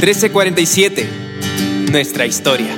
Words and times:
1347. 0.00 1.90
Nuestra 1.92 2.24
historia. 2.24 2.74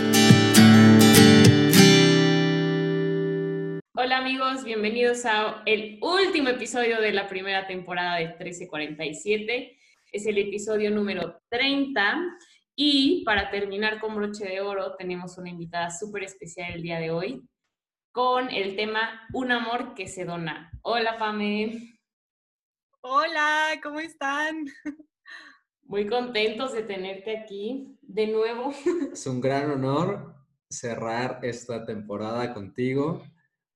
Hola 3.94 4.18
amigos, 4.18 4.64
bienvenidos 4.64 5.24
a 5.24 5.62
el 5.64 6.00
último 6.02 6.48
episodio 6.48 7.00
de 7.00 7.12
la 7.12 7.28
primera 7.28 7.68
temporada 7.68 8.16
de 8.16 8.26
1347. 8.26 9.78
Es 10.10 10.26
el 10.26 10.38
episodio 10.38 10.90
número 10.90 11.40
30 11.48 12.38
y 12.74 13.22
para 13.24 13.52
terminar 13.52 14.00
con 14.00 14.16
broche 14.16 14.44
de 14.44 14.60
oro 14.60 14.96
tenemos 14.96 15.38
una 15.38 15.50
invitada 15.50 15.92
súper 15.92 16.24
especial 16.24 16.72
el 16.72 16.82
día 16.82 16.98
de 16.98 17.12
hoy 17.12 17.48
con 18.10 18.50
el 18.50 18.74
tema 18.74 19.28
Un 19.32 19.52
amor 19.52 19.94
que 19.94 20.08
se 20.08 20.24
dona. 20.24 20.72
Hola 20.82 21.18
Pame. 21.18 22.00
Hola, 23.00 23.78
¿cómo 23.80 24.00
están? 24.00 24.64
Muy 25.92 26.06
contentos 26.06 26.72
de 26.72 26.84
tenerte 26.84 27.36
aquí 27.36 27.98
de 28.00 28.26
nuevo. 28.26 28.72
Es 29.12 29.26
un 29.26 29.42
gran 29.42 29.70
honor 29.70 30.34
cerrar 30.70 31.40
esta 31.42 31.84
temporada 31.84 32.54
contigo. 32.54 33.22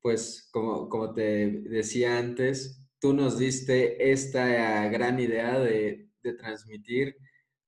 Pues 0.00 0.48
como, 0.50 0.88
como 0.88 1.12
te 1.12 1.50
decía 1.68 2.16
antes, 2.16 2.80
tú 2.98 3.12
nos 3.12 3.36
diste 3.36 4.10
esta 4.12 4.88
gran 4.88 5.20
idea 5.20 5.58
de, 5.58 6.08
de 6.22 6.32
transmitir 6.32 7.18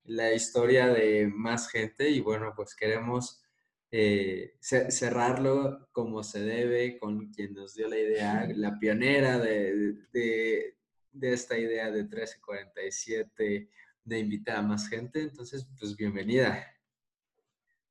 la 0.05 0.33
historia 0.33 0.87
de 0.87 1.27
más 1.27 1.69
gente 1.69 2.09
y 2.09 2.21
bueno, 2.21 2.55
pues 2.57 2.75
queremos 2.75 3.43
eh, 3.91 4.55
cerrarlo 4.61 5.91
como 5.93 6.23
se 6.23 6.41
debe 6.41 6.99
con 6.99 7.31
quien 7.35 7.53
nos 7.53 7.75
dio 7.75 7.87
la 7.87 7.99
idea, 7.99 8.49
la 8.55 8.79
pionera 8.79 9.39
de, 9.39 9.93
de, 10.11 10.79
de 11.13 11.33
esta 11.35 11.59
idea 11.59 11.91
de 11.91 12.05
1347 12.05 13.69
de 14.09 14.19
invitar 14.19 14.57
a 14.57 14.63
más 14.63 14.89
gente. 14.89 15.23
Entonces, 15.23 15.69
pues 15.79 15.97
bienvenida. 15.97 16.67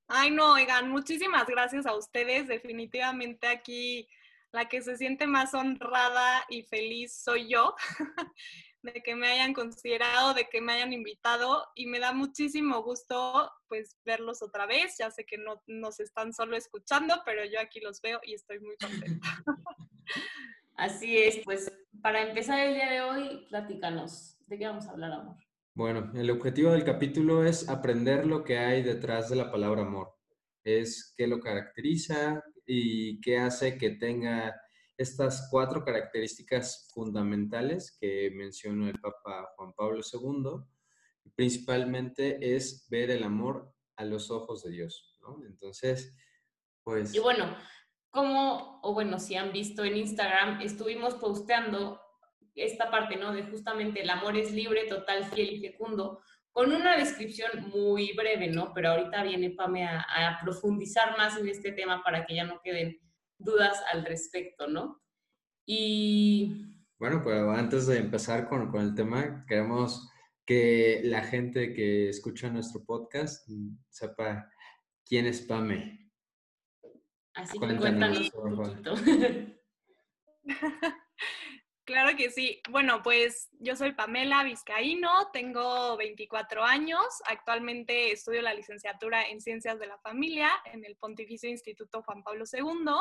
Ay, 0.07 0.31
no, 0.31 0.53
oigan, 0.53 0.89
muchísimas 0.89 1.45
gracias 1.47 1.85
a 1.85 1.95
ustedes. 1.95 2.47
Definitivamente 2.47 3.47
aquí 3.47 4.07
la 4.51 4.67
que 4.67 4.81
se 4.81 4.97
siente 4.97 5.27
más 5.27 5.53
honrada 5.53 6.45
y 6.49 6.63
feliz 6.63 7.21
soy 7.21 7.49
yo 7.49 7.75
de 8.81 8.93
que 9.03 9.15
me 9.15 9.27
hayan 9.27 9.53
considerado, 9.53 10.33
de 10.33 10.47
que 10.47 10.61
me 10.61 10.73
hayan 10.73 10.93
invitado 10.93 11.67
y 11.75 11.87
me 11.87 11.99
da 11.99 12.13
muchísimo 12.13 12.81
gusto 12.81 13.51
pues 13.67 13.97
verlos 14.05 14.41
otra 14.41 14.65
vez. 14.65 14.95
Ya 14.97 15.11
sé 15.11 15.25
que 15.25 15.37
no 15.37 15.61
nos 15.67 15.99
están 15.99 16.33
solo 16.33 16.55
escuchando, 16.55 17.21
pero 17.25 17.43
yo 17.45 17.59
aquí 17.59 17.81
los 17.81 18.01
veo 18.01 18.19
y 18.23 18.33
estoy 18.33 18.59
muy 18.59 18.77
contenta. 18.77 19.27
Así 20.77 21.17
es, 21.17 21.39
pues 21.43 21.71
para 22.01 22.21
empezar 22.21 22.59
el 22.59 22.75
día 22.75 22.89
de 22.89 23.01
hoy, 23.01 23.45
platícanos, 23.49 24.37
¿de 24.47 24.57
qué 24.57 24.67
vamos 24.67 24.87
a 24.87 24.91
hablar, 24.91 25.11
amor? 25.11 25.46
Bueno, 25.77 26.11
el 26.15 26.31
objetivo 26.31 26.71
del 26.71 26.83
capítulo 26.83 27.43
es 27.43 27.69
aprender 27.69 28.25
lo 28.25 28.43
que 28.43 28.57
hay 28.57 28.81
detrás 28.81 29.29
de 29.29 29.35
la 29.35 29.51
palabra 29.51 29.83
amor. 29.83 30.11
Es 30.63 31.13
qué 31.15 31.27
lo 31.27 31.39
caracteriza 31.39 32.43
y 32.65 33.21
qué 33.21 33.37
hace 33.37 33.77
que 33.77 33.91
tenga 33.91 34.59
estas 34.97 35.47
cuatro 35.51 35.85
características 35.85 36.89
fundamentales 36.91 37.95
que 38.01 38.31
mencionó 38.33 38.87
el 38.89 38.99
Papa 38.99 39.51
Juan 39.55 39.71
Pablo 39.73 40.01
II. 40.01 40.65
Principalmente 41.35 42.55
es 42.55 42.87
ver 42.89 43.11
el 43.11 43.21
amor 43.21 43.71
a 43.97 44.03
los 44.03 44.31
ojos 44.31 44.63
de 44.63 44.71
Dios, 44.71 45.15
¿no? 45.21 45.45
Entonces, 45.45 46.17
pues... 46.83 47.13
Y 47.13 47.19
bueno, 47.19 47.55
como, 48.09 48.79
o 48.81 48.95
bueno, 48.95 49.19
si 49.19 49.35
han 49.35 49.51
visto 49.51 49.83
en 49.83 49.97
Instagram, 49.97 50.59
estuvimos 50.59 51.13
posteando 51.13 52.01
esta 52.57 52.89
parte, 52.89 53.15
¿no? 53.15 53.31
De 53.33 53.43
justamente 53.43 54.01
el 54.01 54.09
amor 54.09 54.35
es 54.35 54.51
libre, 54.51 54.85
total, 54.87 55.25
fiel 55.25 55.53
y 55.53 55.61
fecundo, 55.61 56.21
con 56.51 56.73
una 56.73 56.97
descripción 56.97 57.69
muy 57.69 58.13
breve, 58.13 58.47
¿no? 58.47 58.73
Pero 58.73 58.89
ahorita 58.89 59.23
viene 59.23 59.51
Pame 59.51 59.85
a, 59.87 59.99
a, 59.99 60.39
profundizar 60.41 61.15
más 61.17 61.37
en 61.37 61.47
este 61.47 61.71
tema 61.71 62.03
para 62.03 62.25
que 62.25 62.35
ya 62.35 62.45
no 62.45 62.61
queden 62.63 62.99
dudas 63.37 63.81
al 63.93 64.05
respecto, 64.05 64.67
¿no? 64.67 65.01
Y... 65.65 66.65
Bueno, 66.97 67.21
pero 67.23 67.51
antes 67.51 67.85
de 67.85 67.99
empezar 67.99 68.49
con, 68.49 68.71
con 68.71 68.81
el 68.81 68.95
tema, 68.95 69.45
queremos 69.47 70.09
que 70.45 71.01
la 71.03 71.21
gente 71.21 71.73
que 71.73 72.09
escucha 72.09 72.49
nuestro 72.49 72.83
podcast 72.83 73.47
sepa 73.89 74.49
quién 75.05 75.27
es 75.27 75.41
Pame. 75.41 76.11
Así 77.35 77.59
que 77.59 77.77
cuéntanos 77.77 78.31
un 78.33 78.55
poquito. 78.55 78.95
Claro 81.87 82.17
que 82.17 82.29
sí. 82.29 82.61
Bueno, 82.69 83.01
pues 83.01 83.49
yo 83.61 83.77
soy 83.77 83.93
Pamela 83.93 84.43
Vizcaíno, 84.43 85.29
tengo 85.31 85.95
24 85.95 86.61
años, 86.65 87.05
actualmente 87.23 88.11
estudio 88.11 88.41
la 88.41 88.53
licenciatura 88.53 89.25
en 89.29 89.39
Ciencias 89.39 89.79
de 89.79 89.87
la 89.87 89.97
Familia 89.99 90.49
en 90.65 90.83
el 90.83 90.97
Pontificio 90.97 91.49
Instituto 91.49 92.03
Juan 92.03 92.23
Pablo 92.23 92.43
II. 92.51 92.91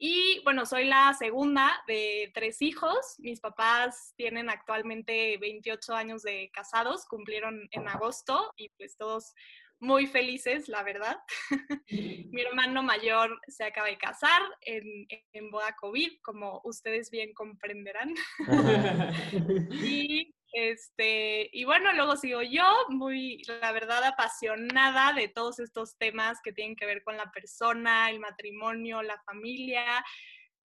Y 0.00 0.42
bueno, 0.42 0.66
soy 0.66 0.86
la 0.86 1.14
segunda 1.14 1.84
de 1.86 2.32
tres 2.34 2.60
hijos. 2.62 3.14
Mis 3.18 3.38
papás 3.38 4.12
tienen 4.16 4.50
actualmente 4.50 5.38
28 5.38 5.94
años 5.94 6.22
de 6.22 6.50
casados, 6.52 7.06
cumplieron 7.06 7.68
en 7.70 7.86
agosto 7.86 8.54
y 8.56 8.70
pues 8.70 8.96
todos 8.96 9.34
muy 9.80 10.06
felices, 10.06 10.68
la 10.68 10.82
verdad. 10.82 11.18
Mi 11.90 12.40
hermano 12.40 12.82
mayor 12.82 13.40
se 13.46 13.64
acaba 13.64 13.88
de 13.88 13.98
casar 13.98 14.42
en, 14.62 15.06
en 15.32 15.50
boda 15.50 15.76
COVID, 15.76 16.20
como 16.22 16.60
ustedes 16.64 17.10
bien 17.10 17.32
comprenderán. 17.34 18.14
y, 19.70 20.34
este, 20.52 21.50
y 21.52 21.64
bueno, 21.64 21.92
luego 21.92 22.16
sigo 22.16 22.42
yo, 22.42 22.64
muy, 22.88 23.42
la 23.60 23.72
verdad, 23.72 24.02
apasionada 24.04 25.12
de 25.12 25.28
todos 25.28 25.58
estos 25.58 25.98
temas 25.98 26.38
que 26.42 26.52
tienen 26.52 26.76
que 26.76 26.86
ver 26.86 27.02
con 27.02 27.16
la 27.16 27.30
persona, 27.30 28.08
el 28.10 28.20
matrimonio, 28.20 29.02
la 29.02 29.20
familia. 29.24 29.84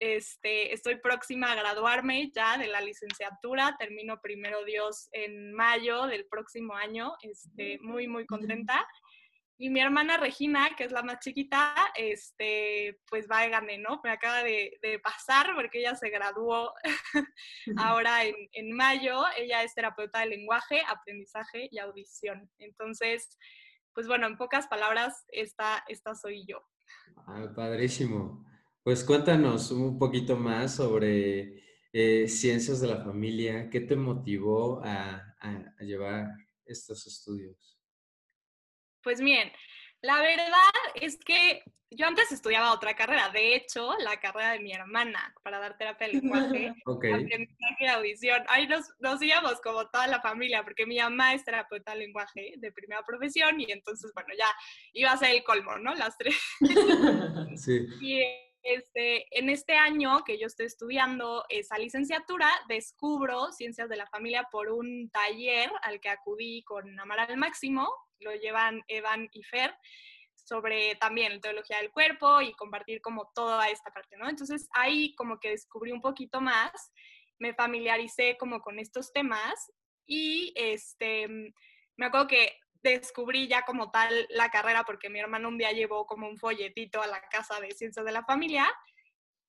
Este, 0.00 0.72
estoy 0.72 0.96
próxima 0.96 1.50
a 1.50 1.56
graduarme 1.56 2.30
ya 2.34 2.56
de 2.56 2.68
la 2.68 2.80
licenciatura, 2.80 3.76
termino 3.78 4.20
primero 4.20 4.64
Dios 4.64 5.08
en 5.12 5.52
mayo 5.52 6.06
del 6.06 6.26
próximo 6.26 6.74
año, 6.74 7.14
este, 7.22 7.78
muy, 7.80 8.06
muy 8.06 8.26
contenta. 8.26 8.86
Y 9.60 9.70
mi 9.70 9.80
hermana 9.80 10.16
Regina, 10.18 10.70
que 10.76 10.84
es 10.84 10.92
la 10.92 11.02
más 11.02 11.18
chiquita, 11.18 11.74
este, 11.96 13.00
pues 13.10 13.26
va 13.28 13.40
a 13.40 13.48
ganar, 13.48 13.78
¿no? 13.80 14.00
Me 14.04 14.10
acaba 14.10 14.44
de, 14.44 14.78
de, 14.82 15.00
pasar 15.00 15.52
porque 15.56 15.80
ella 15.80 15.96
se 15.96 16.10
graduó 16.10 16.72
ahora 17.76 18.24
en, 18.24 18.36
en, 18.52 18.70
mayo. 18.70 19.24
Ella 19.36 19.64
es 19.64 19.74
terapeuta 19.74 20.20
de 20.20 20.26
lenguaje, 20.26 20.80
aprendizaje 20.86 21.68
y 21.72 21.80
audición. 21.80 22.48
Entonces, 22.60 23.36
pues 23.94 24.06
bueno, 24.06 24.28
en 24.28 24.36
pocas 24.36 24.68
palabras, 24.68 25.24
esta, 25.26 25.82
esta 25.88 26.14
soy 26.14 26.46
yo. 26.46 26.64
Ah, 27.26 27.52
padrísimo. 27.56 28.47
Pues 28.88 29.04
cuéntanos 29.04 29.70
un 29.70 29.98
poquito 29.98 30.34
más 30.34 30.76
sobre 30.76 31.62
eh, 31.92 32.26
ciencias 32.26 32.80
de 32.80 32.86
la 32.86 33.04
familia. 33.04 33.68
¿Qué 33.68 33.80
te 33.80 33.96
motivó 33.96 34.80
a, 34.82 35.36
a, 35.40 35.74
a 35.78 35.84
llevar 35.84 36.28
estos 36.64 37.06
estudios? 37.06 37.78
Pues 39.02 39.20
bien, 39.20 39.52
la 40.00 40.22
verdad 40.22 40.72
es 40.94 41.18
que 41.18 41.62
yo 41.90 42.06
antes 42.06 42.32
estudiaba 42.32 42.72
otra 42.72 42.96
carrera, 42.96 43.28
de 43.28 43.56
hecho, 43.56 43.92
la 43.98 44.18
carrera 44.20 44.52
de 44.52 44.60
mi 44.60 44.72
hermana 44.72 45.34
para 45.42 45.58
dar 45.58 45.76
terapia 45.76 46.06
de 46.06 46.14
lenguaje, 46.14 46.74
okay. 46.86 47.12
aprendizaje 47.12 47.76
y 47.80 47.86
audición. 47.88 48.42
Ahí 48.48 48.66
nos, 48.68 48.86
nos 49.00 49.20
íbamos 49.20 49.60
como 49.60 49.86
toda 49.90 50.06
la 50.06 50.22
familia, 50.22 50.64
porque 50.64 50.86
mi 50.86 50.96
mamá 50.96 51.34
es 51.34 51.44
terapeuta 51.44 51.92
de 51.92 51.98
lenguaje 51.98 52.54
de 52.56 52.72
primera 52.72 53.02
profesión 53.02 53.60
y 53.60 53.70
entonces, 53.70 54.12
bueno, 54.14 54.30
ya 54.38 54.48
iba 54.94 55.12
a 55.12 55.18
ser 55.18 55.36
el 55.36 55.44
colmo, 55.44 55.76
¿no? 55.76 55.94
Las 55.94 56.16
tres. 56.16 56.36
sí. 57.56 57.86
Y 58.00 58.47
este, 58.68 59.26
en 59.38 59.48
este 59.48 59.74
año 59.74 60.22
que 60.24 60.38
yo 60.38 60.46
estoy 60.46 60.66
estudiando 60.66 61.44
esa 61.48 61.78
licenciatura, 61.78 62.48
descubro 62.68 63.50
ciencias 63.52 63.88
de 63.88 63.96
la 63.96 64.06
familia 64.06 64.46
por 64.50 64.70
un 64.70 65.10
taller 65.10 65.70
al 65.82 66.00
que 66.00 66.10
acudí 66.10 66.62
con 66.64 67.00
Amar 67.00 67.20
al 67.20 67.36
Máximo, 67.38 67.88
lo 68.20 68.34
llevan 68.34 68.82
Evan 68.88 69.28
y 69.32 69.42
Fer, 69.42 69.74
sobre 70.34 70.96
también 70.96 71.40
teología 71.40 71.78
del 71.78 71.90
cuerpo 71.90 72.40
y 72.40 72.52
compartir 72.52 73.00
como 73.00 73.30
toda 73.34 73.68
esta 73.68 73.90
parte, 73.90 74.16
¿no? 74.16 74.28
Entonces 74.28 74.68
ahí 74.72 75.14
como 75.14 75.38
que 75.40 75.50
descubrí 75.50 75.92
un 75.92 76.00
poquito 76.00 76.40
más, 76.40 76.92
me 77.38 77.54
familiaricé 77.54 78.36
como 78.38 78.60
con 78.60 78.78
estos 78.78 79.12
temas 79.12 79.72
y 80.06 80.52
este, 80.56 81.26
me 81.96 82.06
acuerdo 82.06 82.28
que 82.28 82.52
descubrí 82.90 83.48
ya 83.48 83.62
como 83.62 83.90
tal 83.90 84.26
la 84.30 84.50
carrera 84.50 84.84
porque 84.84 85.10
mi 85.10 85.20
hermano 85.20 85.48
un 85.48 85.58
día 85.58 85.72
llevó 85.72 86.06
como 86.06 86.28
un 86.28 86.38
folletito 86.38 87.02
a 87.02 87.06
la 87.06 87.20
casa 87.28 87.60
de 87.60 87.72
ciencias 87.72 88.04
de 88.04 88.12
la 88.12 88.24
familia 88.24 88.68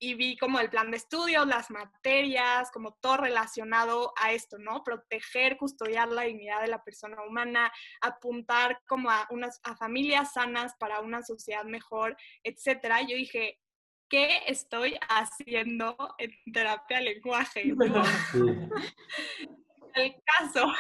y 0.02 0.14
vi 0.14 0.38
como 0.38 0.60
el 0.60 0.70
plan 0.70 0.92
de 0.92 0.98
estudios, 0.98 1.46
las 1.46 1.70
materias, 1.70 2.72
como 2.72 2.94
todo 3.02 3.18
relacionado 3.18 4.14
a 4.16 4.32
esto, 4.32 4.58
¿no? 4.58 4.82
Proteger, 4.84 5.58
custodiar 5.58 6.08
la 6.08 6.22
dignidad 6.22 6.62
de 6.62 6.70
la 6.70 6.82
persona 6.82 7.22
humana, 7.28 7.72
apuntar 8.00 8.82
como 8.88 9.12
a 9.12 9.28
unas 9.30 9.60
a 9.64 9.76
familias 9.76 10.34
sanas 10.34 10.74
para 10.80 11.02
una 11.02 11.22
sociedad 11.22 11.66
mejor, 11.66 12.16
etcétera. 12.44 13.02
Yo 13.02 13.18
dije, 13.18 13.60
¿qué 14.10 14.44
estoy 14.48 14.98
haciendo 15.10 15.98
en 16.18 16.32
terapia 16.54 17.02
lenguaje? 17.02 17.64
el 19.96 20.16
caso. 20.24 20.74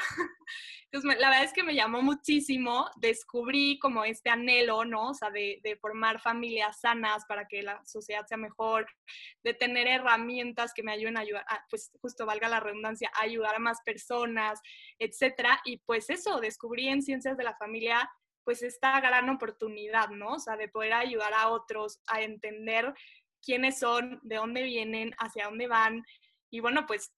Entonces, 0.92 1.20
la 1.20 1.30
verdad 1.30 1.46
es 1.46 1.54
que 1.54 1.64
me 1.64 1.76
llamó 1.76 2.02
muchísimo, 2.02 2.90
descubrí 2.98 3.78
como 3.78 4.06
este 4.06 4.32
anhelo, 4.32 4.86
¿no? 4.86 5.10
O 5.10 5.14
sea, 5.14 5.30
de, 5.30 5.60
de, 5.64 5.76
formar 5.76 6.20
familias 6.20 6.80
sanas 6.80 7.26
para 7.28 7.48
que 7.48 7.62
la 7.62 7.80
sociedad 7.86 8.26
sea 8.26 8.38
mejor, 8.38 8.88
de 9.44 9.54
tener 9.54 9.88
herramientas 9.88 10.74
que 10.74 10.82
me 10.82 10.92
ayuden 10.92 11.18
a 11.18 11.22
ayudar, 11.22 11.46
pues 11.70 11.92
justo 12.02 12.26
valga 12.26 12.50
la 12.50 12.60
redundancia, 12.60 13.12
a 13.14 13.24
ayudar 13.24 13.56
a 13.56 13.60
más 13.60 13.80
personas, 13.86 14.60
etcétera. 14.98 15.62
Y 15.64 15.78
pues 15.78 16.10
eso, 16.10 16.40
descubrí 16.40 16.88
en 16.88 17.04
Ciencias 17.04 17.38
de 17.38 17.44
la 17.44 17.56
Familia 17.56 18.10
pues 18.44 18.64
esta 18.64 19.00
gran 19.00 19.30
oportunidad, 19.30 20.10
¿no? 20.10 20.34
O 20.34 20.40
sea, 20.40 20.58
de 20.58 20.70
poder 20.70 20.94
ayudar 20.94 21.34
a 21.36 21.50
otros 21.50 22.00
a 22.08 22.24
entender 22.24 22.96
quiénes 23.44 23.78
son, 23.78 24.20
de 24.24 24.38
dónde 24.38 24.64
vienen, 24.64 25.14
hacia 25.20 25.46
dónde 25.46 25.68
van. 25.68 26.04
Y 26.50 26.60
bueno, 26.60 26.88
pues 26.88 27.14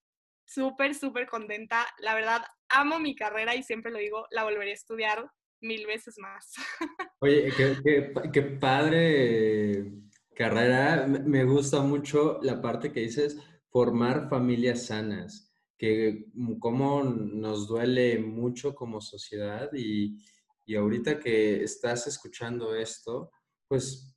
súper, 0.54 0.96
súper 0.96 1.28
contenta. 1.28 1.88
La 2.00 2.16
verdad, 2.16 2.42
amo 2.70 3.00
mi 3.00 3.16
carrera 3.16 3.56
y 3.56 3.64
siempre 3.64 3.92
lo 3.92 4.00
digo, 4.00 4.28
la 4.32 4.44
volveré 4.44 4.72
a 4.72 4.76
estudiar 4.76 5.30
mil 5.62 5.86
veces 5.86 6.16
más. 6.18 6.54
Oye, 7.20 7.52
qué, 7.56 8.14
qué, 8.32 8.42
padre 8.42 9.92
carrera. 10.36 11.06
Me 11.08 11.44
gusta 11.44 11.82
mucho 11.82 12.40
la 12.42 12.62
parte 12.62 12.92
que 12.92 13.02
dices, 13.02 13.38
formar 13.70 14.30
familias 14.30 14.88
sanas, 14.88 15.54
que 15.78 16.26
como 16.60 17.04
nos 17.04 17.68
duele 17.68 18.20
mucho 18.20 18.74
como 18.74 19.02
sociedad 19.02 19.70
y, 19.74 20.18
y 20.66 20.76
ahorita 20.76 21.20
que 21.20 21.64
estás 21.64 22.08
escuchando 22.08 22.76
esto, 22.76 23.32
pues 23.68 24.12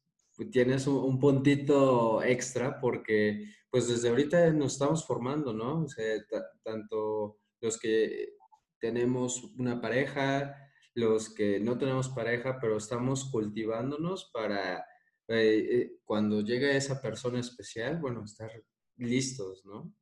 tienes 0.50 0.86
un, 0.86 1.19
puntito 1.19 2.22
extra 2.22 2.81
porque 2.81 3.44
pues 3.74 3.88
desde 3.88 4.08
ahorita 4.08 4.52
nos 4.52 4.74
estamos 4.74 5.04
formando, 5.04 5.52
¿no? 5.52 5.82
O 5.82 5.88
sea, 5.88 6.24
tanto 6.62 7.40
los 7.60 7.76
que 7.76 8.36
tenemos 8.78 9.42
una 9.58 9.80
pareja, 9.80 10.56
los 10.94 11.34
que 11.34 11.58
no 11.58 11.76
tenemos 11.76 12.08
pareja, 12.10 12.60
pero 12.60 12.76
estamos 12.76 13.24
cultivándonos 13.32 14.30
para 14.32 14.78
eh, 15.26 15.58
eh, 15.72 15.98
cuando 16.04 16.40
llegue 16.40 16.76
esa 16.76 17.02
persona 17.02 17.40
especial, 17.40 17.98
bueno, 17.98 18.22
estar 18.22 18.52
listos, 18.96 19.64
¿no? 19.64 19.92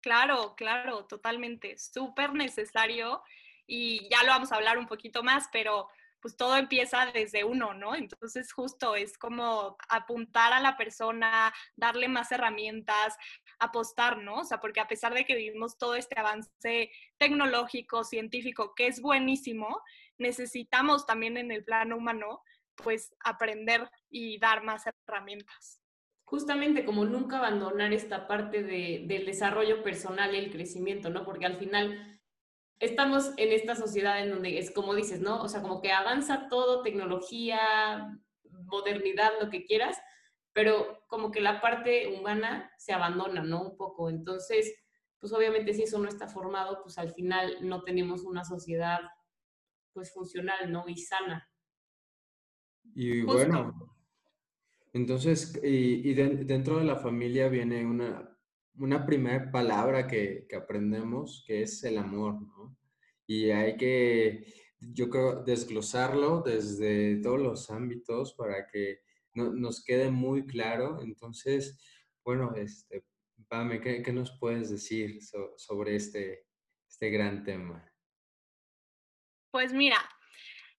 Claro, 0.00 0.54
claro, 0.56 1.06
totalmente, 1.06 1.76
súper 1.76 2.34
necesario 2.34 3.20
y 3.66 4.08
ya 4.08 4.22
lo 4.22 4.28
vamos 4.28 4.52
a 4.52 4.56
hablar 4.58 4.78
un 4.78 4.86
poquito 4.86 5.24
más, 5.24 5.48
pero 5.50 5.88
pues 6.24 6.38
todo 6.38 6.56
empieza 6.56 7.04
desde 7.12 7.44
uno, 7.44 7.74
¿no? 7.74 7.94
Entonces 7.94 8.50
justo 8.50 8.96
es 8.96 9.18
como 9.18 9.76
apuntar 9.90 10.54
a 10.54 10.60
la 10.60 10.74
persona, 10.78 11.52
darle 11.76 12.08
más 12.08 12.32
herramientas, 12.32 13.14
apostar, 13.58 14.16
¿no? 14.22 14.36
O 14.36 14.44
sea, 14.44 14.58
porque 14.58 14.80
a 14.80 14.88
pesar 14.88 15.12
de 15.12 15.26
que 15.26 15.36
vivimos 15.36 15.76
todo 15.76 15.96
este 15.96 16.18
avance 16.18 16.90
tecnológico, 17.18 18.04
científico, 18.04 18.74
que 18.74 18.86
es 18.86 19.02
buenísimo, 19.02 19.82
necesitamos 20.16 21.04
también 21.04 21.36
en 21.36 21.50
el 21.50 21.62
plano 21.62 21.98
humano, 21.98 22.42
pues 22.74 23.14
aprender 23.22 23.90
y 24.08 24.38
dar 24.38 24.64
más 24.64 24.84
herramientas. 25.06 25.82
Justamente 26.24 26.86
como 26.86 27.04
nunca 27.04 27.36
abandonar 27.36 27.92
esta 27.92 28.26
parte 28.26 28.62
de, 28.62 29.04
del 29.04 29.26
desarrollo 29.26 29.82
personal 29.82 30.34
y 30.34 30.38
el 30.38 30.50
crecimiento, 30.50 31.10
¿no? 31.10 31.22
Porque 31.22 31.44
al 31.44 31.58
final 31.58 32.13
estamos 32.80 33.32
en 33.36 33.52
esta 33.52 33.76
sociedad 33.76 34.22
en 34.22 34.30
donde 34.30 34.58
es 34.58 34.70
como 34.70 34.94
dices, 34.94 35.20
¿no? 35.20 35.42
O 35.42 35.48
sea, 35.48 35.62
como 35.62 35.80
que 35.80 35.92
avanza 35.92 36.48
todo, 36.48 36.82
tecnología, 36.82 38.18
modernidad, 38.66 39.32
lo 39.40 39.50
que 39.50 39.64
quieras, 39.64 39.98
pero 40.52 41.04
como 41.08 41.30
que 41.30 41.40
la 41.40 41.60
parte 41.60 42.08
humana 42.18 42.70
se 42.78 42.92
abandona, 42.92 43.42
¿no? 43.42 43.70
Un 43.70 43.76
poco. 43.76 44.08
Entonces, 44.10 44.74
pues 45.18 45.32
obviamente 45.32 45.74
si 45.74 45.82
eso 45.82 45.98
no 45.98 46.08
está 46.08 46.28
formado, 46.28 46.82
pues 46.82 46.98
al 46.98 47.12
final 47.12 47.56
no 47.62 47.82
tenemos 47.82 48.22
una 48.24 48.44
sociedad 48.44 49.00
pues 49.92 50.12
funcional, 50.12 50.70
¿no? 50.70 50.84
Y 50.88 50.96
sana. 50.96 51.48
Y 52.94 53.22
bueno, 53.22 53.94
entonces, 54.92 55.58
y, 55.62 56.14
dentro 56.14 56.78
de 56.78 56.84
la 56.84 56.96
familia 56.96 57.48
viene 57.48 57.84
una, 57.84 58.33
una 58.76 59.06
primera 59.06 59.50
palabra 59.50 60.06
que, 60.06 60.46
que, 60.48 60.56
aprendemos, 60.56 61.44
que 61.46 61.62
es 61.62 61.82
el 61.84 61.98
amor, 61.98 62.40
¿no? 62.40 62.76
Y 63.26 63.50
hay 63.50 63.76
que, 63.76 64.46
yo 64.80 65.08
creo, 65.08 65.42
desglosarlo 65.42 66.42
desde 66.42 67.16
todos 67.16 67.40
los 67.40 67.70
ámbitos 67.70 68.34
para 68.34 68.66
que 68.66 69.00
no, 69.34 69.52
nos 69.52 69.82
quede 69.84 70.10
muy 70.10 70.46
claro. 70.46 71.00
Entonces, 71.02 71.78
bueno, 72.24 72.54
este, 72.56 73.04
Pame, 73.48 73.80
¿qué, 73.80 74.02
qué 74.02 74.12
nos 74.12 74.36
puedes 74.38 74.70
decir 74.70 75.20
sobre 75.56 75.96
este, 75.96 76.46
este 76.88 77.10
gran 77.10 77.44
tema? 77.44 77.90
Pues 79.50 79.72
mira, 79.72 79.98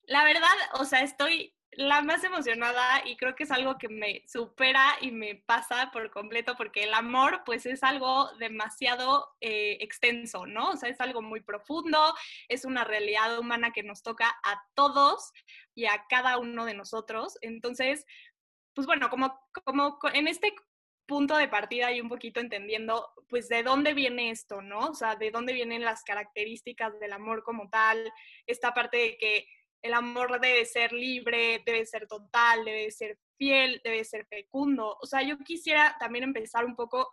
la 0.03 0.23
verdad, 0.25 0.55
o 0.79 0.85
sea, 0.85 1.01
estoy 1.01 1.54
la 1.77 2.01
más 2.01 2.23
emocionada 2.23 3.05
y 3.05 3.15
creo 3.17 3.35
que 3.35 3.43
es 3.43 3.51
algo 3.51 3.77
que 3.77 3.89
me 3.89 4.23
supera 4.27 4.97
y 5.01 5.11
me 5.11 5.35
pasa 5.35 5.89
por 5.91 6.09
completo 6.11 6.55
porque 6.57 6.83
el 6.83 6.93
amor 6.93 7.41
pues 7.45 7.65
es 7.65 7.83
algo 7.83 8.29
demasiado 8.39 9.35
eh, 9.41 9.77
extenso, 9.81 10.45
¿no? 10.45 10.71
O 10.71 10.77
sea, 10.77 10.89
es 10.89 10.99
algo 11.01 11.21
muy 11.21 11.41
profundo, 11.41 12.15
es 12.47 12.65
una 12.65 12.83
realidad 12.83 13.37
humana 13.37 13.71
que 13.71 13.83
nos 13.83 14.03
toca 14.03 14.29
a 14.43 14.63
todos 14.73 15.31
y 15.73 15.85
a 15.85 16.05
cada 16.09 16.37
uno 16.37 16.65
de 16.65 16.73
nosotros. 16.73 17.37
Entonces, 17.41 18.05
pues 18.73 18.87
bueno, 18.87 19.09
como, 19.09 19.39
como 19.65 19.97
en 20.13 20.27
este 20.27 20.53
punto 21.05 21.37
de 21.37 21.47
partida 21.47 21.91
y 21.91 22.01
un 22.01 22.09
poquito 22.09 22.39
entendiendo 22.39 23.11
pues 23.29 23.47
de 23.47 23.63
dónde 23.63 23.93
viene 23.93 24.31
esto, 24.31 24.61
¿no? 24.61 24.89
O 24.89 24.93
sea, 24.93 25.15
de 25.15 25.31
dónde 25.31 25.53
vienen 25.53 25.83
las 25.83 26.03
características 26.03 26.99
del 26.99 27.13
amor 27.13 27.43
como 27.43 27.69
tal, 27.69 28.11
esta 28.47 28.73
parte 28.73 28.97
de 28.97 29.17
que 29.17 29.47
el 29.85 29.93
amor 29.93 30.41
debe 30.41 30.65
ser 30.65 30.91
libre, 30.91 31.61
debe 31.63 31.85
ser 31.85 32.07
total, 32.07 32.65
debe 32.65 32.89
ser 32.89 33.19
fiel, 33.37 33.81
debe 33.83 34.03
ser 34.03 34.25
fecundo. 34.25 34.97
O 34.99 35.05
sea, 35.05 35.21
yo 35.21 35.37
quisiera 35.37 35.95
también 35.99 36.23
empezar 36.23 36.65
un 36.65 36.75
poco 36.75 37.11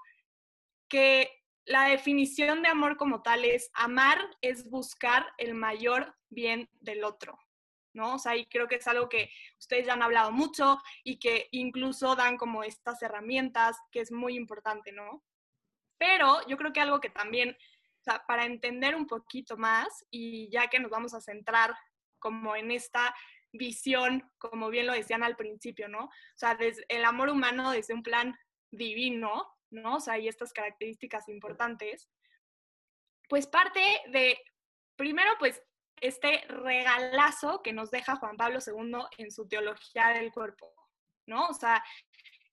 que 0.88 1.30
la 1.66 1.84
definición 1.84 2.62
de 2.62 2.70
amor 2.70 2.96
como 2.96 3.20
tal 3.20 3.44
es 3.44 3.70
amar 3.74 4.19
es 4.40 4.70
buscar 4.70 5.26
el 5.36 5.54
mayor 5.54 6.16
bien 6.30 6.70
del 6.80 7.04
otro, 7.04 7.38
¿no? 7.92 8.14
O 8.14 8.19
sea, 8.19 8.36
y 8.36 8.46
creo 8.46 8.69
que 8.69 8.76
es 8.76 8.88
algo 8.88 9.06
que 9.10 9.30
ustedes 9.58 9.86
ya 9.86 9.92
han 9.92 10.02
hablado 10.02 10.32
mucho 10.32 10.78
y 11.04 11.19
que 11.19 11.48
incluso 11.50 12.16
dan 12.16 12.38
como 12.38 12.64
estas 12.64 13.02
herramientas, 13.02 13.76
que 13.90 14.00
es 14.00 14.10
muy 14.10 14.34
importante, 14.34 14.92
¿no? 14.92 15.22
Pero 15.98 16.40
yo 16.48 16.56
creo 16.56 16.72
que 16.72 16.80
algo 16.80 17.02
que 17.02 17.10
también, 17.10 17.50
o 17.50 18.02
sea, 18.02 18.24
para 18.26 18.46
entender 18.46 18.96
un 18.96 19.06
poquito 19.06 19.58
más 19.58 20.06
y 20.10 20.48
ya 20.50 20.69
que 20.69 20.81
nos 20.81 20.91
vamos 20.91 21.12
a 21.12 21.20
centrar 21.20 21.76
como 22.22 22.55
en 22.55 22.70
esta 22.70 23.14
visión, 23.52 24.31
como 24.38 24.70
bien 24.70 24.86
lo 24.86 24.93
decían 24.93 25.22
al 25.22 25.36
principio, 25.36 25.88
¿no? 25.88 26.05
O 26.05 26.36
sea, 26.36 26.55
desde 26.55 26.84
el 26.88 27.05
amor 27.05 27.29
humano 27.29 27.72
desde 27.72 27.94
un 27.94 28.02
plan 28.02 28.34
divino, 28.70 29.46
¿no? 29.70 29.96
O 29.96 30.00
sea, 30.00 30.14
hay 30.14 30.29
estas 30.29 30.52
características 30.52 31.29
importantes. 31.29 32.08
Pues 33.29 33.46
parte 33.46 33.81
de, 34.08 34.38
primero, 34.96 35.32
pues 35.38 35.62
este 36.00 36.44
regalazo 36.48 37.62
que 37.62 37.72
nos 37.72 37.91
deja 37.91 38.17
Juan 38.17 38.36
Pablo 38.36 38.60
II 38.64 39.05
en 39.19 39.31
su 39.31 39.46
teología 39.48 40.08
del 40.08 40.32
cuerpo, 40.32 40.72
¿no? 41.26 41.48
O 41.48 41.55
sea, 41.55 41.84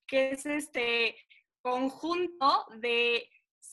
que 0.07 0.31
es 0.31 0.45
este 0.45 1.15
conjunto 1.61 2.65
de 2.77 3.29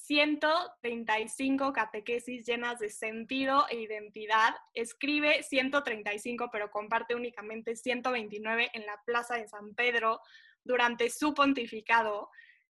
135 0.06 1.72
catequesis 1.72 2.46
llenas 2.46 2.78
de 2.78 2.90
sentido 2.90 3.66
e 3.68 3.80
identidad. 3.80 4.54
Escribe 4.72 5.42
135, 5.42 6.48
pero 6.52 6.70
comparte 6.70 7.16
únicamente 7.16 7.74
129 7.74 8.70
en 8.72 8.86
la 8.86 9.02
Plaza 9.04 9.34
de 9.34 9.48
San 9.48 9.74
Pedro 9.74 10.20
durante 10.62 11.10
su 11.10 11.34
pontificado, 11.34 12.30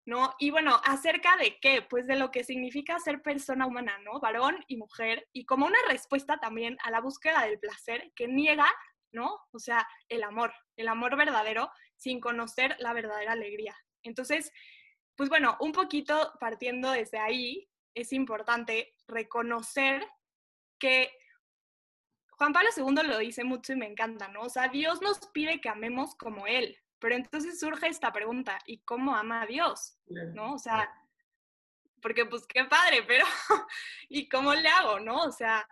¿no? 0.05 0.35
Y 0.39 0.51
bueno, 0.51 0.79
acerca 0.85 1.35
de 1.35 1.57
qué? 1.59 1.81
Pues 1.81 2.07
de 2.07 2.15
lo 2.15 2.31
que 2.31 2.45
significa 2.45 2.97
ser 2.99 3.21
persona 3.21 3.67
humana, 3.67 3.97
¿no? 4.05 4.21
Varón 4.21 4.63
y 4.67 4.77
mujer, 4.77 5.27
y 5.33 5.43
como 5.43 5.65
una 5.65 5.79
respuesta 5.89 6.37
también 6.37 6.77
a 6.83 6.91
la 6.91 7.01
búsqueda 7.01 7.45
del 7.45 7.59
placer 7.59 8.13
que 8.15 8.29
niega, 8.29 8.67
¿no? 9.11 9.37
O 9.51 9.59
sea, 9.59 9.85
el 10.07 10.23
amor, 10.23 10.53
el 10.77 10.87
amor 10.87 11.17
verdadero 11.17 11.69
sin 11.97 12.21
conocer 12.21 12.77
la 12.79 12.93
verdadera 12.93 13.33
alegría. 13.33 13.75
Entonces, 14.03 14.53
pues 15.17 15.29
bueno, 15.29 15.57
un 15.59 15.71
poquito 15.71 16.33
partiendo 16.39 16.91
desde 16.91 17.17
ahí, 17.17 17.67
es 17.95 18.13
importante 18.13 18.95
reconocer 19.07 20.07
que 20.77 21.11
Juan 22.29 22.53
Pablo 22.53 22.69
II 22.77 23.07
lo 23.07 23.17
dice 23.17 23.43
mucho 23.43 23.73
y 23.73 23.77
me 23.77 23.87
encanta, 23.87 24.27
¿no? 24.27 24.41
O 24.41 24.49
sea, 24.49 24.67
Dios 24.67 25.01
nos 25.01 25.17
pide 25.33 25.59
que 25.59 25.69
amemos 25.69 26.13
como 26.15 26.45
Él, 26.45 26.77
pero 26.99 27.15
entonces 27.15 27.59
surge 27.59 27.87
esta 27.87 28.13
pregunta, 28.13 28.59
¿y 28.67 28.77
cómo 28.83 29.15
ama 29.15 29.41
a 29.41 29.47
Dios? 29.47 29.97
¿No? 30.05 30.53
O 30.53 30.59
sea, 30.59 30.87
porque 31.99 32.27
pues 32.27 32.45
qué 32.45 32.65
padre, 32.65 33.01
pero 33.07 33.25
¿y 34.09 34.29
cómo 34.29 34.53
le 34.53 34.69
hago? 34.69 34.99
¿No? 34.99 35.23
O 35.23 35.31
sea, 35.31 35.67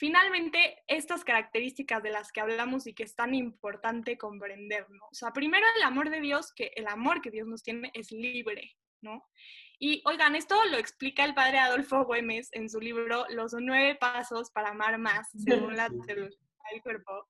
finalmente 0.00 0.82
estas 0.86 1.24
características 1.24 2.02
de 2.02 2.08
las 2.08 2.32
que 2.32 2.40
hablamos 2.40 2.86
y 2.86 2.94
que 2.94 3.02
es 3.02 3.14
tan 3.14 3.34
importante 3.34 4.16
comprender, 4.16 4.88
¿no? 4.88 5.04
O 5.10 5.14
sea, 5.14 5.34
primero 5.34 5.66
el 5.76 5.82
amor 5.82 6.08
de 6.08 6.22
Dios, 6.22 6.54
que 6.54 6.72
el 6.74 6.86
amor 6.86 7.20
que 7.20 7.30
Dios 7.30 7.46
nos 7.46 7.62
tiene 7.62 7.90
es 7.92 8.10
libre, 8.10 8.78
¿no? 9.02 9.28
Y 9.78 10.00
oigan, 10.06 10.36
esto 10.36 10.56
lo 10.70 10.78
explica 10.78 11.22
el 11.26 11.34
padre 11.34 11.58
Adolfo 11.58 12.06
Güemes 12.06 12.48
en 12.52 12.70
su 12.70 12.80
libro 12.80 13.26
Los 13.28 13.52
nueve 13.52 13.94
pasos 13.94 14.50
para 14.50 14.70
amar 14.70 14.96
más, 14.96 15.28
según 15.44 15.76
la 15.76 15.90
teología 16.06 16.38
del 16.72 16.82
cuerpo. 16.82 17.28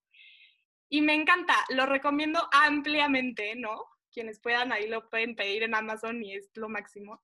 Y 0.89 1.03
me 1.03 1.15
encanta, 1.15 1.57
lo 1.71 1.87
recomiendo 1.87 2.49
ampliamente, 2.53 3.57
¿no? 3.57 3.85
Quienes 4.12 4.39
puedan, 4.39 4.73
ahí 4.73 4.89
lo 4.89 5.11
pueden 5.11 5.35
pedir 5.35 5.65
en 5.65 5.75
Amazon 5.75 6.23
y 6.23 6.37
es 6.37 6.49
lo 6.55 6.69
máximo. 6.69 7.21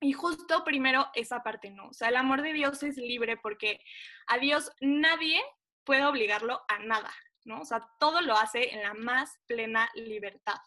Y 0.00 0.12
justo 0.12 0.64
primero 0.64 1.08
esa 1.14 1.42
parte, 1.42 1.70
¿no? 1.70 1.88
O 1.88 1.92
sea, 1.92 2.08
el 2.08 2.16
amor 2.16 2.42
de 2.42 2.52
Dios 2.52 2.82
es 2.82 2.96
libre 2.96 3.36
porque 3.36 3.80
a 4.28 4.38
Dios 4.38 4.70
nadie 4.80 5.42
puede 5.84 6.04
obligarlo 6.04 6.62
a 6.68 6.78
nada, 6.78 7.12
¿no? 7.44 7.62
O 7.62 7.64
sea, 7.64 7.88
todo 7.98 8.20
lo 8.20 8.36
hace 8.36 8.74
en 8.74 8.82
la 8.82 8.94
más 8.94 9.40
plena 9.46 9.90
libertad, 9.94 10.60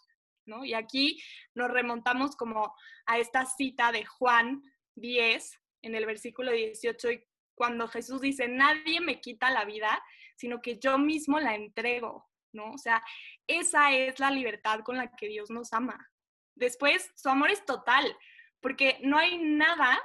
¿no? 0.46 0.66
Y 0.66 0.74
aquí 0.74 1.22
nos 1.54 1.72
remontamos 1.72 2.36
como 2.36 2.76
a 3.06 3.20
esta 3.20 3.46
cita 3.46 3.92
de 3.92 4.06
Juan 4.06 4.64
10, 4.96 5.60
en 5.84 5.96
el 5.96 6.06
versículo 6.06 6.52
18, 6.52 7.08
cuando 7.56 7.88
Jesús 7.88 8.22
dice, 8.22 8.48
nadie 8.48 9.00
me 9.00 9.22
quita 9.22 9.50
la 9.52 9.64
vida, 9.66 10.04
sino 10.36 10.62
que 10.62 10.80
yo 10.80 10.98
mismo 10.98 11.40
la 11.40 11.56
entrego, 11.56 12.30
¿no? 12.52 12.72
O 12.72 12.78
sea, 12.78 13.04
esa 13.48 13.94
es 13.94 14.20
la 14.20 14.32
libertad 14.32 14.82
con 14.82 14.98
la 14.98 15.16
que 15.16 15.28
Dios 15.28 15.50
nos 15.50 15.72
ama. 15.72 16.12
Después, 16.56 17.12
su 17.16 17.30
amor 17.30 17.52
es 17.52 17.64
total, 17.66 18.18
porque 18.62 19.00
no 19.01 19.18
hay 19.18 19.38
nada 19.38 20.01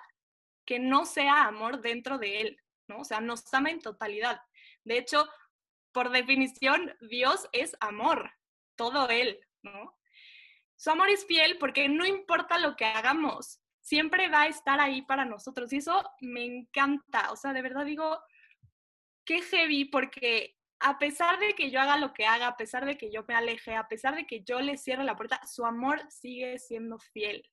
que 0.64 0.78
no 0.78 1.04
sea 1.06 1.44
amor 1.44 1.80
dentro 1.80 2.18
de 2.18 2.40
Él, 2.40 2.60
¿no? 2.88 2.98
O 2.98 3.04
sea, 3.04 3.20
nos 3.20 3.52
ama 3.54 3.70
en 3.70 3.80
totalidad. 3.80 4.40
De 4.84 4.98
hecho, 4.98 5.28
por 5.92 6.10
definición, 6.10 6.94
Dios 7.00 7.48
es 7.52 7.76
amor, 7.80 8.32
todo 8.74 9.08
Él, 9.08 9.40
¿no? 9.62 9.96
Su 10.76 10.90
amor 10.90 11.08
es 11.08 11.24
fiel 11.26 11.56
porque 11.58 11.88
no 11.88 12.04
importa 12.04 12.58
lo 12.58 12.76
que 12.76 12.84
hagamos, 12.84 13.60
siempre 13.80 14.28
va 14.28 14.42
a 14.42 14.48
estar 14.48 14.80
ahí 14.80 15.02
para 15.02 15.24
nosotros. 15.24 15.72
Y 15.72 15.76
eso 15.76 16.04
me 16.20 16.44
encanta. 16.44 17.30
O 17.30 17.36
sea, 17.36 17.52
de 17.52 17.62
verdad 17.62 17.84
digo, 17.84 18.20
qué 19.24 19.42
heavy, 19.42 19.84
porque 19.86 20.56
a 20.80 20.98
pesar 20.98 21.38
de 21.38 21.54
que 21.54 21.70
yo 21.70 21.80
haga 21.80 21.96
lo 21.96 22.12
que 22.12 22.26
haga, 22.26 22.48
a 22.48 22.56
pesar 22.56 22.84
de 22.84 22.98
que 22.98 23.10
yo 23.10 23.24
me 23.28 23.34
aleje, 23.34 23.74
a 23.74 23.88
pesar 23.88 24.16
de 24.16 24.26
que 24.26 24.42
yo 24.42 24.60
le 24.60 24.76
cierre 24.76 25.04
la 25.04 25.16
puerta, 25.16 25.40
su 25.46 25.64
amor 25.64 26.02
sigue 26.10 26.58
siendo 26.58 26.98
fiel. 26.98 27.48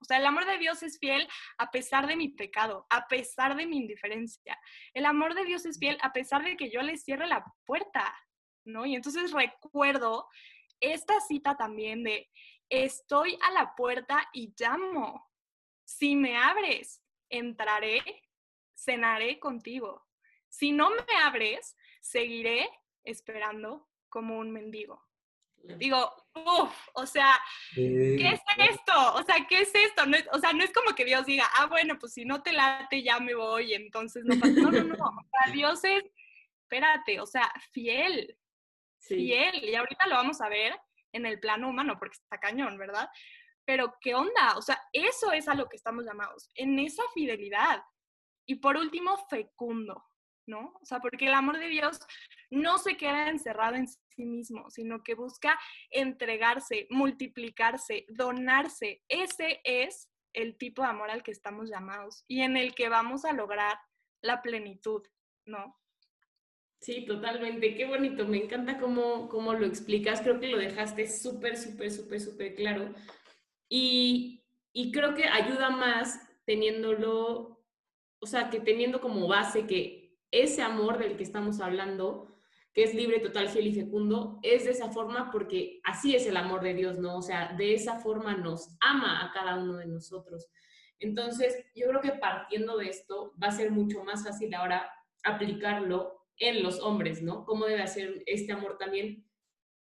O 0.00 0.04
sea, 0.04 0.18
el 0.18 0.26
amor 0.26 0.46
de 0.46 0.58
Dios 0.58 0.82
es 0.82 0.98
fiel 0.98 1.28
a 1.58 1.70
pesar 1.70 2.06
de 2.06 2.16
mi 2.16 2.28
pecado, 2.28 2.86
a 2.90 3.06
pesar 3.06 3.56
de 3.56 3.66
mi 3.66 3.76
indiferencia. 3.76 4.58
El 4.94 5.06
amor 5.06 5.34
de 5.34 5.44
Dios 5.44 5.64
es 5.66 5.78
fiel 5.78 5.98
a 6.02 6.12
pesar 6.12 6.44
de 6.44 6.56
que 6.56 6.70
yo 6.70 6.82
le 6.82 6.96
cierre 6.96 7.26
la 7.26 7.44
puerta, 7.64 8.14
¿no? 8.64 8.86
Y 8.86 8.94
entonces 8.94 9.32
recuerdo 9.32 10.28
esta 10.80 11.20
cita 11.20 11.56
también 11.56 12.04
de, 12.04 12.30
estoy 12.68 13.38
a 13.42 13.50
la 13.52 13.74
puerta 13.74 14.28
y 14.32 14.54
llamo. 14.58 15.26
Si 15.84 16.16
me 16.16 16.36
abres, 16.36 17.02
entraré, 17.30 18.02
cenaré 18.76 19.38
contigo. 19.38 20.06
Si 20.48 20.72
no 20.72 20.90
me 20.90 21.16
abres, 21.22 21.76
seguiré 22.00 22.68
esperando 23.04 23.88
como 24.08 24.38
un 24.38 24.50
mendigo. 24.50 25.07
Digo, 25.62 26.14
uff, 26.34 26.88
o 26.94 27.06
sea, 27.06 27.38
¿qué 27.74 28.32
es 28.32 28.40
esto? 28.56 29.14
O 29.14 29.22
sea, 29.22 29.46
¿qué 29.48 29.60
es 29.60 29.74
esto? 29.74 30.06
No 30.06 30.16
o 30.32 30.38
sea, 30.38 30.52
no 30.52 30.64
es 30.64 30.72
como 30.72 30.94
que 30.94 31.04
Dios 31.04 31.26
diga, 31.26 31.46
ah, 31.56 31.66
bueno, 31.66 31.98
pues 31.98 32.14
si 32.14 32.24
no 32.24 32.42
te 32.42 32.52
late 32.52 33.02
ya 33.02 33.20
me 33.20 33.34
voy, 33.34 33.74
entonces 33.74 34.24
no 34.24 34.38
pasa. 34.38 34.52
No, 34.52 34.70
no, 34.70 34.82
no. 34.84 34.94
O 34.94 35.28
sea, 35.30 35.52
Dios 35.52 35.84
es, 35.84 36.04
espérate, 36.62 37.20
o 37.20 37.26
sea, 37.26 37.52
fiel, 37.72 38.38
fiel. 39.00 39.64
Y 39.64 39.74
ahorita 39.74 40.06
lo 40.06 40.16
vamos 40.16 40.40
a 40.40 40.48
ver 40.48 40.74
en 41.12 41.26
el 41.26 41.38
plano 41.38 41.68
humano, 41.68 41.96
porque 41.98 42.16
está 42.16 42.38
cañón, 42.38 42.78
¿verdad? 42.78 43.08
Pero, 43.64 43.96
¿qué 44.00 44.14
onda? 44.14 44.56
O 44.56 44.62
sea, 44.62 44.80
eso 44.92 45.32
es 45.32 45.48
a 45.48 45.54
lo 45.54 45.68
que 45.68 45.76
estamos 45.76 46.04
llamados, 46.04 46.48
en 46.54 46.78
esa 46.78 47.02
fidelidad. 47.12 47.82
Y 48.46 48.56
por 48.56 48.76
último, 48.76 49.16
fecundo. 49.28 50.04
¿no? 50.48 50.78
O 50.80 50.84
sea, 50.84 50.98
porque 50.98 51.26
el 51.26 51.34
amor 51.34 51.58
de 51.58 51.68
Dios 51.68 52.00
no 52.50 52.78
se 52.78 52.96
queda 52.96 53.28
encerrado 53.28 53.76
en 53.76 53.86
mismo, 54.24 54.70
sino 54.70 55.02
que 55.02 55.14
busca 55.14 55.58
entregarse, 55.90 56.86
multiplicarse, 56.90 58.06
donarse. 58.08 59.02
Ese 59.08 59.60
es 59.64 60.10
el 60.32 60.56
tipo 60.56 60.82
de 60.82 60.88
amor 60.88 61.10
al 61.10 61.22
que 61.22 61.30
estamos 61.30 61.68
llamados 61.68 62.24
y 62.28 62.42
en 62.42 62.56
el 62.56 62.74
que 62.74 62.88
vamos 62.88 63.24
a 63.24 63.32
lograr 63.32 63.78
la 64.20 64.42
plenitud, 64.42 65.02
¿no? 65.46 65.76
Sí, 66.80 67.04
totalmente. 67.06 67.74
Qué 67.74 67.86
bonito. 67.86 68.26
Me 68.26 68.38
encanta 68.38 68.78
cómo, 68.78 69.28
cómo 69.28 69.52
lo 69.54 69.66
explicas. 69.66 70.20
Creo 70.20 70.38
que 70.38 70.48
lo 70.48 70.58
dejaste 70.58 71.08
súper, 71.08 71.56
súper, 71.56 71.90
súper, 71.90 72.20
súper 72.20 72.54
claro. 72.54 72.94
Y, 73.68 74.44
y 74.72 74.92
creo 74.92 75.14
que 75.14 75.24
ayuda 75.24 75.70
más 75.70 76.20
teniéndolo, 76.44 77.64
o 78.20 78.26
sea, 78.26 78.48
que 78.48 78.60
teniendo 78.60 79.00
como 79.00 79.26
base 79.26 79.66
que 79.66 80.18
ese 80.30 80.62
amor 80.62 80.98
del 80.98 81.16
que 81.16 81.24
estamos 81.24 81.60
hablando, 81.60 82.37
que 82.72 82.84
es 82.84 82.94
libre, 82.94 83.20
total, 83.20 83.48
fiel 83.48 83.68
y 83.68 83.74
fecundo, 83.74 84.38
es 84.42 84.64
de 84.64 84.70
esa 84.70 84.90
forma 84.90 85.30
porque 85.30 85.80
así 85.84 86.14
es 86.14 86.26
el 86.26 86.36
amor 86.36 86.62
de 86.62 86.74
Dios, 86.74 86.98
¿no? 86.98 87.16
O 87.16 87.22
sea, 87.22 87.54
de 87.56 87.74
esa 87.74 87.98
forma 87.98 88.36
nos 88.36 88.76
ama 88.80 89.24
a 89.24 89.32
cada 89.32 89.56
uno 89.56 89.76
de 89.76 89.86
nosotros. 89.86 90.48
Entonces, 91.00 91.56
yo 91.74 91.88
creo 91.88 92.00
que 92.00 92.12
partiendo 92.12 92.76
de 92.76 92.88
esto 92.88 93.32
va 93.42 93.48
a 93.48 93.52
ser 93.52 93.70
mucho 93.70 94.04
más 94.04 94.24
fácil 94.24 94.52
ahora 94.54 94.90
aplicarlo 95.24 96.26
en 96.36 96.62
los 96.62 96.80
hombres, 96.80 97.22
¿no? 97.22 97.44
¿Cómo 97.44 97.66
debe 97.66 97.82
hacer 97.82 98.22
este 98.26 98.52
amor 98.52 98.76
también 98.78 99.24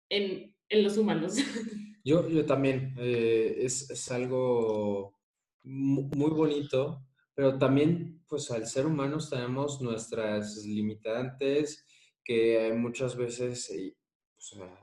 en, 0.08 0.54
los 0.70 0.96
humanos? 0.96 1.36
Yo, 2.04 2.28
yo 2.28 2.46
también, 2.46 2.94
eh, 2.98 3.56
es, 3.62 3.90
es 3.90 4.12
algo 4.12 5.18
muy 5.64 6.30
bonito 6.30 7.04
pero 7.36 7.58
también, 7.58 8.24
pues 8.26 8.50
al 8.50 8.66
ser 8.66 8.86
humanos 8.86 9.28
tenemos 9.28 9.82
nuestras 9.82 10.64
limitantes 10.64 11.85
que 12.26 12.72
muchas 12.74 13.16
veces, 13.16 13.70
eh, 13.70 13.96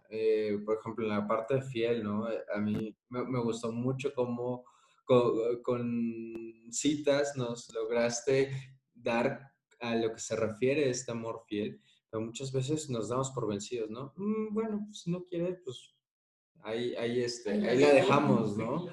eh, 0.10 0.58
por 0.66 0.78
ejemplo, 0.80 1.04
en 1.04 1.10
la 1.10 1.28
parte 1.28 1.62
fiel, 1.62 2.02
¿no? 2.02 2.32
Eh, 2.32 2.40
a 2.56 2.60
mí 2.60 2.96
me, 3.10 3.40
gustó 3.42 3.74
mucho 3.74 4.14
cómo 4.16 4.64
con, 5.06 6.72
citas 6.72 7.36
nos 7.36 7.72
lograste 7.74 8.80
dar 8.94 9.52
a 9.82 9.96
lo 9.96 10.14
que 10.14 10.20
se 10.20 10.38
refiere 10.38 10.90
este 10.90 11.12
amor 11.12 11.44
fiel, 11.46 11.82
pero 12.10 12.24
muchas 12.24 12.54
veces 12.54 12.90
nos 12.90 13.10
damos 13.10 13.32
por 13.32 13.48
vencidos, 13.48 13.90
¿no? 13.90 14.14
Mm, 14.16 14.54
bueno, 14.54 14.82
pues 14.86 15.02
si 15.02 15.12
no 15.12 15.26
quiere, 15.26 15.56
pues 15.66 15.94
ahí, 16.62 16.96
ahí, 16.96 17.22
este, 17.22 17.52
ahí 17.52 17.78
la 17.78 17.94
dejamos, 17.94 18.58
¿no? 18.58 18.88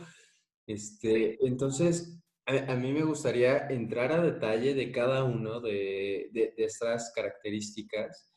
Este, 0.67 1.39
entonces, 1.47 2.21
a, 2.47 2.75
mí 2.75 2.93
me 2.93 3.05
gustaría 3.05 3.69
entrar 3.69 4.11
a 4.11 4.21
detalle 4.21 4.75
de 4.75 4.91
cada 4.91 5.23
uno 5.23 5.61
de, 5.61 6.31
de, 6.33 6.53
estas 6.57 7.13
características, 7.15 8.30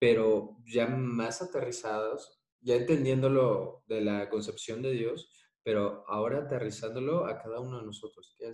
pero 0.00 0.56
ya 0.66 0.86
más 0.88 1.42
aterrizados, 1.42 2.40
ya 2.60 2.74
entendiéndolo 2.74 3.84
de 3.86 4.00
la 4.00 4.28
concepción 4.30 4.82
de 4.82 4.92
Dios, 4.92 5.30
pero 5.62 6.04
ahora 6.08 6.38
aterrizándolo 6.38 7.26
a 7.26 7.38
cada 7.38 7.60
uno 7.60 7.78
de 7.78 7.86
nosotros. 7.86 8.34
¿Qué 8.38 8.50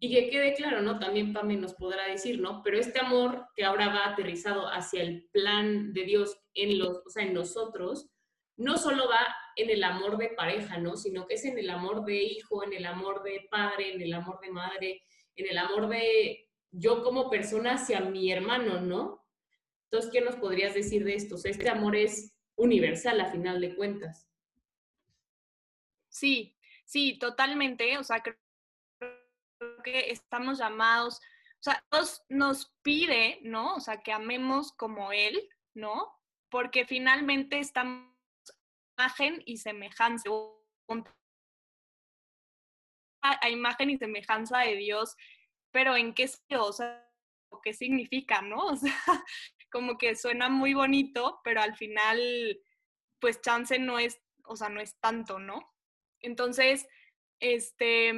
Y 0.00 0.14
que 0.14 0.30
quede 0.30 0.54
claro, 0.54 0.80
¿no? 0.80 0.98
También 0.98 1.34
Pame 1.34 1.56
nos 1.56 1.74
podrá 1.74 2.08
decir, 2.08 2.40
¿no? 2.40 2.62
Pero 2.64 2.78
este 2.78 2.98
amor 2.98 3.46
que 3.54 3.64
ahora 3.64 3.88
va 3.88 4.06
aterrizado 4.06 4.66
hacia 4.66 5.02
el 5.02 5.28
plan 5.32 5.92
de 5.92 6.04
Dios 6.04 6.38
en, 6.54 6.78
los, 6.78 7.02
o 7.04 7.10
sea, 7.10 7.24
en 7.24 7.34
nosotros, 7.34 8.08
no 8.56 8.78
solo 8.78 9.06
va 9.06 9.20
en 9.56 9.68
el 9.68 9.84
amor 9.84 10.16
de 10.16 10.30
pareja, 10.30 10.78
¿no? 10.78 10.96
Sino 10.96 11.26
que 11.26 11.34
es 11.34 11.44
en 11.44 11.58
el 11.58 11.68
amor 11.68 12.06
de 12.06 12.22
hijo, 12.22 12.64
en 12.64 12.72
el 12.72 12.86
amor 12.86 13.22
de 13.22 13.46
padre, 13.50 13.92
en 13.92 14.00
el 14.00 14.14
amor 14.14 14.40
de 14.40 14.50
madre, 14.50 15.02
en 15.36 15.46
el 15.46 15.58
amor 15.58 15.88
de 15.88 16.48
yo 16.70 17.02
como 17.02 17.28
persona 17.28 17.74
hacia 17.74 18.00
mi 18.00 18.32
hermano, 18.32 18.80
¿no? 18.80 19.25
Entonces, 19.96 20.12
¿qué 20.12 20.20
nos 20.20 20.36
podrías 20.36 20.74
decir 20.74 21.04
de 21.04 21.14
esto? 21.14 21.36
este 21.42 21.70
amor 21.70 21.96
es 21.96 22.36
universal 22.54 23.18
a 23.18 23.30
final 23.30 23.62
de 23.62 23.74
cuentas. 23.74 24.28
Sí, 26.10 26.54
sí, 26.84 27.18
totalmente. 27.18 27.96
O 27.96 28.04
sea, 28.04 28.22
creo 28.22 28.36
que 29.82 30.10
estamos 30.10 30.58
llamados, 30.58 31.16
o 31.16 31.62
sea, 31.62 31.82
Dios 31.90 32.22
nos 32.28 32.74
pide, 32.82 33.38
¿no? 33.40 33.76
O 33.76 33.80
sea, 33.80 34.02
que 34.02 34.12
amemos 34.12 34.70
como 34.72 35.12
Él, 35.12 35.48
¿no? 35.72 36.12
Porque 36.50 36.84
finalmente 36.84 37.58
estamos 37.58 38.14
imagen 38.98 39.42
y 39.46 39.56
semejanza, 39.56 40.28
a 43.22 43.48
imagen 43.48 43.88
y 43.88 43.96
semejanza 43.96 44.58
de 44.58 44.76
Dios, 44.76 45.16
pero 45.70 45.96
en 45.96 46.12
qué, 46.12 46.28
o 46.58 46.72
sea, 46.74 47.02
qué 47.62 47.72
significa, 47.72 48.42
¿no? 48.42 48.58
O 48.66 48.76
sea, 48.76 49.24
como 49.70 49.98
que 49.98 50.16
suena 50.16 50.48
muy 50.48 50.74
bonito, 50.74 51.40
pero 51.44 51.60
al 51.60 51.76
final, 51.76 52.60
pues 53.18 53.40
chance 53.40 53.78
no 53.78 53.98
es, 53.98 54.20
o 54.44 54.56
sea, 54.56 54.68
no 54.68 54.80
es 54.80 54.98
tanto, 55.00 55.38
¿no? 55.38 55.74
Entonces, 56.20 56.86
este, 57.40 58.12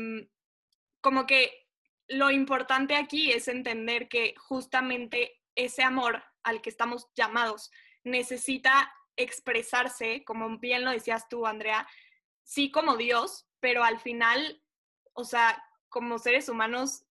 como 1.01 1.27
que 1.27 1.69
lo 2.09 2.31
importante 2.31 2.97
aquí 2.97 3.33
es 3.33 3.49
entender 3.49 4.09
que 4.09 4.35
justamente 4.39 5.41
ese 5.55 5.83
amor 5.83 6.23
al 6.43 6.63
que 6.63 6.71
estamos 6.71 7.09
llamados 7.15 7.71
necesita 8.05 8.93
expresarse, 9.17 10.25
como 10.25 10.59
bien 10.59 10.85
lo 10.85 10.91
decías 10.93 11.29
tú, 11.29 11.47
Andrea, 11.47 11.87
sí 12.45 12.71
como 12.71 12.97
Dios, 12.97 13.47
pero 13.61 13.85
al 13.85 13.99
final, 13.99 14.63
o 15.13 15.25
sea, 15.25 15.63
como 15.89 16.19
seres 16.19 16.49
humanos 16.49 17.05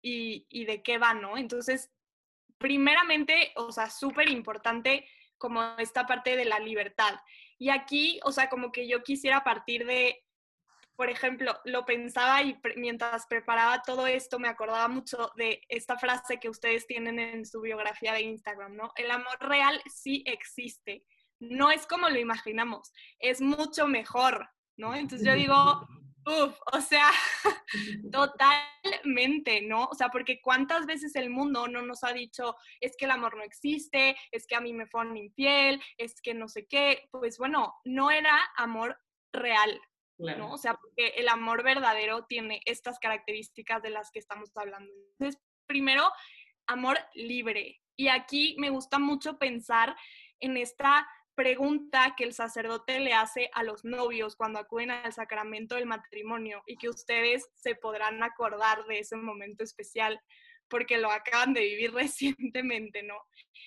y, 0.00 0.46
y 0.48 0.64
de 0.64 0.82
qué 0.82 0.98
va, 0.98 1.14
¿no? 1.14 1.36
Entonces, 1.36 1.90
primeramente, 2.62 3.52
o 3.56 3.72
sea, 3.72 3.90
súper 3.90 4.30
importante 4.30 5.06
como 5.36 5.60
esta 5.78 6.06
parte 6.06 6.36
de 6.36 6.44
la 6.44 6.60
libertad. 6.60 7.16
Y 7.58 7.68
aquí, 7.68 8.20
o 8.24 8.32
sea, 8.32 8.48
como 8.48 8.70
que 8.70 8.88
yo 8.88 9.02
quisiera 9.02 9.42
partir 9.42 9.84
de, 9.84 10.24
por 10.94 11.10
ejemplo, 11.10 11.58
lo 11.64 11.84
pensaba 11.84 12.40
y 12.42 12.58
mientras 12.76 13.26
preparaba 13.26 13.82
todo 13.82 14.06
esto 14.06 14.38
me 14.38 14.48
acordaba 14.48 14.86
mucho 14.86 15.32
de 15.36 15.60
esta 15.68 15.98
frase 15.98 16.38
que 16.38 16.48
ustedes 16.48 16.86
tienen 16.86 17.18
en 17.18 17.44
su 17.44 17.60
biografía 17.60 18.12
de 18.12 18.22
Instagram, 18.22 18.76
¿no? 18.76 18.92
El 18.96 19.10
amor 19.10 19.36
real 19.40 19.82
sí 19.92 20.22
existe. 20.26 21.04
No 21.40 21.72
es 21.72 21.86
como 21.88 22.08
lo 22.08 22.20
imaginamos, 22.20 22.92
es 23.18 23.40
mucho 23.40 23.88
mejor, 23.88 24.48
¿no? 24.76 24.94
Entonces 24.94 25.26
yo 25.26 25.34
digo, 25.34 25.88
Uf, 26.24 26.56
o 26.72 26.80
sea, 26.80 27.10
totalmente, 28.12 29.62
¿no? 29.62 29.84
O 29.86 29.94
sea, 29.94 30.08
porque 30.08 30.40
cuántas 30.40 30.86
veces 30.86 31.16
el 31.16 31.30
mundo 31.30 31.66
no 31.66 31.82
nos 31.82 32.04
ha 32.04 32.12
dicho, 32.12 32.56
es 32.80 32.96
que 32.96 33.06
el 33.06 33.10
amor 33.10 33.36
no 33.36 33.42
existe, 33.42 34.16
es 34.30 34.46
que 34.46 34.54
a 34.54 34.60
mí 34.60 34.72
me 34.72 34.86
fueron 34.86 35.16
infiel, 35.16 35.82
es 35.98 36.20
que 36.20 36.34
no 36.34 36.48
sé 36.48 36.66
qué, 36.66 37.08
pues 37.10 37.38
bueno, 37.38 37.74
no 37.84 38.10
era 38.10 38.38
amor 38.56 38.98
real, 39.32 39.80
¿no? 40.18 40.52
O 40.52 40.58
sea, 40.58 40.74
porque 40.74 41.08
el 41.16 41.28
amor 41.28 41.64
verdadero 41.64 42.24
tiene 42.26 42.60
estas 42.66 42.98
características 43.00 43.82
de 43.82 43.90
las 43.90 44.10
que 44.12 44.20
estamos 44.20 44.50
hablando. 44.56 44.92
Entonces, 45.18 45.40
primero, 45.66 46.08
amor 46.66 46.98
libre. 47.14 47.80
Y 47.96 48.08
aquí 48.08 48.54
me 48.58 48.70
gusta 48.70 48.98
mucho 48.98 49.38
pensar 49.38 49.96
en 50.38 50.56
esta 50.56 51.06
pregunta 51.42 52.14
que 52.16 52.22
el 52.22 52.34
sacerdote 52.34 53.00
le 53.00 53.14
hace 53.14 53.50
a 53.52 53.64
los 53.64 53.84
novios 53.84 54.36
cuando 54.36 54.60
acuden 54.60 54.92
al 54.92 55.12
sacramento 55.12 55.74
del 55.74 55.86
matrimonio 55.86 56.62
y 56.68 56.76
que 56.76 56.88
ustedes 56.88 57.50
se 57.56 57.74
podrán 57.74 58.22
acordar 58.22 58.84
de 58.86 59.00
ese 59.00 59.16
momento 59.16 59.64
especial 59.64 60.20
porque 60.68 60.98
lo 60.98 61.10
acaban 61.10 61.52
de 61.52 61.62
vivir 61.62 61.92
recientemente, 61.94 63.02
¿no? 63.02 63.16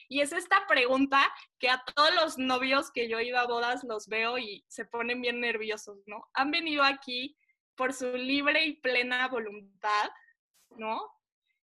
Y 0.07 0.21
es 0.21 0.31
esta 0.31 0.65
pregunta 0.67 1.21
que 1.59 1.67
a 1.67 1.83
todos 1.93 2.15
los 2.15 2.37
novios 2.37 2.91
que 2.91 3.09
yo 3.09 3.19
he 3.19 3.25
ido 3.25 3.39
a 3.39 3.45
bodas 3.45 3.83
los 3.83 4.07
veo 4.07 4.37
y 4.37 4.63
se 4.69 4.85
ponen 4.85 5.21
bien 5.21 5.41
nerviosos, 5.41 5.97
¿no? 6.05 6.29
Han 6.33 6.51
venido 6.51 6.81
aquí 6.81 7.35
por 7.75 7.91
su 7.91 8.15
libre 8.15 8.65
y 8.65 8.79
plena 8.79 9.27
voluntad, 9.27 10.11
¿no? 10.77 11.01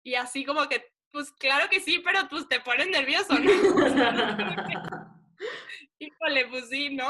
Y 0.05 0.14
así 0.14 0.45
como 0.45 0.69
que, 0.69 0.93
pues 1.11 1.33
claro 1.33 1.69
que 1.69 1.81
sí, 1.81 2.00
pero 2.05 2.21
pues 2.31 2.47
te 2.47 2.61
pones 2.61 2.87
nervioso, 2.87 3.37
¿no? 3.37 3.50
Híjole, 5.99 6.47
pues 6.49 6.68
sí, 6.68 6.95
¿no? 6.95 7.09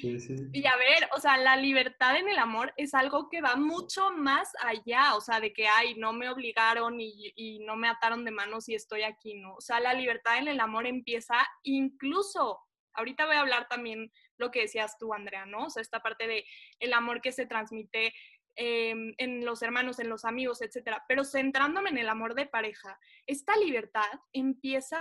Sí, 0.00 0.18
sí. 0.20 0.36
Y 0.52 0.66
a 0.66 0.76
ver, 0.76 1.08
o 1.14 1.20
sea, 1.20 1.36
la 1.36 1.56
libertad 1.56 2.16
en 2.16 2.28
el 2.28 2.38
amor 2.38 2.72
es 2.76 2.94
algo 2.94 3.28
que 3.28 3.40
va 3.40 3.56
mucho 3.56 4.10
más 4.12 4.52
allá, 4.62 5.14
o 5.14 5.20
sea, 5.20 5.40
de 5.40 5.52
que, 5.52 5.66
ay, 5.68 5.94
no 5.96 6.12
me 6.12 6.28
obligaron 6.28 7.00
y, 7.00 7.32
y 7.36 7.60
no 7.60 7.76
me 7.76 7.88
ataron 7.88 8.24
de 8.24 8.30
manos 8.30 8.68
y 8.68 8.74
estoy 8.74 9.02
aquí, 9.02 9.34
¿no? 9.34 9.54
O 9.54 9.60
sea, 9.60 9.80
la 9.80 9.94
libertad 9.94 10.38
en 10.38 10.48
el 10.48 10.60
amor 10.60 10.86
empieza 10.86 11.36
incluso, 11.62 12.60
ahorita 12.94 13.26
voy 13.26 13.36
a 13.36 13.40
hablar 13.40 13.68
también 13.68 14.10
lo 14.38 14.50
que 14.50 14.62
decías 14.62 14.96
tú, 14.98 15.12
Andrea, 15.12 15.44
¿no? 15.44 15.66
O 15.66 15.70
sea, 15.70 15.82
esta 15.82 16.00
parte 16.00 16.26
de 16.26 16.44
el 16.78 16.92
amor 16.92 17.20
que 17.20 17.32
se 17.32 17.46
transmite 17.46 18.14
em, 18.56 19.14
en 19.18 19.44
los 19.44 19.62
hermanos, 19.62 19.98
en 19.98 20.08
los 20.08 20.24
amigos, 20.24 20.62
etcétera. 20.62 21.04
Pero 21.08 21.24
centrándome 21.24 21.90
en 21.90 21.98
el 21.98 22.08
amor 22.08 22.34
de 22.34 22.46
pareja, 22.46 22.98
esta 23.26 23.56
libertad 23.56 24.08
empieza 24.32 25.00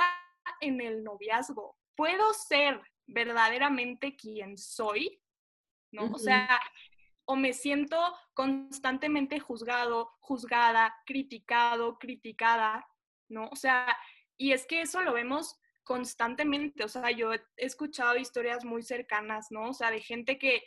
en 0.59 0.81
el 0.81 1.03
noviazgo. 1.03 1.77
Puedo 1.97 2.33
ser 2.33 2.79
verdaderamente 3.07 4.15
quien 4.15 4.57
soy, 4.57 5.19
¿no? 5.91 6.11
O 6.13 6.19
sea, 6.19 6.61
o 7.25 7.35
me 7.35 7.51
siento 7.51 7.97
constantemente 8.33 9.39
juzgado, 9.39 10.15
juzgada, 10.21 10.95
criticado, 11.05 11.97
criticada, 11.99 12.87
¿no? 13.27 13.49
O 13.49 13.55
sea, 13.55 13.97
y 14.37 14.53
es 14.53 14.65
que 14.65 14.81
eso 14.81 15.01
lo 15.01 15.13
vemos 15.13 15.59
constantemente, 15.83 16.83
o 16.83 16.87
sea, 16.87 17.11
yo 17.11 17.33
he 17.33 17.41
escuchado 17.55 18.17
historias 18.17 18.63
muy 18.63 18.83
cercanas, 18.83 19.47
¿no? 19.51 19.69
O 19.69 19.73
sea, 19.73 19.89
de 19.89 20.01
gente 20.01 20.37
que, 20.37 20.63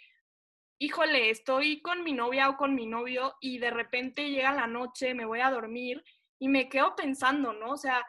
híjole, 0.79 1.31
estoy 1.31 1.81
con 1.81 2.03
mi 2.03 2.13
novia 2.13 2.49
o 2.49 2.57
con 2.57 2.75
mi 2.75 2.87
novio 2.87 3.37
y 3.41 3.59
de 3.59 3.71
repente 3.71 4.31
llega 4.31 4.53
la 4.53 4.67
noche, 4.67 5.15
me 5.15 5.27
voy 5.27 5.41
a 5.41 5.51
dormir 5.51 6.03
y 6.39 6.49
me 6.49 6.69
quedo 6.69 6.97
pensando, 6.97 7.53
¿no? 7.53 7.71
O 7.73 7.77
sea, 7.77 8.05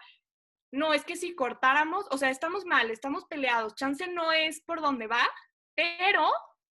no, 0.72 0.94
es 0.94 1.04
que 1.04 1.18
si 1.18 1.36
cortáramos, 1.36 2.08
o 2.12 2.18
sea, 2.18 2.30
estamos 2.30 2.66
mal, 2.66 2.92
estamos 2.92 3.26
peleados, 3.26 3.76
chance 3.76 4.08
no 4.08 4.32
es 4.32 4.62
por 4.62 4.82
donde 4.82 5.08
va, 5.08 5.28
pero 5.76 6.32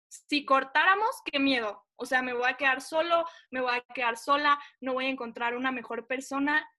si 0.09 0.45
cortáramos, 0.45 1.21
qué 1.25 1.39
miedo. 1.39 1.83
O 1.97 2.05
sea, 2.05 2.21
me 2.21 2.33
voy 2.33 2.49
a 2.49 2.57
quedar 2.57 2.81
solo, 2.81 3.25
me 3.51 3.61
voy 3.61 3.75
a 3.75 3.81
quedar 3.93 4.17
sola, 4.17 4.59
no 4.81 4.93
voy 4.93 5.05
a 5.05 5.09
encontrar 5.09 5.55
una 5.55 5.71
mejor 5.71 6.07
persona. 6.07 6.69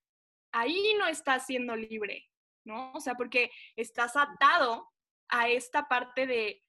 Ahí 0.52 0.94
no 0.98 1.06
estás 1.06 1.46
siendo 1.46 1.74
libre, 1.74 2.28
¿no? 2.64 2.92
O 2.92 3.00
sea, 3.00 3.14
porque 3.14 3.50
estás 3.76 4.14
atado 4.16 4.90
a 5.28 5.48
esta 5.48 5.88
parte 5.88 6.26
de, 6.26 6.62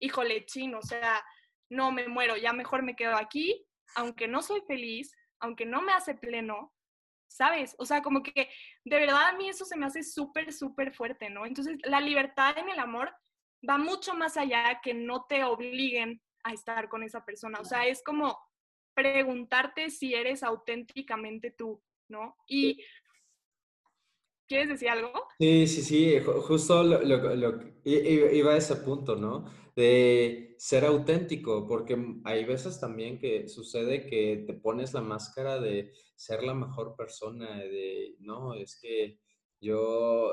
híjole, 0.00 0.46
chino, 0.46 0.78
o 0.78 0.82
sea, 0.82 1.22
no 1.70 1.92
me 1.92 2.08
muero, 2.08 2.36
ya 2.36 2.52
mejor 2.52 2.82
me 2.82 2.96
quedo 2.96 3.16
aquí, 3.16 3.66
aunque 3.94 4.28
no 4.28 4.42
soy 4.42 4.62
feliz, 4.66 5.14
aunque 5.40 5.66
no 5.66 5.82
me 5.82 5.92
hace 5.92 6.14
pleno, 6.14 6.72
¿sabes? 7.30 7.76
O 7.78 7.86
sea, 7.86 8.02
como 8.02 8.22
que 8.22 8.50
de 8.84 8.98
verdad 8.98 9.28
a 9.28 9.32
mí 9.36 9.48
eso 9.48 9.64
se 9.64 9.76
me 9.76 9.86
hace 9.86 10.02
súper, 10.02 10.52
súper 10.52 10.92
fuerte, 10.92 11.30
¿no? 11.30 11.46
Entonces, 11.46 11.78
la 11.84 12.00
libertad 12.00 12.58
en 12.58 12.68
el 12.68 12.78
amor 12.78 13.14
va 13.68 13.78
mucho 13.78 14.14
más 14.14 14.36
allá 14.36 14.80
que 14.82 14.94
no 14.94 15.26
te 15.28 15.44
obliguen 15.44 16.20
a 16.42 16.52
estar 16.52 16.88
con 16.88 17.02
esa 17.02 17.24
persona. 17.24 17.60
O 17.60 17.64
sea, 17.64 17.86
es 17.86 18.02
como 18.02 18.38
preguntarte 18.94 19.90
si 19.90 20.14
eres 20.14 20.42
auténticamente 20.42 21.52
tú, 21.52 21.82
¿no? 22.08 22.36
Y 22.48 22.84
¿Quieres 24.50 24.68
decir 24.68 24.88
algo? 24.88 25.12
Sí, 25.38 25.68
sí, 25.68 25.80
sí, 25.80 26.18
justo 26.24 26.82
lo, 26.82 27.00
lo, 27.04 27.60
iba 27.84 28.52
a 28.52 28.56
ese 28.56 28.74
punto, 28.74 29.14
¿no? 29.14 29.44
De 29.76 30.56
ser 30.58 30.84
auténtico, 30.86 31.68
porque 31.68 31.96
hay 32.24 32.44
veces 32.44 32.80
también 32.80 33.20
que 33.20 33.46
sucede 33.48 34.08
que 34.08 34.42
te 34.44 34.54
pones 34.54 34.92
la 34.92 35.02
máscara 35.02 35.60
de 35.60 35.92
ser 36.16 36.42
la 36.42 36.54
mejor 36.54 36.96
persona, 36.96 37.58
de, 37.58 38.16
no, 38.18 38.54
es 38.54 38.76
que 38.82 39.20
yo, 39.60 40.32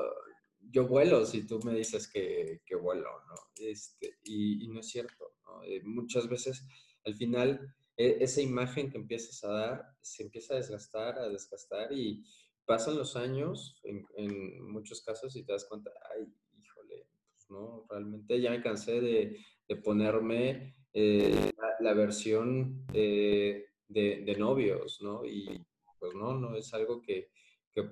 yo 0.58 0.88
vuelo 0.88 1.24
si 1.24 1.46
tú 1.46 1.60
me 1.62 1.72
dices 1.72 2.10
que, 2.10 2.62
que 2.66 2.74
vuelo, 2.74 3.10
¿no? 3.28 3.34
Este, 3.54 4.18
y, 4.24 4.64
y, 4.64 4.66
no 4.66 4.80
es 4.80 4.88
cierto, 4.88 5.36
¿no? 5.44 5.62
Eh, 5.62 5.80
muchas 5.84 6.28
veces 6.28 6.66
al 7.04 7.14
final 7.14 7.72
e, 7.96 8.16
esa 8.20 8.40
imagen 8.40 8.90
que 8.90 8.98
empiezas 8.98 9.44
a 9.44 9.52
dar 9.52 9.82
se 10.00 10.24
empieza 10.24 10.54
a 10.54 10.56
desgastar, 10.56 11.20
a 11.20 11.28
desgastar 11.28 11.92
y 11.92 12.24
pasan 12.68 12.98
los 12.98 13.16
años 13.16 13.80
en, 13.82 14.70
muchos 14.70 15.00
casos 15.00 15.34
y 15.34 15.42
te 15.42 15.52
das 15.52 15.64
cuenta, 15.64 15.90
ay, 16.14 16.30
híjole, 16.62 17.06
pues 17.32 17.46
no, 17.48 17.86
realmente 17.88 18.38
ya 18.42 18.50
me 18.50 18.62
cansé 18.62 19.00
de, 19.00 19.40
ponerme 19.82 20.74
eh, 20.92 21.50
la, 21.80 21.94
versión 21.94 22.86
de, 22.88 24.36
novios, 24.38 25.00
¿no? 25.00 25.24
Y 25.24 25.64
pues 25.98 26.14
no, 26.14 26.34
no 26.34 26.56
es 26.56 26.72
algo 26.74 27.00
que, 27.00 27.30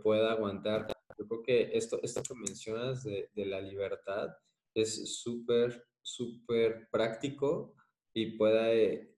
pueda 0.02 0.32
aguantar. 0.32 0.88
Yo 1.16 1.28
creo 1.28 1.42
que 1.44 1.70
esto, 1.78 2.00
esto 2.02 2.20
que 2.20 2.34
mencionas 2.34 3.04
de, 3.04 3.30
la 3.36 3.60
libertad 3.60 4.30
es 4.74 5.16
súper, 5.22 5.86
súper 6.02 6.88
práctico 6.90 7.76
y 8.12 8.36
puede, 8.36 9.16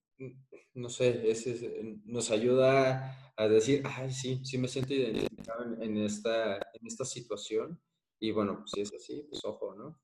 no 0.75 0.91
sé, 0.91 1.33
nos 2.05 2.31
ayuda 2.31 3.28
a 3.39 3.47
decir, 3.47 3.83
ay, 3.87 4.11
sí, 4.11 4.45
sí 4.45 4.59
me 4.59 4.67
siento 4.67 4.93
identificado 4.93 5.81
en, 5.81 5.97
esta, 5.99 6.57
en 6.57 6.87
esta 6.87 7.05
situación. 7.05 7.81
Y 8.19 8.33
bueno, 8.33 8.67
si 8.67 8.81
es 8.81 8.93
así, 8.93 9.25
pues 9.31 9.45
ojo, 9.45 9.77
¿no? 9.77 10.01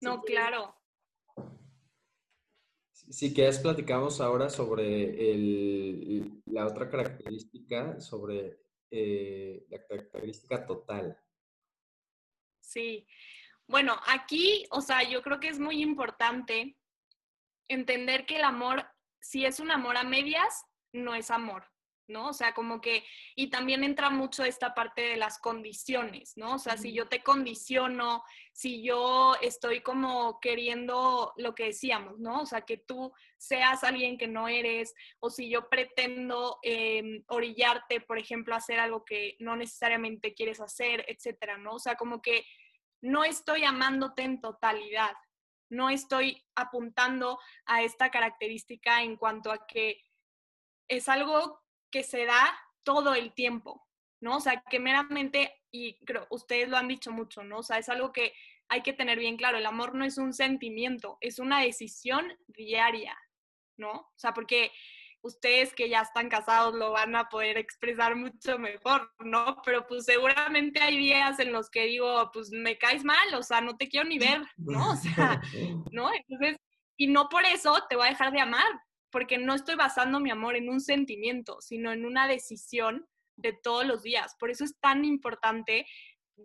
No, 0.00 0.20
claro. 0.22 0.74
Si 2.90 3.32
quieres, 3.32 3.60
platicamos 3.60 4.20
ahora 4.20 4.50
sobre 4.50 5.30
el, 5.30 6.42
la 6.46 6.66
otra 6.66 6.90
característica, 6.90 8.00
sobre 8.00 8.64
eh, 8.90 9.66
la 9.70 9.86
característica 9.86 10.66
total. 10.66 11.16
Sí. 12.60 13.06
Bueno, 13.68 13.94
aquí, 14.08 14.66
o 14.72 14.80
sea, 14.80 15.08
yo 15.08 15.22
creo 15.22 15.38
que 15.38 15.48
es 15.48 15.60
muy 15.60 15.80
importante 15.80 16.76
entender 17.68 18.26
que 18.26 18.36
el 18.36 18.44
amor, 18.44 18.84
si 19.20 19.46
es 19.46 19.60
un 19.60 19.70
amor 19.70 19.96
a 19.96 20.02
medias, 20.02 20.64
no 20.94 21.14
es 21.14 21.30
amor, 21.30 21.66
¿no? 22.06 22.28
O 22.28 22.32
sea, 22.32 22.54
como 22.54 22.80
que, 22.80 23.04
y 23.34 23.48
también 23.48 23.84
entra 23.84 24.10
mucho 24.10 24.44
esta 24.44 24.74
parte 24.74 25.02
de 25.02 25.16
las 25.16 25.38
condiciones, 25.38 26.36
¿no? 26.36 26.54
O 26.54 26.58
sea, 26.58 26.76
si 26.76 26.92
yo 26.92 27.08
te 27.08 27.22
condiciono, 27.22 28.22
si 28.52 28.82
yo 28.82 29.34
estoy 29.42 29.80
como 29.80 30.38
queriendo 30.40 31.32
lo 31.36 31.54
que 31.54 31.66
decíamos, 31.66 32.18
¿no? 32.18 32.42
O 32.42 32.46
sea, 32.46 32.62
que 32.62 32.78
tú 32.78 33.12
seas 33.36 33.84
alguien 33.84 34.16
que 34.16 34.28
no 34.28 34.48
eres, 34.48 34.94
o 35.20 35.30
si 35.30 35.50
yo 35.50 35.68
pretendo 35.68 36.58
em, 36.62 37.24
orillarte, 37.28 38.00
por 38.00 38.18
ejemplo, 38.18 38.54
a 38.54 38.58
hacer 38.58 38.78
algo 38.78 39.04
que 39.04 39.36
no 39.40 39.56
necesariamente 39.56 40.34
quieres 40.34 40.60
hacer, 40.60 41.04
etcétera, 41.08 41.58
¿no? 41.58 41.74
O 41.74 41.78
sea, 41.78 41.96
como 41.96 42.22
que 42.22 42.44
no 43.00 43.24
estoy 43.24 43.64
amándote 43.64 44.22
en 44.22 44.40
totalidad, 44.40 45.12
no 45.70 45.90
estoy 45.90 46.42
apuntando 46.54 47.38
a 47.66 47.82
esta 47.82 48.10
característica 48.10 49.02
en 49.02 49.16
cuanto 49.16 49.50
a 49.50 49.66
que 49.66 50.00
es 50.88 51.08
algo 51.08 51.60
que 51.90 52.02
se 52.02 52.24
da 52.24 52.58
todo 52.82 53.14
el 53.14 53.32
tiempo, 53.32 53.86
¿no? 54.20 54.36
O 54.36 54.40
sea, 54.40 54.62
que 54.68 54.78
meramente, 54.78 55.62
y 55.70 55.98
creo, 56.04 56.26
ustedes 56.30 56.68
lo 56.68 56.76
han 56.76 56.88
dicho 56.88 57.10
mucho, 57.12 57.44
¿no? 57.44 57.58
O 57.58 57.62
sea, 57.62 57.78
es 57.78 57.88
algo 57.88 58.12
que 58.12 58.32
hay 58.68 58.82
que 58.82 58.92
tener 58.92 59.18
bien 59.18 59.36
claro, 59.36 59.58
el 59.58 59.66
amor 59.66 59.94
no 59.94 60.04
es 60.04 60.18
un 60.18 60.32
sentimiento, 60.32 61.18
es 61.20 61.38
una 61.38 61.60
decisión 61.60 62.32
diaria, 62.48 63.16
¿no? 63.76 63.92
O 63.92 64.12
sea, 64.16 64.32
porque 64.32 64.70
ustedes 65.24 65.74
que 65.74 65.88
ya 65.88 66.02
están 66.02 66.28
casados 66.28 66.74
lo 66.74 66.92
van 66.92 67.16
a 67.16 67.28
poder 67.28 67.56
expresar 67.56 68.14
mucho 68.14 68.58
mejor, 68.58 69.10
¿no? 69.20 69.56
Pero 69.64 69.86
pues 69.86 70.04
seguramente 70.04 70.80
hay 70.80 70.98
días 70.98 71.38
en 71.38 71.52
los 71.52 71.70
que 71.70 71.86
digo, 71.86 72.30
pues 72.32 72.50
me 72.50 72.76
caes 72.76 73.04
mal, 73.04 73.34
o 73.34 73.42
sea, 73.42 73.60
no 73.60 73.76
te 73.76 73.88
quiero 73.88 74.06
ni 74.06 74.18
ver, 74.18 74.42
¿no? 74.56 74.92
O 74.92 74.96
sea, 74.96 75.40
¿no? 75.92 76.12
Entonces, 76.12 76.58
y 76.96 77.06
no 77.06 77.28
por 77.28 77.44
eso 77.46 77.84
te 77.88 77.96
voy 77.96 78.06
a 78.06 78.10
dejar 78.10 78.32
de 78.32 78.40
amar, 78.40 78.68
porque 79.14 79.38
no 79.38 79.54
estoy 79.54 79.76
basando 79.76 80.18
mi 80.18 80.32
amor 80.32 80.56
en 80.56 80.68
un 80.68 80.80
sentimiento, 80.80 81.60
sino 81.60 81.92
en 81.92 82.04
una 82.04 82.26
decisión 82.26 83.06
de 83.36 83.52
todos 83.52 83.86
los 83.86 84.02
días. 84.02 84.34
Por 84.40 84.50
eso 84.50 84.64
es 84.64 84.76
tan 84.80 85.04
importante 85.04 85.86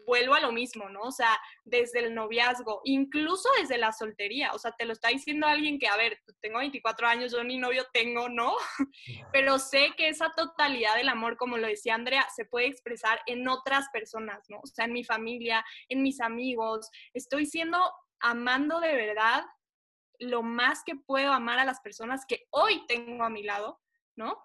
vuelvo 0.06 0.36
a 0.36 0.40
lo 0.40 0.52
mismo, 0.52 0.88
¿no? 0.88 1.02
O 1.02 1.12
sea, 1.12 1.36
desde 1.66 1.98
el 1.98 2.14
noviazgo, 2.14 2.82
incluso 2.84 3.50
desde 3.60 3.80
la 3.80 3.92
soltería, 3.92 4.54
o 4.54 4.60
sea, 4.60 4.72
te 4.78 4.86
lo 4.86 4.94
está 4.94 5.08
diciendo 5.08 5.48
alguien 5.48 5.80
que, 5.80 5.88
a 5.88 5.98
ver, 5.98 6.20
tengo 6.42 6.60
24 6.60 7.08
años, 7.08 7.32
yo 7.32 7.44
ni 7.44 7.58
novio 7.58 7.88
tengo, 7.92 8.30
¿no? 8.30 8.54
Pero 9.34 9.58
sé 9.58 9.94
que 9.98 10.10
esa 10.10 10.30
totalidad 10.38 10.96
del 10.96 11.10
amor, 11.10 11.38
como 11.38 11.58
lo 11.58 11.66
decía 11.66 11.96
Andrea, 11.96 12.28
se 12.36 12.46
puede 12.46 12.68
expresar 12.68 13.20
en 13.26 13.48
otras 13.48 13.88
personas, 13.92 14.46
¿no? 14.48 14.60
O 14.60 14.68
sea, 14.68 14.86
en 14.86 14.94
mi 14.94 15.04
familia, 15.04 15.66
en 15.88 16.04
mis 16.04 16.22
amigos, 16.22 16.88
estoy 17.16 17.48
siendo 17.48 17.80
amando 18.20 18.80
de 18.80 18.96
verdad 18.96 19.44
lo 20.20 20.44
más 20.44 20.84
que 20.84 20.96
puedo 20.96 21.32
amar 21.32 21.60
a 21.60 21.66
las 21.66 21.80
personas 21.80 22.26
que 22.26 22.48
hoy 22.52 22.86
tengo 22.88 23.24
a 23.24 23.30
mi 23.30 23.44
lado, 23.44 23.80
¿no? 24.16 24.38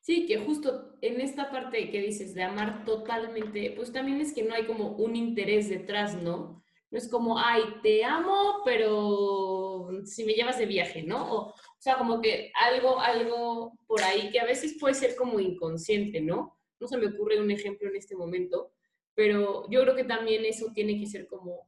Sí, 0.00 0.26
que 0.26 0.38
justo 0.38 0.94
en 1.00 1.20
esta 1.20 1.50
parte 1.50 1.90
que 1.90 2.00
dices 2.00 2.34
de 2.34 2.44
amar 2.44 2.84
totalmente, 2.84 3.72
pues 3.76 3.92
también 3.92 4.20
es 4.20 4.32
que 4.32 4.44
no 4.44 4.54
hay 4.54 4.64
como 4.64 4.90
un 4.92 5.16
interés 5.16 5.68
detrás, 5.68 6.14
¿no? 6.22 6.62
No 6.90 6.98
es 6.98 7.08
como, 7.08 7.38
ay, 7.38 7.62
te 7.82 8.04
amo, 8.04 8.62
pero 8.64 9.88
si 10.04 10.24
me 10.24 10.34
llevas 10.34 10.58
de 10.58 10.66
viaje, 10.66 11.02
¿no? 11.02 11.32
O, 11.32 11.48
o 11.48 11.54
sea, 11.80 11.98
como 11.98 12.20
que 12.20 12.52
algo, 12.54 13.00
algo 13.00 13.72
por 13.86 14.02
ahí 14.02 14.30
que 14.30 14.38
a 14.38 14.44
veces 14.44 14.76
puede 14.78 14.94
ser 14.94 15.16
como 15.16 15.40
inconsciente, 15.40 16.20
¿no? 16.20 16.56
No 16.78 16.86
se 16.86 16.96
me 16.96 17.08
ocurre 17.08 17.40
un 17.40 17.50
ejemplo 17.50 17.88
en 17.88 17.96
este 17.96 18.14
momento, 18.14 18.72
pero 19.14 19.68
yo 19.70 19.82
creo 19.82 19.96
que 19.96 20.04
también 20.04 20.44
eso 20.44 20.70
tiene 20.72 21.00
que 21.00 21.06
ser 21.06 21.26
como 21.26 21.66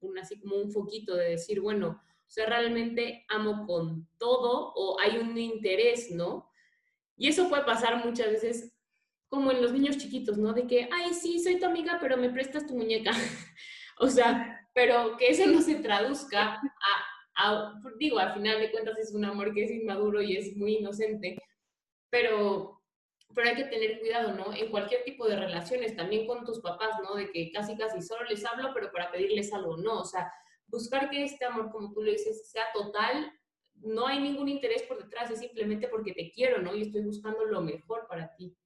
un, 0.00 0.18
así 0.18 0.38
como 0.38 0.56
un 0.56 0.70
foquito 0.70 1.14
de 1.14 1.30
decir, 1.30 1.60
bueno, 1.60 2.02
sea, 2.32 2.46
realmente 2.46 3.26
amo 3.28 3.66
con 3.66 4.08
todo 4.18 4.72
o 4.74 4.98
hay 5.00 5.18
un 5.18 5.36
interés, 5.36 6.10
¿no? 6.10 6.50
Y 7.16 7.28
eso 7.28 7.48
puede 7.48 7.64
pasar 7.64 8.04
muchas 8.04 8.28
veces 8.28 8.72
como 9.28 9.50
en 9.50 9.62
los 9.62 9.72
niños 9.72 9.98
chiquitos, 9.98 10.38
¿no? 10.38 10.52
De 10.52 10.66
que, 10.66 10.88
ay, 10.90 11.14
sí, 11.14 11.38
soy 11.40 11.58
tu 11.58 11.66
amiga, 11.66 11.98
pero 12.00 12.16
me 12.16 12.30
prestas 12.30 12.66
tu 12.66 12.74
muñeca. 12.74 13.10
o 13.98 14.08
sea, 14.08 14.66
pero 14.74 15.16
que 15.16 15.28
eso 15.28 15.46
no 15.46 15.60
se 15.60 15.76
traduzca 15.76 16.60
a, 17.36 17.74
digo, 17.98 18.18
al 18.18 18.34
final 18.34 18.60
de 18.60 18.70
cuentas 18.70 18.98
es 18.98 19.12
un 19.12 19.24
amor 19.24 19.52
que 19.52 19.64
es 19.64 19.70
inmaduro 19.70 20.22
y 20.22 20.36
es 20.36 20.56
muy 20.56 20.76
inocente, 20.76 21.38
pero, 22.10 22.82
pero 23.34 23.48
hay 23.48 23.56
que 23.56 23.64
tener 23.64 24.00
cuidado, 24.00 24.32
¿no? 24.32 24.52
En 24.54 24.70
cualquier 24.70 25.04
tipo 25.04 25.26
de 25.26 25.36
relaciones, 25.36 25.96
también 25.96 26.26
con 26.26 26.44
tus 26.44 26.60
papás, 26.60 26.96
¿no? 27.02 27.14
De 27.14 27.30
que 27.30 27.50
casi, 27.52 27.76
casi 27.76 28.00
solo 28.00 28.24
les 28.24 28.44
hablo, 28.44 28.70
pero 28.72 28.90
para 28.90 29.10
pedirles 29.10 29.52
algo, 29.52 29.76
¿no? 29.76 30.00
O 30.00 30.04
sea, 30.04 30.32
buscar 30.72 31.08
que 31.10 31.22
este 31.22 31.44
amor, 31.44 31.70
como 31.70 31.92
tú 31.92 32.02
le 32.02 32.12
dices, 32.12 32.50
sea 32.50 32.64
total 32.74 33.32
no 33.84 34.06
hay 34.06 34.20
ningún 34.20 34.48
interés 34.48 34.82
por 34.82 35.02
detrás, 35.02 35.30
es 35.30 35.40
simplemente 35.40 35.88
porque 35.88 36.12
te 36.12 36.30
quiero, 36.30 36.62
¿no? 36.62 36.74
Y 36.74 36.82
estoy 36.82 37.02
buscando 37.02 37.44
lo 37.44 37.60
mejor 37.60 38.06
para 38.08 38.34
ti. 38.36 38.56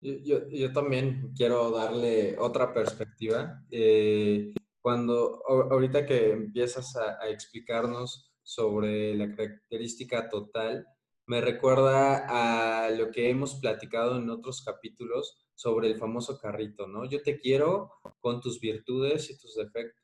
Yo, 0.00 0.48
yo, 0.48 0.72
también 0.72 1.32
quiero 1.36 1.70
darle 1.70 2.36
otra 2.38 2.74
perspectiva. 2.74 3.62
Eh, 3.70 4.52
cuando 4.80 5.40
ahorita 5.46 6.04
que 6.04 6.32
empiezas 6.32 6.96
a, 6.96 7.22
a, 7.22 7.28
explicarnos 7.28 8.32
sobre 8.42 9.14
la 9.14 9.32
característica 9.32 10.28
total, 10.28 10.84
me 11.26 11.40
recuerda 11.40 12.86
a 12.86 12.90
lo 12.90 13.12
que 13.12 13.30
hemos 13.30 13.54
platicado 13.60 14.18
en 14.18 14.28
otros 14.28 14.64
capítulos 14.64 15.38
sobre 15.54 15.86
el 15.86 15.98
famoso 15.98 16.36
carrito, 16.40 16.88
¿no? 16.88 17.08
Yo 17.08 17.22
te 17.22 17.38
quiero 17.38 17.92
con 18.18 18.40
tus 18.40 18.58
virtudes 18.58 19.30
y 19.30 19.38
tus 19.38 19.54
defectos, 19.54 20.01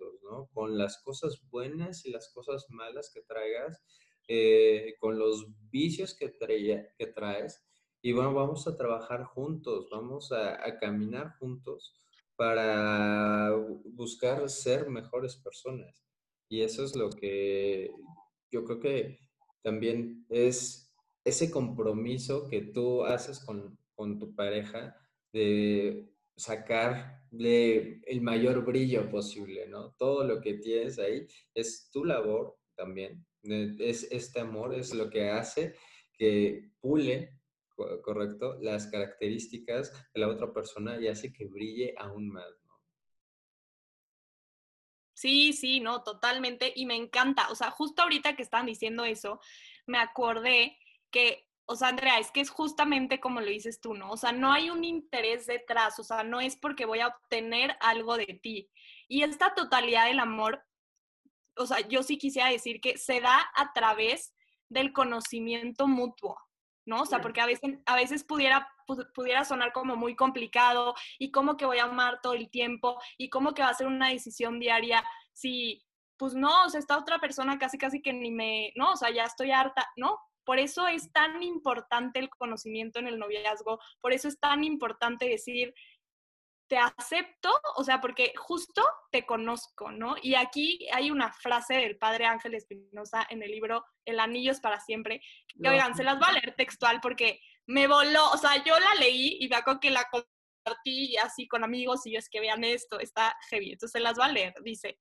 Con 0.53 0.77
las 0.77 1.03
cosas 1.03 1.41
buenas 1.51 2.05
y 2.05 2.11
las 2.11 2.33
cosas 2.33 2.67
malas 2.71 3.11
que 3.13 3.23
traigas 3.23 3.83
eh, 4.29 4.95
con 5.01 5.19
los 5.19 5.47
vicios 5.71 6.15
que, 6.15 6.29
traes 6.29 7.65
y 8.03 8.13
bueno, 8.13 8.35
vamos 8.35 8.69
a 8.69 8.77
trabajar 8.77 9.25
juntos, 9.25 9.89
vamos 9.91 10.33
a, 10.33 10.65
a, 10.65 10.79
caminar 10.79 11.37
juntos 11.39 11.95
para 12.37 13.55
buscar 13.85 14.49
ser 14.51 14.89
mejores 14.89 15.37
personas. 15.37 16.05
Y 16.49 16.61
eso 16.61 16.85
es 16.85 16.95
lo 16.95 17.11
que 17.11 17.91
yo 18.51 18.65
creo 18.65 18.81
que 18.81 19.19
también 19.63 20.27
es 20.29 20.93
ese 21.25 21.51
compromiso 21.51 22.49
que 22.49 22.61
tú 22.61 23.05
haces 23.05 23.41
con, 23.45 23.79
con 23.95 24.19
tu 24.19 24.35
pareja 24.35 24.97
de 25.33 26.13
sacarle 26.39 28.01
el 28.07 28.21
mayor 28.23 28.65
brillo 28.65 29.11
posible, 29.11 29.67
¿no? 29.67 29.93
Todo 29.99 30.25
lo 30.25 30.41
que 30.41 30.55
tienes 30.55 30.99
ahí 30.99 31.27
es 31.55 31.91
tu 31.91 32.05
labor 32.05 32.57
también 32.75 33.27
es, 33.43 34.05
este 34.11 34.41
amor 34.41 34.75
es 34.75 34.95
lo 34.95 35.11
que 35.11 35.31
hace 35.31 35.75
que 36.13 36.71
pule, 36.81 37.33
correcto, 38.03 38.59
las 38.61 38.89
características 38.89 39.93
de 40.13 40.21
la 40.21 40.29
otra 40.29 40.53
persona 40.53 41.01
y 41.01 41.07
hace 41.07 41.33
que 41.33 41.47
brille 41.47 41.95
aún 41.97 42.29
más. 42.29 42.51
¿no? 42.67 42.75
Sí, 45.15 45.53
sí, 45.53 45.81
no, 45.81 46.03
totalmente. 46.03 46.73
Y 46.75 46.87
me 46.87 46.97
encanta. 46.97 47.51
O 47.51 47.55
sea, 47.55 47.71
justo 47.71 48.03
ahorita 48.03 48.35
que 48.35 48.43
estaban 48.43 48.67
diciendo 48.67 49.05
eso, 49.05 49.41
me 49.87 49.99
acordé 49.99 50.77
que 51.11 51.48
o 51.71 51.77
sea, 51.77 51.89
Andrea, 51.89 52.19
es 52.19 52.31
que 52.31 52.41
es 52.41 52.51
justamente 52.51 53.21
como 53.21 53.41
lo 53.41 53.47
dices 53.47 53.81
tú, 53.81 53.95
¿no? 53.95 54.11
O 54.11 54.17
sea, 54.17 54.33
no 54.33 54.53
hay 54.53 54.71
un 54.71 54.85
interés 54.85 55.47
detrás, 55.47 55.99
o 55.99 56.05
sea, 56.05 56.25
no 56.25 56.41
es 56.41 56.57
porque 56.57 56.87
voy 56.87 57.01
a 57.01 57.09
obtener 57.09 57.77
algo 57.81 58.17
de 58.17 58.39
ti. 58.43 58.71
Y 59.07 59.23
esta 59.23 59.55
totalidad 59.55 60.07
del 60.07 60.21
amor 60.21 60.65
o 61.59 61.67
sea, 61.67 61.81
yo 61.89 62.03
sí 62.03 62.19
quisiera 62.19 62.49
decir 62.49 62.81
que 62.81 62.97
se 62.97 63.21
da 63.21 63.51
a 63.55 63.73
través 63.73 64.35
del 64.69 64.93
conocimiento 64.93 65.87
mutuo, 65.87 66.39
¿no? 66.87 67.03
O 67.03 67.07
sea, 67.07 67.21
porque 67.21 67.41
a 67.41 67.47
veces, 67.47 67.79
a 67.87 67.97
veces 67.97 68.25
pudiera, 68.25 68.69
pudiera 69.15 69.45
sonar 69.45 69.73
como 69.73 69.97
muy 69.97 70.15
complicado 70.15 70.95
y 71.19 71.31
cómo 71.31 71.57
que 71.57 71.67
voy 71.67 71.79
a 71.79 71.85
amar 71.85 72.21
todo 72.23 72.35
el 72.35 72.51
tiempo 72.51 73.01
y 73.17 73.29
cómo 73.29 73.55
que 73.55 73.63
va 73.63 73.69
a 73.69 73.75
ser 73.75 73.87
una 73.87 74.09
decisión 74.09 74.59
diaria 74.61 75.05
si, 75.33 75.85
pues 76.17 76.35
no, 76.35 76.65
o 76.65 76.69
sea, 76.69 76.81
esta 76.81 76.99
otra 76.99 77.19
persona 77.19 77.59
casi 77.59 77.79
casi 77.79 78.01
que 78.01 78.13
ni 78.13 78.31
me, 78.31 78.73
no, 78.77 78.93
o 78.93 78.97
sea, 78.97 79.11
ya 79.11 79.25
estoy 79.25 79.51
harta, 79.51 79.89
¿no? 79.97 80.19
Por 80.49 80.59
eso 80.59 80.89
es 80.89 81.13
tan 81.13 81.43
importante 81.43 82.19
el 82.21 82.31
conocimiento 82.31 82.99
en 82.99 83.07
el 83.07 83.19
noviazgo, 83.19 83.79
por 84.01 84.15
eso 84.15 84.29
es 84.29 84.41
tan 84.41 84.65
importante 84.65 85.29
decir, 85.29 85.75
te 86.69 86.79
acepto, 86.79 87.51
o 87.77 87.85
sea, 87.85 88.01
porque 88.01 88.33
justo 88.35 88.83
te 89.13 89.27
conozco, 89.27 89.93
¿no? 89.93 90.17
Y 90.23 90.37
aquí 90.37 90.89
hay 90.91 91.11
una 91.11 91.31
frase 91.35 91.75
del 91.75 91.99
padre 91.99 92.25
Ángel 92.25 92.55
Espinosa 92.55 93.27
en 93.29 93.43
el 93.43 93.51
libro 93.51 93.85
El 94.07 94.19
anillo 94.21 94.53
es 94.53 94.61
para 94.61 94.81
siempre, 94.81 95.21
que 95.63 95.69
oigan, 95.69 95.95
se 95.95 96.03
las 96.03 96.19
voy 96.19 96.29
a 96.31 96.33
leer 96.33 96.55
textual 96.57 97.01
porque 97.03 97.43
me 97.67 97.87
voló, 97.87 98.31
o 98.31 98.39
sea, 98.39 98.65
yo 98.65 98.81
la 98.81 98.95
leí 98.95 99.37
y 99.41 99.49
me 99.51 99.57
acuerdo 99.57 99.81
que 99.81 99.91
la 99.91 100.09
compartí 100.11 101.19
así 101.19 101.47
con 101.47 101.63
amigos 101.63 102.07
y 102.07 102.13
yo 102.13 102.19
es 102.19 102.31
que 102.31 102.41
vean 102.41 102.65
esto, 102.65 102.99
está 103.01 103.37
heavy, 103.51 103.73
entonces 103.73 103.93
se 103.93 104.01
las 104.01 104.17
voy 104.17 104.25
a 104.25 104.33
leer, 104.33 104.55
dice, 104.63 104.99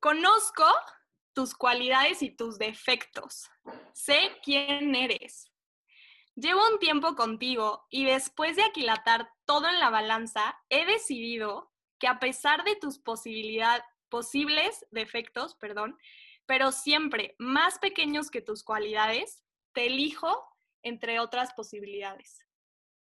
conozco 0.00 0.64
tus 1.36 1.54
cualidades 1.54 2.22
y 2.22 2.30
tus 2.30 2.58
defectos, 2.58 3.48
sé 3.92 4.32
quién 4.42 4.94
eres, 4.94 5.52
Llevo 6.38 6.60
un 6.70 6.78
tiempo 6.78 7.14
contigo 7.14 7.86
y 7.88 8.04
después 8.04 8.56
de 8.56 8.62
aquilatar 8.62 9.32
todo 9.46 9.68
en 9.68 9.80
la 9.80 9.88
balanza, 9.88 10.60
he 10.68 10.84
decidido 10.84 11.72
que 11.98 12.08
a 12.08 12.18
pesar 12.18 12.62
de 12.62 12.76
tus 12.76 12.98
posibilidades, 12.98 13.82
posibles 14.10 14.86
defectos, 14.90 15.54
perdón, 15.54 15.98
pero 16.44 16.72
siempre 16.72 17.34
más 17.38 17.78
pequeños 17.78 18.30
que 18.30 18.42
tus 18.42 18.62
cualidades, 18.62 19.42
te 19.72 19.86
elijo 19.86 20.46
entre 20.82 21.20
otras 21.20 21.54
posibilidades, 21.54 22.38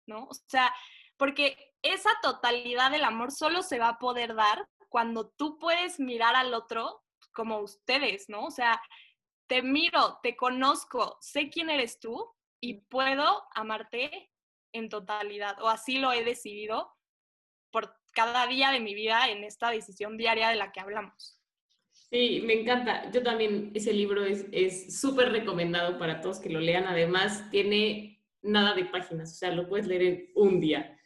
¿no? 0.07 0.27
O 0.27 0.35
sea, 0.47 0.73
porque 1.17 1.75
esa 1.83 2.11
totalidad 2.23 2.93
del 2.93 3.03
amor 3.03 3.33
solo 3.33 3.63
se 3.63 3.81
va 3.81 3.89
a 3.89 3.99
poder 3.99 4.37
dar 4.37 4.69
cuando 4.89 5.29
tú 5.29 5.59
puedes 5.59 5.99
mirar 5.99 6.37
al 6.37 6.55
otro 6.55 7.04
como 7.35 7.61
ustedes, 7.61 8.29
¿no? 8.29 8.47
O 8.47 8.51
sea, 8.51 8.81
te 9.47 9.63
miro, 9.63 10.19
te 10.23 10.37
conozco, 10.37 11.19
sé 11.21 11.51
quién 11.51 11.69
eres 11.69 12.01
tú 12.01 12.35
y 12.61 12.81
puedo 12.83 13.43
amarte 13.55 14.31
en 14.73 14.89
totalidad, 14.89 15.61
o 15.61 15.69
así 15.69 15.99
lo 15.99 16.13
he 16.13 16.25
decidido 16.25 16.91
por 17.71 17.95
cada 18.13 18.47
día 18.47 18.71
de 18.71 18.81
mi 18.81 18.95
vida 18.95 19.29
en 19.29 19.45
esta 19.45 19.71
decisión 19.71 20.17
diaria 20.17 20.49
de 20.49 20.57
la 20.57 20.73
que 20.73 20.81
hablamos. 20.81 21.39
Sí, 21.91 22.43
me 22.45 22.61
encanta. 22.61 23.11
Yo 23.11 23.23
también, 23.23 23.73
ese 23.75 23.93
libro 23.93 24.25
es 24.25 25.01
súper 25.01 25.33
recomendado 25.33 25.99
para 25.99 26.21
todos 26.21 26.39
que 26.39 26.51
lo 26.51 26.61
lean. 26.61 26.87
Además, 26.87 27.51
tiene 27.51 28.15
nada 28.43 28.75
de 28.75 28.85
páginas, 28.85 29.33
o 29.33 29.35
sea, 29.35 29.51
lo 29.51 29.69
puedes 29.69 29.87
leer 29.87 30.03
en 30.03 30.31
un 30.35 30.61
día. 30.61 30.99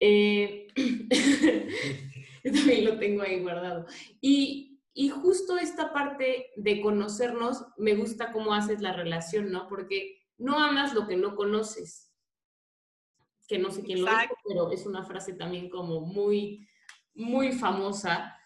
Eh, 0.00 0.68
yo 2.44 2.52
también 2.52 2.84
lo 2.84 2.98
tengo 2.98 3.22
ahí 3.22 3.40
guardado. 3.40 3.86
Y, 4.20 4.71
y 4.94 5.08
justo 5.08 5.56
esta 5.56 5.92
parte 5.92 6.50
de 6.56 6.80
conocernos, 6.80 7.64
me 7.76 7.94
gusta 7.94 8.32
cómo 8.32 8.54
haces 8.54 8.80
la 8.80 8.92
relación, 8.92 9.50
¿no? 9.50 9.68
Porque 9.68 10.22
no 10.38 10.58
amas 10.58 10.94
lo 10.94 11.06
que 11.06 11.16
no 11.16 11.34
conoces. 11.34 12.12
Que 13.48 13.58
no 13.58 13.70
sé 13.70 13.82
quién 13.82 14.04
lo 14.04 14.10
dijo, 14.10 14.34
pero 14.46 14.70
es 14.70 14.86
una 14.86 15.04
frase 15.04 15.34
también 15.34 15.68
como 15.68 16.00
muy, 16.00 16.68
muy 17.14 17.52
famosa. 17.52 18.36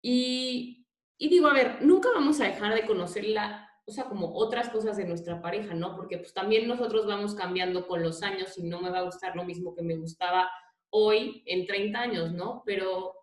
Y 0.00 0.82
y 1.22 1.28
digo, 1.28 1.46
a 1.46 1.52
ver, 1.52 1.78
nunca 1.82 2.08
vamos 2.12 2.40
a 2.40 2.46
dejar 2.46 2.74
de 2.74 2.84
conocerla, 2.84 3.70
o 3.86 3.92
sea, 3.92 4.06
como 4.06 4.34
otras 4.34 4.70
cosas 4.70 4.96
de 4.96 5.04
nuestra 5.04 5.40
pareja, 5.40 5.72
¿no? 5.72 5.94
Porque 5.94 6.18
pues 6.18 6.34
también 6.34 6.66
nosotros 6.66 7.06
vamos 7.06 7.36
cambiando 7.36 7.86
con 7.86 8.02
los 8.02 8.24
años 8.24 8.58
y 8.58 8.64
no 8.64 8.80
me 8.80 8.90
va 8.90 8.98
a 8.98 9.04
gustar 9.04 9.36
lo 9.36 9.44
mismo 9.44 9.72
que 9.72 9.82
me 9.82 9.94
gustaba 9.94 10.50
hoy 10.90 11.44
en 11.46 11.64
30 11.64 12.00
años, 12.00 12.32
¿no? 12.32 12.64
Pero, 12.66 13.14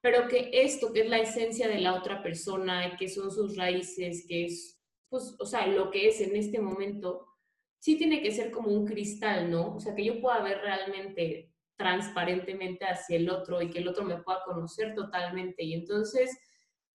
pero 0.00 0.28
que 0.28 0.50
esto, 0.52 0.92
que 0.92 1.00
es 1.00 1.08
la 1.08 1.18
esencia 1.18 1.68
de 1.68 1.80
la 1.80 1.94
otra 1.94 2.22
persona, 2.22 2.96
que 2.98 3.08
son 3.08 3.30
sus 3.30 3.56
raíces, 3.56 4.24
que 4.26 4.46
es, 4.46 4.80
pues, 5.08 5.36
o 5.38 5.46
sea, 5.46 5.66
lo 5.66 5.90
que 5.90 6.08
es 6.08 6.20
en 6.20 6.36
este 6.36 6.60
momento, 6.60 7.26
sí 7.78 7.96
tiene 7.96 8.22
que 8.22 8.32
ser 8.32 8.50
como 8.50 8.70
un 8.70 8.86
cristal, 8.86 9.50
¿no? 9.50 9.76
O 9.76 9.80
sea, 9.80 9.94
que 9.94 10.04
yo 10.04 10.20
pueda 10.20 10.42
ver 10.42 10.58
realmente 10.58 11.52
transparentemente 11.76 12.84
hacia 12.84 13.16
el 13.16 13.30
otro 13.30 13.62
y 13.62 13.70
que 13.70 13.78
el 13.78 13.88
otro 13.88 14.04
me 14.04 14.22
pueda 14.22 14.42
conocer 14.44 14.94
totalmente. 14.94 15.62
Y 15.64 15.74
entonces 15.74 16.38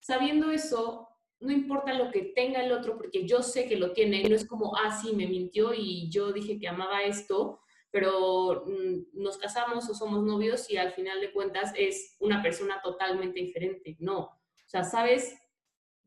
sabiendo 0.05 0.51
eso, 0.51 1.07
no 1.39 1.51
importa 1.51 1.91
lo 1.93 2.11
que 2.11 2.31
tenga 2.35 2.63
el 2.63 2.71
otro, 2.71 2.95
porque 2.95 3.25
yo 3.25 3.41
sé 3.41 3.67
que 3.67 3.75
lo 3.75 3.91
tiene, 3.91 4.21
no 4.29 4.35
es 4.35 4.47
como, 4.47 4.75
ah, 4.77 4.95
sí, 5.01 5.15
me 5.15 5.25
mintió 5.25 5.73
y 5.73 6.11
yo 6.11 6.31
dije 6.31 6.59
que 6.59 6.67
amaba 6.67 7.01
esto, 7.01 7.59
pero 7.95 8.65
mm, 8.65 9.21
nos 9.23 9.37
casamos 9.37 9.89
o 9.89 9.93
somos 9.93 10.21
novios 10.21 10.69
y 10.69 10.75
al 10.75 10.91
final 10.91 11.21
de 11.21 11.31
cuentas 11.31 11.71
es 11.77 12.17
una 12.19 12.43
persona 12.43 12.81
totalmente 12.83 13.39
diferente. 13.39 13.95
No, 13.99 14.19
o 14.19 14.67
sea, 14.67 14.83
sabes 14.83 15.33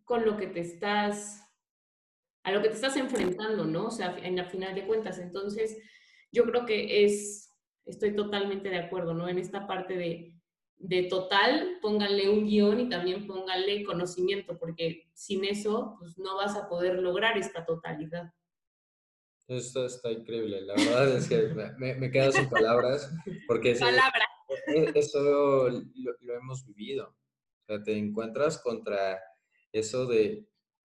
con 0.04 0.26
lo 0.26 0.36
que 0.36 0.48
te 0.48 0.60
estás, 0.60 1.42
a 2.42 2.52
lo 2.52 2.60
que 2.60 2.68
te 2.68 2.74
estás 2.74 2.94
enfrentando, 2.98 3.64
¿no? 3.64 3.86
O 3.86 3.90
sea, 3.90 4.18
en 4.18 4.38
el 4.38 4.44
final 4.44 4.74
de 4.74 4.86
cuentas. 4.86 5.18
Entonces, 5.18 5.78
yo 6.30 6.44
creo 6.44 6.66
que 6.66 7.06
es, 7.06 7.56
estoy 7.86 8.14
totalmente 8.14 8.68
de 8.68 8.80
acuerdo, 8.80 9.14
¿no? 9.14 9.26
En 9.26 9.38
esta 9.38 9.66
parte 9.66 9.96
de, 9.96 10.34
de 10.76 11.04
total, 11.04 11.78
pónganle 11.80 12.28
un 12.28 12.44
guion 12.44 12.80
y 12.80 12.90
también 12.90 13.26
pónganle 13.26 13.82
conocimiento, 13.84 14.58
porque 14.58 15.08
sin 15.14 15.42
eso 15.46 15.96
pues, 15.98 16.18
no 16.18 16.36
vas 16.36 16.54
a 16.54 16.68
poder 16.68 16.98
lograr 16.98 17.38
esta 17.38 17.64
totalidad. 17.64 18.30
Esto 19.48 19.86
está 19.86 20.12
increíble, 20.12 20.60
la 20.60 20.74
verdad 20.74 21.16
es 21.16 21.28
que 21.28 21.48
me, 21.78 21.94
me 21.94 22.10
quedo 22.10 22.30
sin 22.30 22.48
palabras, 22.50 23.10
porque 23.46 23.74
Palabra. 23.74 24.26
E, 24.66 24.92
eso 24.94 25.70
lo, 25.70 26.34
hemos 26.34 26.66
vivido. 26.66 27.16
O 27.62 27.66
sea, 27.66 27.82
te 27.82 27.96
encuentras 27.96 28.58
contra 28.58 29.18
eso 29.72 30.06
de, 30.06 30.46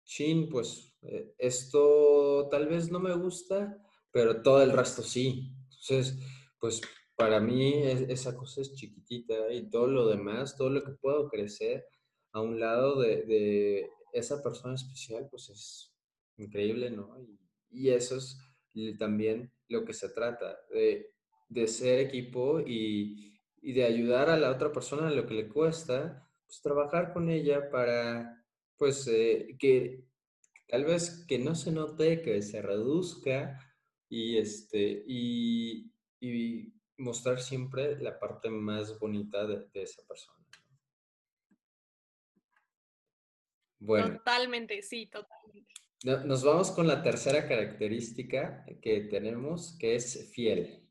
chin, 0.05 0.49
pues 0.49 0.95
eh, 1.03 1.35
esto 1.39 2.49
tal 2.51 2.69
vez 2.69 2.91
no 2.91 3.01
me 3.01 3.15
gusta, 3.15 3.79
pero 4.11 4.43
todo 4.43 4.63
el 4.63 4.73
resto 4.73 5.03
sí. 5.03 5.55
Entonces, 5.71 6.19
pues 6.59 6.83
para 7.17 7.41
mí 7.41 7.83
esa 7.85 8.37
cosa 8.37 8.61
es 8.61 8.75
chiquitita 8.75 9.53
y 9.53 9.69
todo 9.71 9.87
lo 9.87 10.09
demás, 10.09 10.57
todo 10.57 10.71
lo 10.71 10.85
que 10.85 10.93
puedo 10.93 11.29
crecer 11.29 11.87
a 12.33 12.41
un 12.41 12.61
lado 12.61 13.01
de, 13.01 13.89
esa 14.13 14.43
persona 14.43 14.75
especial, 14.75 15.27
pues 15.31 15.49
es 15.49 15.95
increíble, 16.37 16.91
¿no? 16.91 17.17
Y, 17.73 17.91
eso 17.91 18.17
es 18.17 18.39
también 18.99 19.53
lo 19.69 19.85
que 19.85 19.93
se 19.93 20.11
trata, 20.11 20.59
de, 20.71 21.67
ser 21.67 22.01
equipo 22.01 22.61
y, 22.61 23.39
de 23.63 23.85
ayudar 23.85 24.29
a 24.31 24.37
la 24.37 24.51
otra 24.51 24.73
persona 24.73 25.09
en 25.09 25.17
lo 25.17 25.27
que 25.27 25.35
le 25.35 25.49
cuesta, 25.49 26.29
pues 26.47 26.61
trabajar 26.61 27.13
con 27.13 27.31
ella 27.31 27.71
para, 27.71 28.45
pues, 28.77 29.07
eh, 29.09 29.57
que 29.59 30.05
tal 30.69 30.85
vez 30.85 31.25
que 31.27 31.39
no 31.39 31.55
se 31.55 31.71
note, 31.71 32.23
que 32.23 32.43
se 32.43 32.63
reduzca 32.63 33.59
y, 34.09 34.39
este, 34.39 35.05
y, 35.07 35.93
y 36.21 36.73
mostrar 37.03 37.41
siempre 37.41 37.99
la 37.99 38.19
parte 38.19 38.49
más 38.49 38.99
bonita 38.99 39.47
de, 39.47 39.69
esa 39.75 40.03
persona. 40.07 40.39
Bueno. 43.79 44.19
Totalmente, 44.19 44.81
sí, 44.83 45.07
totalmente. 45.07 45.72
Nos 46.05 46.43
vamos 46.43 46.71
con 46.73 46.87
la 46.87 47.03
tercera 47.03 47.47
característica 47.47 48.65
que 48.83 49.03
tenemos, 49.03 49.77
que 49.79 49.95
es 49.95 50.31
fiel. 50.33 50.89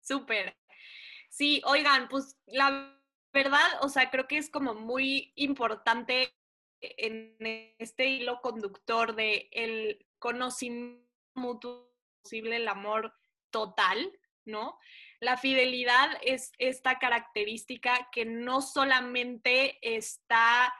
Súper. 0.00 0.56
Sí, 1.28 1.62
oigan, 1.64 2.08
pues 2.08 2.36
la 2.46 2.98
verdad, 3.32 3.82
o 3.82 3.88
sea, 3.88 4.10
creo 4.10 4.26
que 4.26 4.38
es 4.38 4.50
como 4.50 4.74
muy 4.74 5.32
importante 5.36 6.34
en 6.80 7.36
este 7.78 8.06
hilo 8.06 8.40
conductor 8.40 9.14
de 9.14 9.48
el 9.52 10.06
conocimiento 10.18 11.06
mutuo 11.36 11.92
posible, 12.22 12.56
el 12.56 12.68
amor 12.68 13.14
total, 13.50 14.10
¿no? 14.44 14.78
La 15.20 15.36
fidelidad 15.36 16.10
es 16.22 16.52
esta 16.58 16.98
característica 16.98 18.08
que 18.10 18.24
no 18.24 18.62
solamente 18.62 19.78
está 19.82 20.74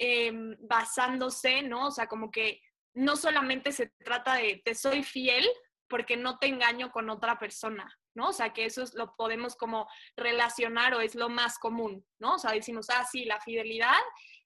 em, 0.00 0.56
basándose, 0.60 1.62
¿no? 1.62 1.88
O 1.88 1.90
sea, 1.90 2.06
como 2.06 2.30
que 2.30 2.62
no 2.94 3.16
solamente 3.16 3.70
se 3.70 3.92
trata 4.04 4.34
de 4.34 4.62
te 4.64 4.74
soy 4.74 5.02
fiel 5.02 5.46
porque 5.88 6.16
no 6.16 6.38
te 6.38 6.46
engaño 6.46 6.90
con 6.90 7.10
otra 7.10 7.38
persona, 7.38 7.86
¿no? 8.14 8.28
O 8.28 8.32
sea, 8.32 8.52
que 8.54 8.64
eso 8.64 8.84
lo 8.94 9.14
podemos 9.16 9.56
como 9.56 9.88
relacionar 10.16 10.94
o 10.94 11.00
es 11.00 11.14
lo 11.14 11.28
más 11.28 11.58
común, 11.58 12.06
¿no? 12.18 12.36
O 12.36 12.38
sea, 12.38 12.52
decimos, 12.52 12.88
ah, 12.88 13.04
sí, 13.04 13.24
la 13.24 13.40
fidelidad, 13.40 14.00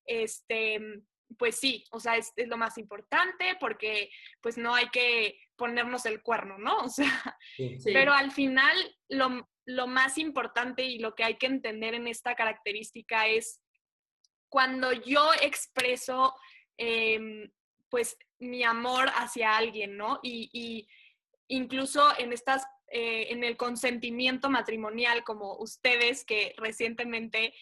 este, 0.07 0.81
pues 1.39 1.57
sí, 1.59 1.85
o 1.91 2.01
sea, 2.01 2.17
es, 2.17 2.33
lo 2.37 2.57
más 2.57 2.79
importante 2.79 3.57
porque 3.61 4.11
pues 4.41 4.57
no 4.57 4.75
hay 4.75 4.89
que 4.91 5.39
ponernos 5.57 6.07
el 6.07 6.23
cuerno, 6.23 6.59
¿no? 6.59 6.79
O 6.85 6.89
sea, 6.89 7.39
pero 7.85 8.13
al 8.13 8.31
final 8.33 8.77
lo, 9.09 9.87
más 9.87 10.19
importante 10.19 10.83
y 10.83 10.99
lo 10.99 11.15
que 11.15 11.25
hay 11.25 11.37
que 11.37 11.47
entender 11.47 11.95
en 11.95 12.07
esta 12.07 12.35
característica 12.35 13.29
es 13.29 13.61
cuando 14.55 14.93
yo 14.93 15.33
expreso 15.43 16.33
em, 16.77 17.51
pues 17.89 18.17
mi 18.39 18.63
amor 18.63 19.09
hacia 19.17 19.57
alguien, 19.57 19.97
¿no? 19.97 20.21
Y, 20.23 20.87
incluso 21.49 22.17
en 22.19 22.33
estas, 22.33 22.63
eh, 22.87 23.27
en 23.31 23.43
el 23.43 23.57
consentimiento 23.57 24.51
matrimonial, 24.51 25.25
como 25.25 25.57
ustedes 25.57 26.25
que 26.25 26.55
recientemente 26.57 27.53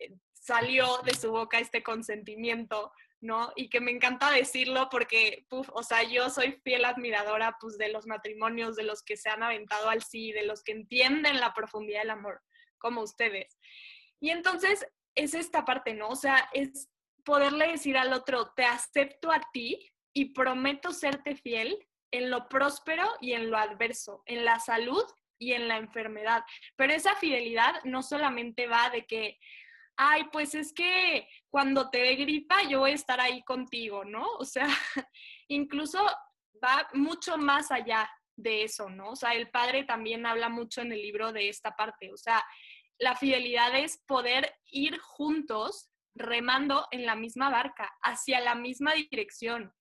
eh, 0.00 0.14
salió 0.32 1.02
de 1.04 1.12
su 1.12 1.32
boca 1.32 1.58
este 1.58 1.82
consentimiento, 1.82 2.92
¿no? 3.20 3.52
Y 3.54 3.68
que 3.68 3.82
me 3.82 3.90
encanta 3.90 4.30
decirlo 4.30 4.88
porque, 4.90 5.44
o 5.50 5.82
sea, 5.82 6.02
yo 6.04 6.30
soy 6.30 6.52
fiel 6.64 6.86
admiradora, 6.86 7.58
pues, 7.60 7.76
de 7.76 7.90
los 7.90 8.06
matrimonios, 8.06 8.74
de 8.74 8.84
los 8.84 9.02
que 9.02 9.18
se 9.18 9.28
han 9.28 9.42
aventado 9.42 9.90
al 9.90 10.02
sí, 10.02 10.32
de 10.32 10.46
los 10.46 10.62
que 10.62 10.72
entienden 10.72 11.40
la 11.40 11.52
profundidad 11.52 12.00
del 12.00 12.10
amor, 12.12 12.40
como 12.78 13.02
ustedes. 13.02 13.58
Y 14.18 14.30
entonces, 14.30 14.86
es 15.18 15.34
esta 15.34 15.64
parte, 15.64 15.94
¿no? 15.94 16.08
O 16.08 16.16
sea, 16.16 16.48
es 16.52 16.88
poderle 17.24 17.72
decir 17.72 17.98
al 17.98 18.12
otro, 18.12 18.52
te 18.54 18.64
acepto 18.64 19.32
a 19.32 19.40
ti 19.52 19.90
y 20.14 20.26
prometo 20.26 20.92
serte 20.92 21.34
fiel 21.34 21.76
en 22.12 22.30
lo 22.30 22.48
próspero 22.48 23.04
y 23.20 23.32
en 23.32 23.50
lo 23.50 23.58
adverso, 23.58 24.22
en 24.26 24.44
la 24.44 24.60
salud 24.60 25.04
y 25.38 25.52
en 25.52 25.66
la 25.66 25.76
enfermedad. 25.76 26.44
Pero 26.76 26.92
esa 26.92 27.16
fidelidad 27.16 27.82
no 27.84 28.02
solamente 28.02 28.68
va 28.68 28.90
de 28.90 29.06
que, 29.06 29.38
ay, 29.96 30.24
pues 30.32 30.54
es 30.54 30.72
que 30.72 31.28
cuando 31.50 31.90
te 31.90 31.98
dé 31.98 32.14
gripa 32.14 32.62
yo 32.68 32.80
voy 32.80 32.92
a 32.92 32.94
estar 32.94 33.20
ahí 33.20 33.42
contigo, 33.42 34.04
¿no? 34.04 34.24
O 34.38 34.44
sea, 34.44 34.68
incluso 35.48 36.04
va 36.64 36.88
mucho 36.94 37.36
más 37.36 37.72
allá 37.72 38.08
de 38.36 38.62
eso, 38.62 38.88
¿no? 38.88 39.10
O 39.10 39.16
sea, 39.16 39.34
el 39.34 39.50
padre 39.50 39.82
también 39.82 40.24
habla 40.24 40.48
mucho 40.48 40.80
en 40.80 40.92
el 40.92 41.02
libro 41.02 41.32
de 41.32 41.48
esta 41.48 41.74
parte, 41.74 42.12
o 42.12 42.16
sea, 42.16 42.42
la 42.98 43.16
fidelidad 43.16 43.74
es 43.78 43.98
poder 44.06 44.54
ir 44.70 44.98
juntos 44.98 45.90
remando 46.14 46.86
en 46.90 47.06
la 47.06 47.14
misma 47.14 47.50
barca, 47.50 47.90
hacia 48.02 48.40
la 48.40 48.54
misma 48.54 48.92
dirección, 48.94 49.72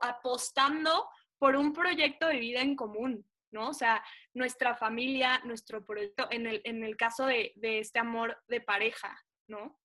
apostando 0.00 1.08
por 1.38 1.56
un 1.56 1.72
proyecto 1.72 2.26
de 2.26 2.38
vida 2.38 2.60
en 2.60 2.76
común, 2.76 3.26
¿no? 3.50 3.70
O 3.70 3.74
sea, 3.74 4.04
nuestra 4.34 4.76
familia, 4.76 5.40
nuestro 5.44 5.84
proyecto, 5.84 6.28
en 6.30 6.46
el, 6.46 6.60
en 6.64 6.84
el 6.84 6.96
caso 6.96 7.26
de, 7.26 7.52
de 7.56 7.78
este 7.78 7.98
amor 7.98 8.38
de 8.48 8.60
pareja, 8.60 9.18
¿no? 9.48 9.78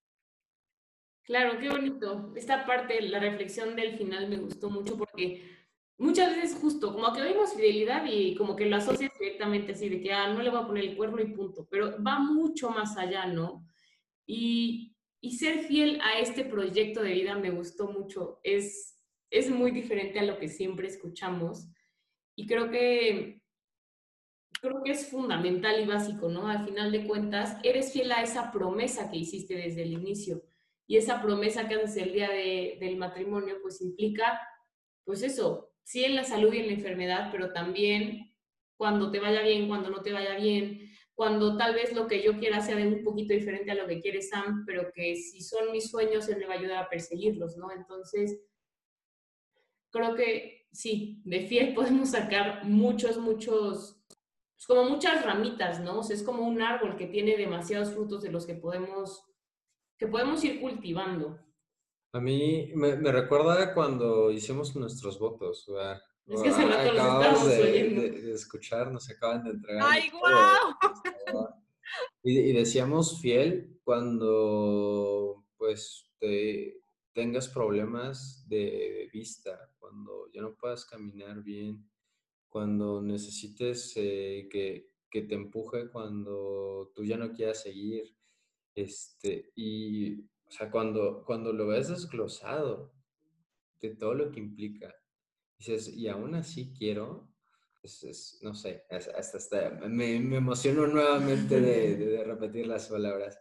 Claro, 1.23 1.57
qué 1.57 1.69
bonito. 1.69 2.33
Esta 2.35 2.65
parte, 2.65 3.01
la 3.01 3.19
reflexión 3.19 3.75
del 3.75 3.97
final 3.97 4.27
me 4.27 4.37
gustó 4.37 4.69
mucho 4.69 4.95
porque 4.97 5.64
muchas 5.97 6.35
veces 6.35 6.57
justo, 6.59 6.93
como 6.93 7.11
que 7.13 7.21
oímos 7.21 7.53
fidelidad 7.53 8.05
y 8.05 8.35
como 8.35 8.55
que 8.55 8.65
lo 8.65 8.75
asocias 8.75 9.11
directamente 9.19 9.73
así, 9.73 9.89
de 9.89 10.01
que 10.01 10.13
ah, 10.13 10.33
no 10.33 10.41
le 10.41 10.49
voy 10.49 10.59
a 10.59 10.67
poner 10.67 10.83
el 10.85 10.97
cuerno 10.97 11.21
y 11.21 11.33
punto, 11.33 11.67
pero 11.69 12.01
va 12.03 12.19
mucho 12.19 12.69
más 12.69 12.97
allá, 12.97 13.25
¿no? 13.25 13.65
Y, 14.25 14.95
y 15.21 15.37
ser 15.37 15.59
fiel 15.59 15.99
a 16.01 16.19
este 16.19 16.45
proyecto 16.45 17.01
de 17.01 17.13
vida 17.13 17.35
me 17.35 17.51
gustó 17.51 17.87
mucho. 17.87 18.39
Es, 18.43 18.99
es 19.29 19.49
muy 19.49 19.71
diferente 19.71 20.19
a 20.19 20.23
lo 20.23 20.37
que 20.37 20.49
siempre 20.49 20.87
escuchamos 20.87 21.67
y 22.35 22.45
creo 22.47 22.69
que 22.69 23.41
creo 24.61 24.81
que 24.83 24.91
es 24.91 25.09
fundamental 25.09 25.81
y 25.81 25.85
básico, 25.85 26.29
¿no? 26.29 26.47
Al 26.47 26.65
final 26.65 26.91
de 26.91 27.05
cuentas, 27.05 27.57
eres 27.63 27.93
fiel 27.93 28.11
a 28.11 28.21
esa 28.21 28.51
promesa 28.51 29.09
que 29.09 29.17
hiciste 29.17 29.55
desde 29.55 29.83
el 29.83 29.93
inicio. 29.93 30.43
Y 30.87 30.97
esa 30.97 31.21
promesa 31.21 31.67
que 31.67 31.75
haces 31.75 31.97
el 31.97 32.13
día 32.13 32.29
del 32.29 32.97
matrimonio, 32.97 33.57
pues 33.61 33.81
implica, 33.81 34.39
pues 35.03 35.23
eso, 35.23 35.74
sí 35.85 36.03
en 36.03 36.15
la 36.15 36.23
salud 36.23 36.53
y 36.53 36.57
en 36.57 36.67
la 36.67 36.73
enfermedad, 36.73 37.29
pero 37.31 37.53
también 37.53 38.35
cuando 38.75 39.11
te 39.11 39.19
vaya 39.19 39.41
bien, 39.43 39.67
cuando 39.67 39.89
no 39.89 40.01
te 40.01 40.11
vaya 40.11 40.35
bien, 40.35 40.91
cuando 41.13 41.55
tal 41.55 41.75
vez 41.75 41.93
lo 41.93 42.07
que 42.07 42.21
yo 42.21 42.37
quiera 42.39 42.59
sea 42.59 42.75
de 42.75 42.87
un 42.87 43.03
poquito 43.03 43.33
diferente 43.33 43.71
a 43.71 43.75
lo 43.75 43.87
que 43.87 44.01
quiere 44.01 44.21
Sam, 44.21 44.65
pero 44.65 44.91
que 44.93 45.15
si 45.15 45.41
son 45.41 45.71
mis 45.71 45.89
sueños, 45.89 46.27
él 46.27 46.39
me 46.39 46.47
va 46.47 46.55
a 46.55 46.57
ayudar 46.57 46.83
a 46.83 46.89
perseguirlos, 46.89 47.55
¿no? 47.55 47.71
Entonces, 47.71 48.41
creo 49.91 50.15
que 50.15 50.67
sí, 50.73 51.21
de 51.23 51.47
fiel 51.47 51.73
podemos 51.75 52.09
sacar 52.09 52.65
muchos, 52.65 53.17
muchos, 53.17 54.03
pues 54.55 54.67
como 54.67 54.89
muchas 54.89 55.23
ramitas, 55.23 55.79
¿no? 55.79 56.01
Es 56.01 56.23
como 56.23 56.45
un 56.45 56.61
árbol 56.61 56.97
que 56.97 57.07
tiene 57.07 57.37
demasiados 57.37 57.93
frutos 57.93 58.23
de 58.23 58.31
los 58.31 58.45
que 58.45 58.55
podemos, 58.55 59.23
que 59.99 60.07
podemos 60.07 60.43
ir 60.43 60.59
cultivando. 60.59 61.39
A 62.15 62.21
mí 62.21 62.71
me, 62.75 62.95
me 62.95 63.11
recuerda 63.11 63.73
cuando 63.73 64.31
hicimos 64.31 64.73
nuestros 64.75 65.19
votos, 65.19 65.65
¿verdad? 65.67 66.01
Es 66.27 66.41
que 66.41 66.51
se 66.51 66.65
rato 66.65 66.91
Acabamos 66.91 67.47
de, 67.49 67.61
oyendo. 67.61 68.01
de- 68.03 68.21
de 68.21 68.31
escuchar, 68.33 68.89
nos 68.91 69.09
acaban 69.09 69.43
de 69.43 69.49
entregar. 69.51 69.83
¡Ay, 69.85 70.09
guau! 70.09 71.49
Y, 72.23 72.39
y 72.39 72.53
decíamos 72.53 73.19
fiel 73.21 73.79
cuando 73.83 75.45
pues 75.57 76.09
te 76.17 76.79
tengas 77.13 77.49
problemas 77.49 78.45
de 78.47 79.09
vista, 79.11 79.69
cuando 79.77 80.31
ya 80.33 80.41
no 80.41 80.55
puedas 80.55 80.85
caminar 80.85 81.43
bien, 81.43 81.89
cuando 82.49 83.01
necesites 83.01 83.91
eh, 83.97 84.47
que, 84.49 84.89
que 85.11 85.23
te 85.23 85.35
empuje, 85.35 85.89
cuando 85.89 86.91
tú 86.95 87.03
ya 87.03 87.17
no 87.17 87.33
quieras 87.33 87.61
seguir. 87.61 88.15
Este, 88.73 89.51
y, 89.55 90.23
sea, 90.57 90.71
cuando, 90.71 91.23
cuando 91.25 91.51
lo 91.53 91.67
ves 91.67 91.89
desglosado 91.89 92.93
de 93.81 93.89
todo 93.95 94.13
lo 94.13 94.31
que 94.31 94.39
implica, 94.39 94.93
dices, 95.57 95.87
y 95.89 96.07
aún 96.07 96.35
así 96.35 96.73
quiero, 96.77 97.27
es, 97.83 98.03
es- 98.03 98.39
no 98.41 98.53
sé, 98.55 98.85
hasta, 98.89 99.37
hasta 99.37 99.69
me, 99.87 100.19
me 100.19 100.37
emociono 100.37 100.87
nuevamente 100.87 101.59
de, 101.61 101.95
de- 101.97 102.05
de 102.05 102.23
repetir 102.23 102.67
las 102.67 102.87
palabras. 102.87 103.39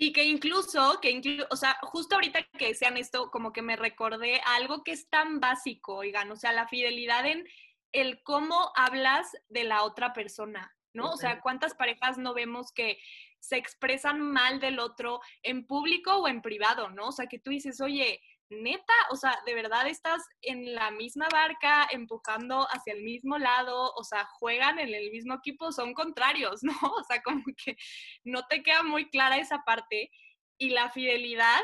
Y 0.00 0.12
que 0.12 0.24
incluso, 0.24 1.00
que 1.02 1.10
inclu 1.10 1.44
o 1.50 1.56
sea, 1.56 1.76
justo 1.82 2.14
ahorita 2.14 2.44
que 2.56 2.68
decían 2.68 2.96
esto, 2.96 3.30
como 3.32 3.52
que 3.52 3.62
me 3.62 3.74
recordé 3.74 4.40
algo 4.46 4.84
que 4.84 4.92
es 4.92 5.08
tan 5.08 5.40
básico, 5.40 5.96
oigan, 5.96 6.30
o 6.30 6.36
sea, 6.36 6.52
la 6.52 6.68
fidelidad 6.68 7.26
en 7.26 7.44
el 7.92 8.22
cómo 8.22 8.70
hablas 8.76 9.26
de 9.48 9.64
la 9.64 9.82
otra 9.82 10.12
persona, 10.12 10.76
¿no? 10.92 11.10
O 11.10 11.16
sea, 11.16 11.40
¿cuántas 11.40 11.74
parejas 11.74 12.16
no 12.16 12.32
vemos 12.32 12.70
que 12.72 12.98
se 13.40 13.56
expresan 13.56 14.20
mal 14.20 14.60
del 14.60 14.78
otro 14.78 15.20
en 15.42 15.66
público 15.66 16.16
o 16.16 16.28
en 16.28 16.42
privado, 16.42 16.90
¿no? 16.90 17.08
O 17.08 17.12
sea, 17.12 17.26
que 17.26 17.38
tú 17.38 17.50
dices, 17.50 17.80
oye, 17.80 18.20
neta, 18.50 18.94
o 19.10 19.16
sea, 19.16 19.38
de 19.46 19.54
verdad 19.54 19.86
estás 19.86 20.22
en 20.40 20.74
la 20.74 20.90
misma 20.90 21.28
barca, 21.30 21.86
empujando 21.90 22.66
hacia 22.70 22.94
el 22.94 23.02
mismo 23.02 23.38
lado, 23.38 23.92
o 23.94 24.04
sea, 24.04 24.24
juegan 24.24 24.78
en 24.78 24.94
el 24.94 25.10
mismo 25.10 25.34
equipo, 25.34 25.72
son 25.72 25.94
contrarios, 25.94 26.62
¿no? 26.62 26.74
O 26.82 27.04
sea, 27.04 27.22
como 27.22 27.42
que 27.64 27.76
no 28.24 28.46
te 28.46 28.62
queda 28.62 28.82
muy 28.82 29.10
clara 29.10 29.38
esa 29.38 29.64
parte. 29.64 30.10
Y 30.58 30.70
la 30.70 30.90
fidelidad 30.90 31.60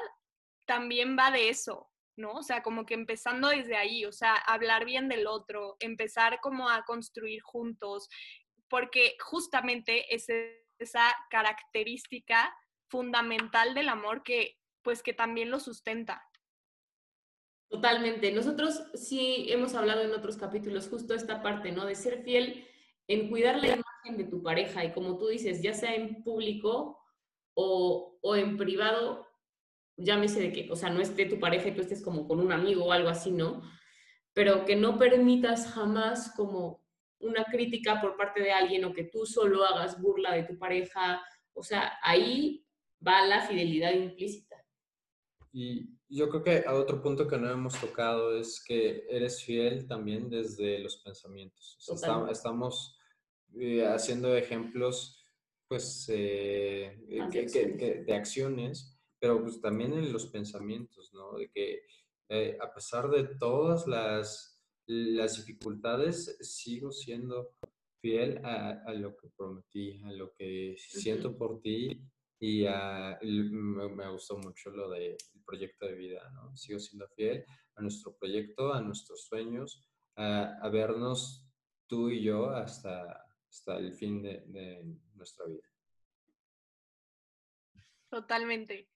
también 0.67 1.17
va 1.19 1.31
de 1.31 1.49
eso, 1.49 1.91
¿no? 2.17 2.33
O 2.35 2.43
sea, 2.43 2.63
como 2.63 2.87
que 2.87 2.95
empezando 2.95 3.49
desde 3.49 3.77
ahí, 3.77 4.05
o 4.05 4.13
sea, 4.13 4.35
hablar 4.35 4.85
bien 4.85 5.09
del 5.09 5.27
otro, 5.27 5.77
empezar 5.81 6.41
como 6.41 6.69
a 6.69 6.85
construir 6.85 7.43
juntos, 7.43 8.09
porque 8.69 9.17
justamente 9.21 10.15
es 10.15 10.29
esa 10.85 11.15
característica 11.31 12.55
fundamental 12.89 13.75
del 13.75 13.89
amor 13.89 14.23
que 14.23 14.59
pues 14.83 15.03
que 15.03 15.15
también 15.15 15.51
lo 15.51 15.59
sustenta. 15.59 16.23
Totalmente. 17.69 18.31
Nosotros 18.31 18.85
sí 18.95 19.47
hemos 19.49 19.75
hablado 19.75 20.03
en 20.03 20.13
otros 20.13 20.37
capítulos 20.37 20.89
justo 20.89 21.15
esta 21.15 21.43
parte, 21.43 21.73
¿no? 21.73 21.87
De 21.87 21.97
ser 21.97 22.23
fiel 22.23 22.69
en 23.09 23.29
cuidar 23.29 23.57
la 23.57 23.69
imagen 23.69 24.17
de 24.17 24.25
tu 24.25 24.43
pareja 24.43 24.85
y 24.85 24.93
como 24.93 25.19
tú 25.19 25.29
dices, 25.29 25.63
ya 25.63 25.75
sea 25.75 25.95
en 25.95 26.23
público 26.23 27.01
o, 27.55 28.19
o 28.23 28.37
en 28.37 28.57
privado, 28.57 29.27
llámese 29.97 30.41
de 30.41 30.53
que, 30.53 30.71
o 30.71 30.77
sea, 30.77 30.91
no 30.91 31.01
esté 31.01 31.27
tu 31.27 31.41
pareja 31.41 31.69
y 31.69 31.75
tú 31.75 31.81
estés 31.81 32.03
como 32.03 32.29
con 32.29 32.41
un 32.41 32.53
amigo 32.53 32.85
o 32.85 32.93
algo 32.93 33.09
así, 33.09 33.33
¿no? 33.33 33.63
Pero 34.35 34.65
que 34.65 34.77
no 34.77 34.99
permitas 34.99 35.73
jamás 35.73 36.33
como 36.37 36.84
una 37.25 37.45
crítica 37.45 38.01
por 38.01 38.17
parte 38.17 38.41
de 38.43 38.53
alguien 38.53 38.85
o 38.85 38.93
que 38.93 39.05
tú 39.05 39.27
solo 39.27 39.65
hagas 39.65 40.01
burla 40.01 40.33
de 40.35 40.45
tu 40.45 40.59
pareja. 40.59 41.23
O 41.53 41.63
sea, 41.63 41.99
ahí 42.03 42.65
va 43.07 43.27
la 43.27 43.41
fidelidad 43.47 43.93
implícita. 43.93 44.57
Y 45.53 45.89
yo 46.09 46.29
creo 46.29 46.43
que 46.43 46.65
a 46.67 46.75
otro 46.75 47.01
punto 47.01 47.29
que 47.29 47.39
no 47.39 47.49
hemos 47.51 47.81
tocado 47.81 48.37
es 48.37 48.63
que 48.67 49.05
eres 49.09 49.43
fiel 49.45 49.87
también 49.87 50.29
desde 50.29 50.79
los 50.81 50.97
pensamientos. 50.99 51.79
Totalmente. 51.87 52.33
estamos 52.33 52.99
eh, 53.57 53.87
haciendo 53.87 54.37
ejemplos, 54.37 55.25
pues, 55.69 56.09
eh, 56.13 56.99
que- 57.09 57.15
de 57.15 57.29
que- 57.31 57.39
acciones. 57.41 57.79
que- 57.79 57.95
de 58.03 58.15
acciones, 58.15 58.99
pero 59.21 59.41
pues 59.43 59.61
también 59.61 59.93
en 59.93 60.13
los 60.13 60.27
pensamientos, 60.27 61.13
¿no? 61.15 61.35
De 61.39 61.49
que 61.51 61.83
eh, 62.31 62.59
a 62.61 62.73
pesar 62.75 63.09
de 63.11 63.25
todas 63.39 63.87
las, 63.87 64.54
las 64.87 65.37
dificultades, 65.37 66.37
sigo 66.41 66.93
siendo 66.93 67.55
fiel 68.01 68.45
a, 68.45 68.83
a 68.87 68.93
lo 68.93 69.17
que 69.17 69.29
prometí, 69.37 70.01
a 70.05 70.13
lo 70.13 70.33
que 70.35 70.77
siento 70.77 71.37
por 71.37 71.61
ti 71.61 72.01
y 72.39 72.67
a- 72.67 73.19
me, 73.23 73.89
me 73.89 74.11
gustó 74.11 74.37
mucho 74.39 74.71
lo 74.71 74.91
del 74.91 75.17
proyecto 75.47 75.87
de 75.87 75.95
vida, 75.95 76.31
¿no? 76.35 76.55
Sigo 76.57 76.79
siendo 76.79 77.09
fiel 77.17 77.45
a 77.77 77.83
nuestro 77.83 78.15
proyecto, 78.17 78.73
a 78.75 78.81
nuestros 78.83 79.25
sueños, 79.27 79.89
a, 80.17 80.59
a 80.61 80.69
vernos 80.69 81.47
tú 81.87 82.11
y 82.11 82.23
yo 82.23 82.51
hasta, 82.51 83.25
hasta 83.49 83.79
el 83.79 83.93
fin 83.95 84.23
de, 84.23 84.43
de 84.47 84.85
nuestra 85.15 85.47
vida. 85.47 85.63
Totalmente. 88.11 88.89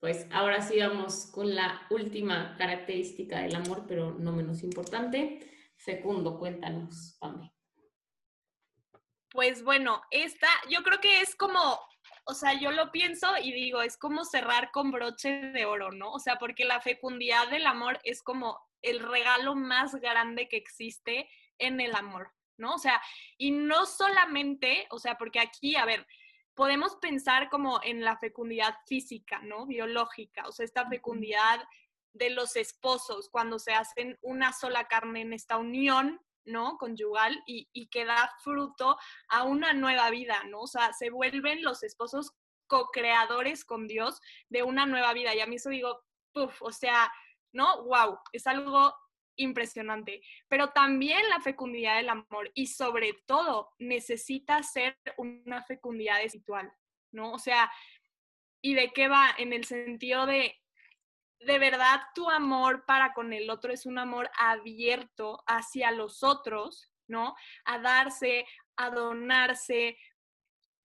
Pues 0.00 0.26
ahora 0.30 0.62
sí 0.62 0.78
vamos 0.78 1.26
con 1.32 1.54
la 1.54 1.86
última 1.90 2.56
característica 2.56 3.40
del 3.40 3.56
amor, 3.56 3.84
pero 3.88 4.12
no 4.12 4.32
menos 4.32 4.62
importante. 4.62 5.40
Fecundo, 5.76 6.38
cuéntanos, 6.38 7.16
Pame. 7.20 7.52
Pues 9.30 9.62
bueno, 9.62 10.02
esta 10.10 10.48
yo 10.70 10.82
creo 10.82 11.00
que 11.00 11.20
es 11.20 11.34
como, 11.34 11.80
o 12.24 12.34
sea, 12.34 12.58
yo 12.58 12.70
lo 12.70 12.92
pienso 12.92 13.26
y 13.42 13.52
digo, 13.52 13.82
es 13.82 13.96
como 13.96 14.24
cerrar 14.24 14.70
con 14.70 14.90
broche 14.90 15.28
de 15.30 15.66
oro, 15.66 15.90
¿no? 15.90 16.12
O 16.12 16.18
sea, 16.18 16.36
porque 16.36 16.64
la 16.64 16.80
fecundidad 16.80 17.48
del 17.50 17.66
amor 17.66 18.00
es 18.04 18.22
como 18.22 18.58
el 18.82 19.00
regalo 19.00 19.54
más 19.56 19.94
grande 19.96 20.48
que 20.48 20.56
existe 20.56 21.28
en 21.58 21.80
el 21.80 21.94
amor, 21.94 22.32
¿no? 22.56 22.74
O 22.74 22.78
sea, 22.78 23.02
y 23.36 23.50
no 23.50 23.84
solamente, 23.84 24.86
o 24.90 24.98
sea, 24.98 25.18
porque 25.18 25.40
aquí, 25.40 25.74
a 25.74 25.84
ver, 25.84 26.06
podemos 26.58 26.96
pensar 26.96 27.50
como 27.50 27.78
en 27.84 28.00
la 28.00 28.16
fecundidad 28.16 28.74
física, 28.84 29.38
¿no? 29.44 29.64
Biológica, 29.64 30.42
o 30.48 30.50
sea, 30.50 30.64
esta 30.64 30.88
fecundidad 30.88 31.62
de 32.12 32.30
los 32.30 32.56
esposos 32.56 33.28
cuando 33.28 33.60
se 33.60 33.74
hacen 33.74 34.18
una 34.22 34.52
sola 34.52 34.88
carne 34.88 35.20
en 35.20 35.32
esta 35.32 35.56
unión, 35.56 36.20
¿no? 36.44 36.76
Conyugal 36.76 37.40
y, 37.46 37.68
y 37.72 37.86
que 37.86 38.04
da 38.04 38.32
fruto 38.42 38.98
a 39.28 39.44
una 39.44 39.72
nueva 39.72 40.10
vida, 40.10 40.42
¿no? 40.48 40.62
O 40.62 40.66
sea, 40.66 40.92
se 40.94 41.10
vuelven 41.10 41.62
los 41.62 41.84
esposos 41.84 42.32
co-creadores 42.66 43.64
con 43.64 43.86
Dios 43.86 44.20
de 44.48 44.64
una 44.64 44.84
nueva 44.84 45.12
vida. 45.12 45.36
Y 45.36 45.40
a 45.40 45.46
mí 45.46 45.54
eso 45.54 45.70
digo, 45.70 46.02
puff, 46.32 46.60
o 46.60 46.72
sea, 46.72 47.12
¿no? 47.52 47.84
Wow, 47.84 48.18
es 48.32 48.48
algo 48.48 48.96
impresionante. 49.38 50.20
Pero 50.48 50.70
también 50.70 51.26
la 51.30 51.40
fecundidad 51.40 51.96
del 51.96 52.10
amor 52.10 52.50
y 52.54 52.66
sobre 52.66 53.14
todo 53.26 53.70
necesita 53.78 54.62
ser 54.62 54.98
una 55.16 55.62
fecundidad 55.62 56.22
espiritual, 56.22 56.70
¿no? 57.12 57.32
O 57.32 57.38
sea, 57.38 57.70
¿y 58.60 58.74
de 58.74 58.92
qué 58.92 59.08
va? 59.08 59.34
En 59.38 59.52
el 59.52 59.64
sentido 59.64 60.26
de, 60.26 60.54
de 61.40 61.58
verdad 61.58 62.00
tu 62.14 62.28
amor 62.28 62.84
para 62.84 63.14
con 63.14 63.32
el 63.32 63.48
otro 63.48 63.72
es 63.72 63.86
un 63.86 63.98
amor 63.98 64.30
abierto 64.38 65.42
hacia 65.46 65.90
los 65.92 66.22
otros, 66.22 66.92
¿no? 67.06 67.34
A 67.64 67.78
darse, 67.78 68.46
a 68.76 68.90
donarse, 68.90 69.96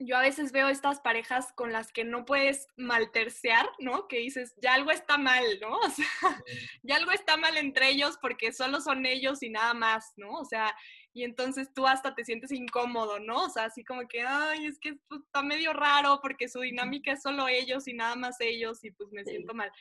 yo 0.05 0.17
a 0.17 0.21
veces 0.21 0.51
veo 0.51 0.67
estas 0.67 0.99
parejas 0.99 1.51
con 1.53 1.71
las 1.71 1.91
que 1.91 2.03
no 2.03 2.25
puedes 2.25 2.67
maltercear, 2.77 3.67
¿no? 3.79 4.07
Que 4.07 4.19
dices, 4.19 4.55
ya 4.61 4.73
algo 4.73 4.91
está 4.91 5.17
mal, 5.17 5.43
¿no? 5.61 5.79
O 5.83 5.89
sea, 5.89 6.43
ya 6.83 6.95
algo 6.95 7.11
está 7.11 7.37
mal 7.37 7.57
entre 7.57 7.89
ellos 7.89 8.17
porque 8.21 8.51
solo 8.51 8.81
son 8.81 9.05
ellos 9.05 9.43
y 9.43 9.49
nada 9.49 9.73
más, 9.73 10.13
¿no? 10.17 10.31
O 10.31 10.45
sea, 10.45 10.75
y 11.13 11.23
entonces 11.23 11.73
tú 11.73 11.87
hasta 11.87 12.15
te 12.15 12.25
sientes 12.25 12.51
incómodo, 12.51 13.19
¿no? 13.19 13.43
O 13.43 13.49
sea, 13.49 13.65
así 13.65 13.83
como 13.83 14.07
que, 14.07 14.21
ay, 14.21 14.65
es 14.65 14.79
que 14.79 14.97
está 15.11 15.43
medio 15.43 15.73
raro 15.73 16.19
porque 16.21 16.47
su 16.47 16.61
dinámica 16.61 17.13
es 17.13 17.21
solo 17.21 17.47
ellos 17.47 17.87
y 17.87 17.93
nada 17.93 18.15
más 18.15 18.39
ellos 18.39 18.83
y 18.83 18.91
pues 18.91 19.11
me 19.11 19.23
siento 19.23 19.53
mal 19.53 19.71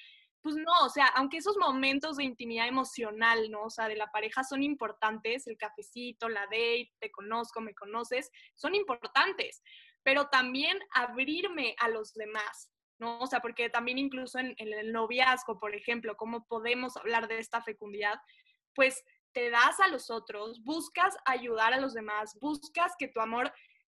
pues 0.43 0.57
no, 0.57 0.73
o 0.85 0.89
sea, 0.89 1.07
aunque 1.15 1.37
esos 1.37 1.57
momentos 1.57 2.17
de 2.17 2.25
intimidad 2.25 2.67
emocional, 2.67 3.49
¿no? 3.51 3.63
O 3.63 3.71
sea, 3.71 3.87
de 3.89 3.95
la 3.95 4.11
pareja 4.11 4.43
son 4.43 4.63
importantes, 4.65 5.47
el 5.47 5.57
cafecito, 5.57 6.29
la 6.29 6.43
date, 6.43 6.93
te 6.99 7.13
conozco, 7.13 7.61
me 7.61 7.75
conoces, 7.75 8.31
son 8.57 8.75
importantes, 8.75 9.63
pero 10.03 10.29
también 10.29 10.79
abrirme 10.93 11.75
a 11.79 11.89
los 11.89 12.15
demás, 12.15 12.71
¿no? 12.99 13.21
O 13.21 13.27
sea, 13.27 13.41
porque 13.41 13.71
también 13.71 13.99
incluso 13.99 14.39
en, 14.39 14.55
en 14.59 14.73
el 14.73 14.93
noviazgo, 14.93 15.59
por 15.59 15.75
ejemplo, 15.75 16.17
cómo 16.17 16.47
podemos 16.47 16.97
hablar 16.97 17.29
de 17.29 17.39
esta 17.39 17.63
fecundidad, 17.63 18.21
pues 18.75 19.05
te 19.33 19.51
das 19.51 19.81
a 19.81 19.89
los 19.89 20.11
otros, 20.11 20.63
buscas 20.63 21.17
ayudar 21.25 21.73
a 21.73 21.81
los 21.81 21.95
demás, 21.95 22.39
buscas 22.41 22.95
que 22.99 23.09
tu 23.09 23.21
amor 23.21 23.53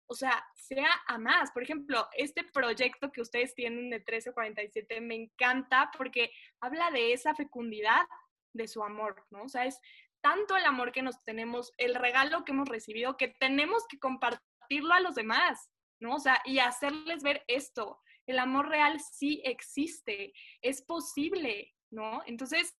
o 0.09 0.15
sea, 0.15 0.45
sea 0.55 0.89
a 1.07 1.19
más. 1.19 1.53
Por 1.53 1.63
ejemplo, 1.63 2.09
este 2.17 2.43
proyecto 2.43 3.13
que 3.13 3.21
ustedes 3.21 3.55
tienen 3.55 3.91
de 3.91 3.99
1347 3.99 5.01
me 5.01 5.15
encanta 5.15 5.91
porque 5.97 6.33
habla 6.61 6.91
de 6.91 7.13
esa 7.13 7.35
fecundidad 7.35 8.07
de 8.55 8.67
su 8.67 8.83
amor, 8.83 9.27
¿no? 9.31 9.43
O 9.45 9.49
sea, 9.49 9.67
es 9.67 9.79
tanto 10.23 10.57
el 10.57 10.65
amor 10.65 10.93
que 10.93 11.03
nos 11.03 11.23
tenemos, 11.25 11.73
el 11.77 11.95
regalo 11.95 12.45
que 12.45 12.53
hemos 12.53 12.69
recibido, 12.69 13.17
que 13.19 13.29
tenemos 13.29 13.87
que 13.87 13.99
compartirlo 13.99 14.95
a 14.95 15.01
los 15.01 15.15
demás, 15.15 15.71
¿no? 16.01 16.15
O 16.15 16.19
sea, 16.19 16.41
y 16.45 16.59
hacerles 16.59 17.23
ver 17.23 17.45
esto. 17.49 18.01
El 18.27 18.39
amor 18.39 18.69
real 18.69 19.01
sí 19.01 19.41
existe, 19.45 20.33
es 20.61 20.83
posible, 20.83 21.75
¿no? 21.91 22.23
Entonces, 22.27 22.77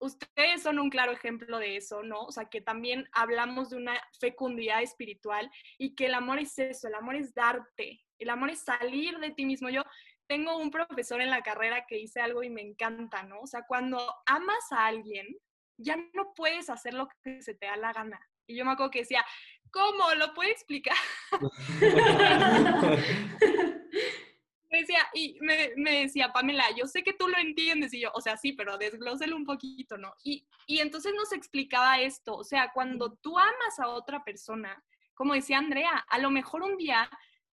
ustedes 0.00 0.62
son 0.62 0.78
un 0.78 0.90
claro 0.90 1.12
ejemplo 1.12 1.58
de 1.58 1.76
eso, 1.76 2.02
¿no? 2.02 2.22
O 2.22 2.32
sea, 2.32 2.46
que 2.46 2.60
también 2.60 3.08
hablamos 3.12 3.70
de 3.70 3.76
una 3.76 4.00
fecundidad 4.20 4.82
espiritual 4.82 5.50
y 5.78 5.94
que 5.94 6.06
el 6.06 6.14
amor 6.14 6.38
es 6.38 6.58
eso, 6.58 6.88
el 6.88 6.94
amor 6.94 7.16
es 7.16 7.34
darte, 7.34 8.04
el 8.18 8.30
amor 8.30 8.50
es 8.50 8.60
salir 8.60 9.18
de 9.18 9.30
ti 9.30 9.44
mismo. 9.44 9.68
Yo 9.68 9.82
tengo 10.28 10.56
un 10.58 10.70
profesor 10.70 11.20
en 11.20 11.30
la 11.30 11.42
carrera 11.42 11.86
que 11.86 11.96
dice 11.96 12.20
algo 12.20 12.42
y 12.42 12.50
me 12.50 12.62
encanta, 12.62 13.22
¿no? 13.22 13.40
O 13.40 13.46
sea, 13.46 13.64
cuando 13.66 13.98
amas 14.26 14.72
a 14.72 14.86
alguien, 14.86 15.26
ya 15.78 15.96
no 16.14 16.34
puedes 16.34 16.70
hacer 16.70 16.94
lo 16.94 17.08
que 17.22 17.42
se 17.42 17.54
te 17.54 17.66
da 17.66 17.76
la 17.76 17.92
gana. 17.92 18.20
Y 18.46 18.56
yo 18.56 18.64
me 18.64 18.72
acuerdo 18.72 18.90
que 18.90 19.00
decía, 19.00 19.24
¿cómo? 19.72 20.14
¿Lo 20.14 20.34
puede 20.34 20.50
explicar? 20.50 20.96
me 24.70 24.80
decía, 24.80 25.08
y 25.14 25.38
me, 25.40 25.72
me, 25.76 26.02
decía, 26.02 26.32
Pamela, 26.32 26.64
yo 26.76 26.86
sé 26.86 27.02
que 27.02 27.14
tú 27.14 27.28
lo 27.28 27.38
entiendes, 27.38 27.94
y 27.94 28.00
yo, 28.00 28.10
o 28.14 28.20
sea, 28.20 28.36
sí, 28.36 28.52
pero 28.52 28.78
desglóselo 28.78 29.36
un 29.36 29.44
poquito, 29.44 29.96
¿no? 29.96 30.14
Y, 30.22 30.46
y 30.66 30.80
entonces 30.80 31.14
nos 31.14 31.32
explicaba 31.32 32.00
esto, 32.00 32.36
o 32.36 32.44
sea, 32.44 32.70
cuando 32.72 33.14
tú 33.16 33.38
amas 33.38 33.78
a 33.78 33.88
otra 33.88 34.24
persona, 34.24 34.82
como 35.14 35.34
decía 35.34 35.58
Andrea, 35.58 36.04
a 36.08 36.18
lo 36.18 36.30
mejor 36.30 36.62
un 36.62 36.76
día 36.76 37.08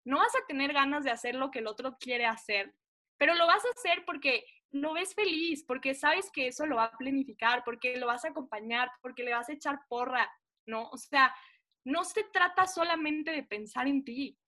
no 0.04 0.18
vas 0.18 0.34
a 0.34 0.46
tener 0.46 0.72
ganas 0.72 1.04
de 1.04 1.10
hacer 1.10 1.34
lo 1.34 1.50
que 1.50 1.60
el 1.60 1.66
otro 1.66 1.96
quiere 1.98 2.26
hacer, 2.26 2.74
pero 3.18 3.34
lo 3.34 3.46
vas 3.46 3.64
a 3.64 3.70
hacer 3.70 4.04
porque 4.04 4.44
lo 4.72 4.94
ves 4.94 5.14
feliz, 5.14 5.64
porque 5.64 5.94
sabes 5.94 6.30
que 6.32 6.48
eso 6.48 6.66
lo 6.66 6.76
va 6.76 6.86
a 6.86 6.96
planificar, 6.96 7.62
porque 7.64 7.96
lo 7.98 8.06
vas 8.06 8.24
a 8.24 8.28
acompañar, 8.28 8.90
porque 9.00 9.22
le 9.22 9.32
vas 9.32 9.48
a 9.48 9.52
echar 9.52 9.80
porra, 9.88 10.28
¿no? 10.66 10.88
O 10.88 10.96
sea, 10.96 11.32
no 11.84 12.04
se 12.04 12.24
trata 12.24 12.66
solamente 12.66 13.30
de 13.30 13.42
pensar 13.42 13.88
en 13.88 14.04
ti, 14.04 14.38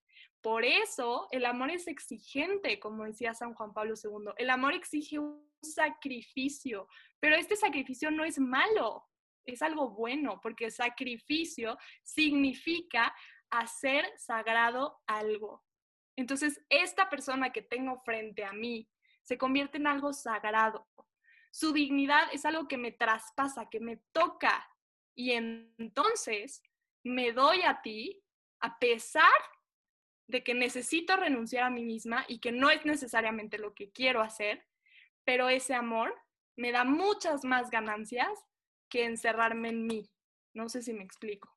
por 0.44 0.62
eso 0.62 1.26
el 1.30 1.46
amor 1.46 1.70
es 1.70 1.88
exigente, 1.88 2.78
como 2.78 3.04
decía 3.04 3.32
San 3.32 3.54
Juan 3.54 3.72
Pablo 3.72 3.94
II. 3.94 4.34
El 4.36 4.50
amor 4.50 4.74
exige 4.74 5.18
un 5.18 5.48
sacrificio, 5.62 6.86
pero 7.18 7.34
este 7.34 7.56
sacrificio 7.56 8.10
no 8.10 8.26
es 8.26 8.38
malo, 8.38 9.08
es 9.46 9.62
algo 9.62 9.92
bueno, 9.92 10.40
porque 10.42 10.70
sacrificio 10.70 11.78
significa 12.02 13.14
hacer 13.48 14.04
sagrado 14.18 15.00
algo. 15.06 15.64
Entonces, 16.14 16.60
esta 16.68 17.08
persona 17.08 17.50
que 17.50 17.62
tengo 17.62 18.02
frente 18.04 18.44
a 18.44 18.52
mí 18.52 18.86
se 19.22 19.38
convierte 19.38 19.78
en 19.78 19.86
algo 19.86 20.12
sagrado. 20.12 20.86
Su 21.52 21.72
dignidad 21.72 22.28
es 22.34 22.44
algo 22.44 22.68
que 22.68 22.76
me 22.76 22.92
traspasa, 22.92 23.70
que 23.70 23.80
me 23.80 23.96
toca. 24.12 24.68
Y 25.14 25.32
entonces 25.32 26.62
me 27.04 27.32
doy 27.32 27.62
a 27.62 27.80
ti 27.82 28.20
a 28.60 28.78
pesar 28.78 29.30
de 30.26 30.42
que 30.42 30.54
necesito 30.54 31.16
renunciar 31.16 31.64
a 31.64 31.70
mí 31.70 31.84
misma 31.84 32.24
y 32.28 32.38
que 32.38 32.50
no 32.50 32.70
es 32.70 32.84
necesariamente 32.86 33.58
lo 33.58 33.74
que 33.74 33.90
quiero 33.90 34.22
hacer, 34.22 34.64
pero 35.24 35.48
ese 35.48 35.74
amor 35.74 36.14
me 36.56 36.72
da 36.72 36.84
muchas 36.84 37.44
más 37.44 37.70
ganancias 37.70 38.28
que 38.88 39.04
encerrarme 39.04 39.68
en 39.68 39.86
mí. 39.86 40.10
No 40.54 40.68
sé 40.68 40.82
si 40.82 40.94
me 40.94 41.04
explico. 41.04 41.50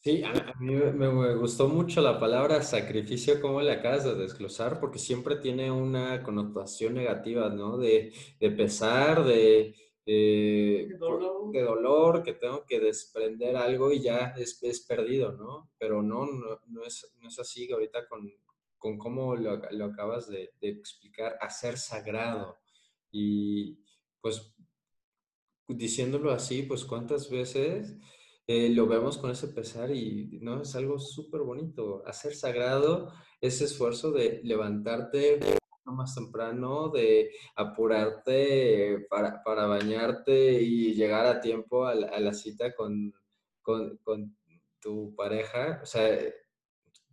Sí, 0.00 0.22
a, 0.22 0.32
mí 0.60 0.74
me, 0.74 1.34
gustó 1.34 1.68
mucho 1.68 2.00
la 2.00 2.20
palabra 2.20 2.62
sacrificio, 2.62 3.40
como 3.40 3.60
la 3.60 3.74
acabas 3.74 4.04
de 4.04 4.14
desglosar, 4.14 4.78
porque 4.78 4.98
siempre 4.98 5.36
tiene 5.36 5.72
una 5.72 6.22
connotación 6.22 6.94
negativa, 6.94 7.48
¿no? 7.50 7.76
De, 7.76 8.12
de 8.38 8.50
pesar, 8.52 9.24
de, 9.24 9.74
de, 10.08 10.96
dolor. 10.98 12.22
que 12.22 12.32
tengo 12.32 12.64
que 12.64 12.80
desprender 12.80 13.56
algo 13.56 13.92
y 13.92 14.00
ya 14.00 14.34
es, 14.38 14.62
es 14.62 14.80
perdido, 14.80 15.32
¿no? 15.32 15.70
Pero 15.78 16.02
no, 16.02 16.26
no, 16.66 16.84
es, 16.84 17.14
no 17.20 17.28
es 17.28 17.38
así 17.38 17.70
ahorita 17.70 18.08
con, 18.08 18.32
con 18.78 18.96
cómo 18.96 19.36
lo, 19.36 19.60
lo 19.70 19.84
acabas 19.84 20.28
de, 20.28 20.54
de, 20.60 20.68
explicar, 20.70 21.36
hacer 21.40 21.76
sagrado. 21.76 22.56
Y 23.10 23.78
pues 24.22 24.54
diciéndolo 25.68 26.30
así, 26.30 26.62
pues 26.62 26.86
cuántas 26.86 27.28
veces 27.28 27.96
eh, 28.46 28.70
lo 28.70 28.86
vemos 28.86 29.18
con 29.18 29.30
ese 29.30 29.48
pesar 29.48 29.90
y 29.90 30.38
no 30.40 30.62
es 30.62 30.74
algo 30.74 30.98
súper 30.98 31.42
bonito. 31.42 32.02
Hacer 32.06 32.34
sagrado 32.34 33.12
ese 33.42 33.64
esfuerzo 33.64 34.10
de 34.12 34.40
levantarte 34.42 35.57
más 35.92 36.14
temprano, 36.14 36.88
de 36.88 37.30
apurarte 37.56 39.06
para, 39.10 39.42
para 39.42 39.66
bañarte 39.66 40.60
y 40.62 40.94
llegar 40.94 41.26
a 41.26 41.40
tiempo 41.40 41.86
a 41.86 41.94
la, 41.94 42.34
cita 42.34 42.74
con, 42.74 43.14
con, 43.62 44.36
tu 44.80 45.14
pareja. 45.14 45.80
O 45.82 45.86
sea, 45.86 46.18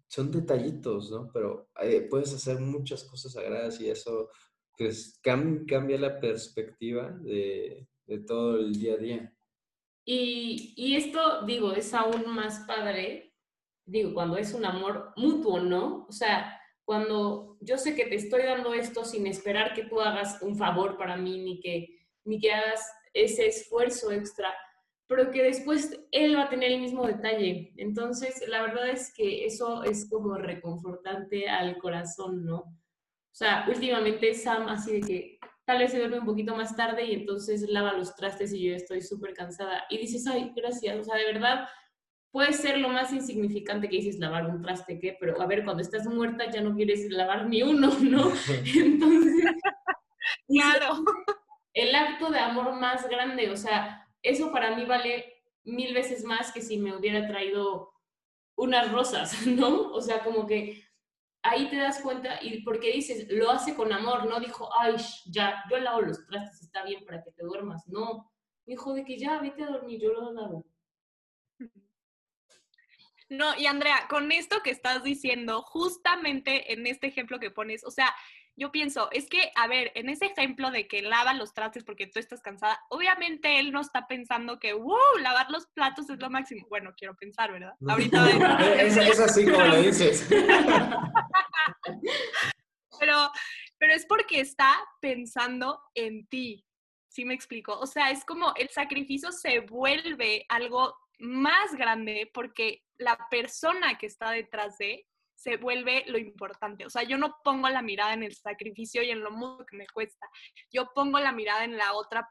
son 0.08 0.32
detallitos, 0.32 1.12
¿no? 1.12 1.30
Pero 1.34 1.70
eh, 1.82 2.08
puedes 2.10 2.34
hacer 2.34 2.60
muchas 2.60 3.04
cosas 3.04 3.34
sagradas 3.34 3.80
y 3.82 3.90
eso 3.90 4.30
pues 4.78 5.20
cambia 5.22 5.98
la 5.98 6.20
perspectiva 6.20 7.10
de, 7.22 7.88
de, 8.06 8.20
todo 8.20 8.58
el 8.58 8.74
día 8.74 8.94
a 8.94 8.98
día. 8.98 9.34
Y, 10.06 10.74
y 10.76 10.96
esto, 10.96 11.46
digo, 11.46 11.72
es 11.72 11.94
aún 11.94 12.28
más 12.28 12.66
padre, 12.68 13.34
digo, 13.86 14.14
cuando 14.14 14.38
es 14.38 14.54
un 14.54 14.66
amor 14.66 15.14
mutuo, 15.16 15.60
¿no? 15.60 16.06
O 16.08 16.12
sea, 16.12 16.60
cuando 16.84 17.55
yo 17.66 17.78
sé 17.78 17.95
que 17.95 18.05
te 18.05 18.16
estoy 18.16 18.43
dando 18.43 18.74
esto 18.74 19.03
sin 19.03 19.28
esperar 19.28 19.74
que 19.74 19.84
tú 19.86 19.99
hagas 19.99 20.41
un 20.41 20.55
favor 20.55 20.97
para 20.97 21.18
mí, 21.18 21.39
ni 21.39 21.59
que, 21.59 22.07
ni 22.24 22.39
que 22.39 22.53
hagas 22.53 22.88
ese 23.13 23.47
esfuerzo 23.47 24.11
extra, 24.11 24.53
pero 25.07 25.32
que 25.32 25.43
después 25.43 25.99
él 26.11 26.36
va 26.36 26.43
a 26.43 26.49
tener 26.49 26.72
el 26.72 26.82
mismo 26.82 27.05
detalle. 27.05 27.74
Entonces, 27.78 28.43
la 28.47 28.61
verdad 28.61 28.89
es 28.89 29.13
que 29.13 29.45
eso 29.45 29.84
es 29.84 30.07
como 30.09 30.36
reconfortante 30.36 31.49
al 31.49 31.78
corazón, 31.78 32.45
¿no? 32.45 32.57
O 32.57 33.38
sea, 33.38 33.66
últimamente 33.68 34.34
Sam 34.34 34.68
así 34.70 34.99
de 34.99 35.01
que 35.01 35.39
tal 35.66 35.80
vez 35.80 35.91
se 35.91 35.99
duerme 35.99 36.20
un 36.20 36.26
poquito 36.26 36.55
más 36.55 36.76
tarde 36.76 37.03
y 37.03 37.13
entonces 37.13 37.68
lava 37.68 37.93
los 37.93 38.16
trastes 38.16 38.53
y 38.53 38.63
yo 38.63 38.76
estoy 38.76 39.01
súper 39.01 39.34
cansada. 39.34 39.86
Y 39.89 39.97
dices, 39.97 40.26
ay, 40.28 40.53
gracias, 40.55 40.97
o 40.97 41.03
sea, 41.03 41.16
de 41.16 41.26
verdad, 41.26 41.68
puede 42.36 42.52
ser 42.52 42.80
lo 42.80 42.90
más 42.90 43.14
insignificante 43.14 43.88
que 43.88 43.96
dices 43.96 44.20
lavar 44.20 44.46
un 44.46 44.62
traste, 44.62 45.00
¿qué? 45.00 45.16
Pero 45.18 45.42
a 45.42 45.46
ver, 45.46 45.64
cuando 45.64 45.82
estás 45.82 46.06
muerta 46.06 46.52
ya 46.52 46.60
no 46.60 46.76
quieres 46.76 47.10
lavar 47.10 47.48
ni 47.48 47.64
uno, 47.64 47.98
¿no? 48.02 48.30
Entonces, 48.76 49.46
claro. 50.50 50.96
El 51.74 51.96
acto 51.96 52.30
de 52.30 52.40
amor 52.40 52.74
más 52.74 53.08
grande, 53.08 53.50
o 53.50 53.56
sea, 53.56 54.06
eso 54.22 54.52
para 54.52 54.76
mí 54.76 54.84
vale 54.84 55.44
mil 55.64 55.94
veces 55.94 56.26
más 56.26 56.52
que 56.52 56.62
si 56.62 56.78
me 56.78 56.94
hubiera 56.94 57.26
traído 57.26 57.94
unas 58.58 58.92
rosas, 58.92 59.48
¿no? 59.48 59.94
O 59.94 60.02
sea, 60.02 60.22
como 60.22 60.46
que 60.46 60.84
ahí 61.42 61.70
te 61.70 61.78
das 61.78 62.02
cuenta 62.02 62.40
y 62.42 62.64
porque 62.64 62.92
dices, 62.92 63.28
lo 63.30 63.50
hace 63.50 63.76
con 63.76 63.94
amor, 63.94 64.26
no 64.26 64.42
dijo, 64.42 64.70
ay, 64.78 64.98
ya, 65.28 65.64
yo 65.72 65.78
lavo 65.78 66.02
los 66.02 66.26
trastes, 66.26 66.64
está 66.64 66.84
bien 66.84 67.06
para 67.06 67.24
que 67.24 67.32
te 67.32 67.46
duermas, 67.46 67.88
no. 67.88 68.30
Dijo 68.66 68.94
de 68.94 69.06
que 69.06 69.18
ya, 69.18 69.40
vete 69.40 69.64
a 69.64 69.68
dormir, 69.68 70.02
yo 70.02 70.12
lo 70.12 70.34
lavo. 70.34 70.66
No, 73.30 73.58
y 73.58 73.66
Andrea, 73.66 74.06
con 74.08 74.32
esto 74.32 74.62
que 74.64 74.70
estás 74.70 75.04
diciendo, 75.04 75.64
justamente 75.64 76.74
en 76.74 76.86
este 76.86 77.08
ejemplo 77.08 77.40
que 77.40 77.50
pones, 77.50 77.84
o 77.84 77.92
sea, 77.92 78.14
yo 78.58 78.72
pienso, 78.72 79.10
es 79.12 79.28
que, 79.28 79.52
a 79.56 79.68
ver, 79.68 79.92
en 79.96 80.08
ese 80.10 80.28
ejemplo 80.28 80.72
de 80.72 80.88
que 80.88 81.02
lava 81.02 81.34
los 81.34 81.54
trastes 81.54 81.84
porque 81.84 82.08
tú 82.08 82.20
estás 82.20 82.42
cansada, 82.42 82.80
obviamente 82.90 83.60
él 83.60 83.74
no 83.74 83.82
está 83.82 84.08
pensando 84.08 84.60
que, 84.60 84.72
wow, 84.74 85.18
lavar 85.20 85.52
los 85.52 85.68
platos 85.68 86.10
es 86.10 86.20
lo 86.20 86.30
máximo. 86.30 86.66
Bueno, 86.70 86.94
quiero 86.96 87.16
pensar, 87.16 87.52
¿verdad? 87.52 87.74
Ahorita. 87.88 88.30
es, 88.82 88.96
es 88.96 89.20
así 89.20 89.46
como 89.46 89.66
lo 89.66 89.82
dices. 89.82 90.26
pero, 93.00 93.32
pero 93.78 93.94
es 93.94 94.06
porque 94.06 94.40
está 94.40 94.74
pensando 95.02 95.82
en 95.94 96.26
ti. 96.28 96.66
¿Sí 97.10 97.26
me 97.26 97.34
explico? 97.34 97.78
O 97.80 97.88
sea, 97.88 98.12
es 98.12 98.24
como 98.24 98.54
el 98.56 98.70
sacrificio 98.70 99.32
se 99.32 99.62
vuelve 99.62 100.46
algo 100.48 100.96
más 101.20 101.76
grande 101.76 102.30
porque 102.34 102.84
la 102.97 103.18
persona 103.30 103.97
que 103.97 104.07
está 104.07 104.32
detrás 104.32 104.78
de 104.78 105.05
se 105.36 105.57
vuelve 105.57 106.05
lo 106.07 106.18
importante. 106.18 106.86
O 106.86 106.89
sea, 106.89 107.03
yo 107.03 107.18
no 107.18 107.36
pongo 107.43 107.70
la 107.70 107.82
mirada 107.82 108.13
en 108.13 108.24
el 108.24 108.34
sacrificio 108.34 109.03
y 109.03 109.09
en 109.09 109.22
lo 109.22 109.32
mucho 109.32 109.66
que 109.66 109.78
me 109.78 109.88
cuesta. 109.88 110.28
Yo 110.72 110.91
pongo 110.93 111.20
la 111.20 111.32
mirada 111.32 111.66
en 111.66 111.78
la 111.78 111.93
otra 111.93 112.28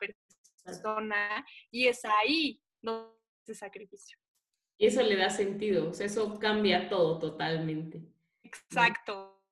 persona 0.64 1.44
y 1.70 1.86
es 1.86 2.02
ahí 2.04 2.60
donde 2.80 3.12
ese 3.42 3.54
sacrificio. 3.54 4.18
Y 4.78 4.86
eso 4.86 5.02
le 5.02 5.16
da 5.16 5.30
sentido, 5.30 5.90
o 5.90 5.94
sea, 5.94 6.06
eso 6.06 6.38
cambia 6.38 6.88
todo 6.88 7.18
totalmente. 7.18 8.02
Exacto. 8.42 9.42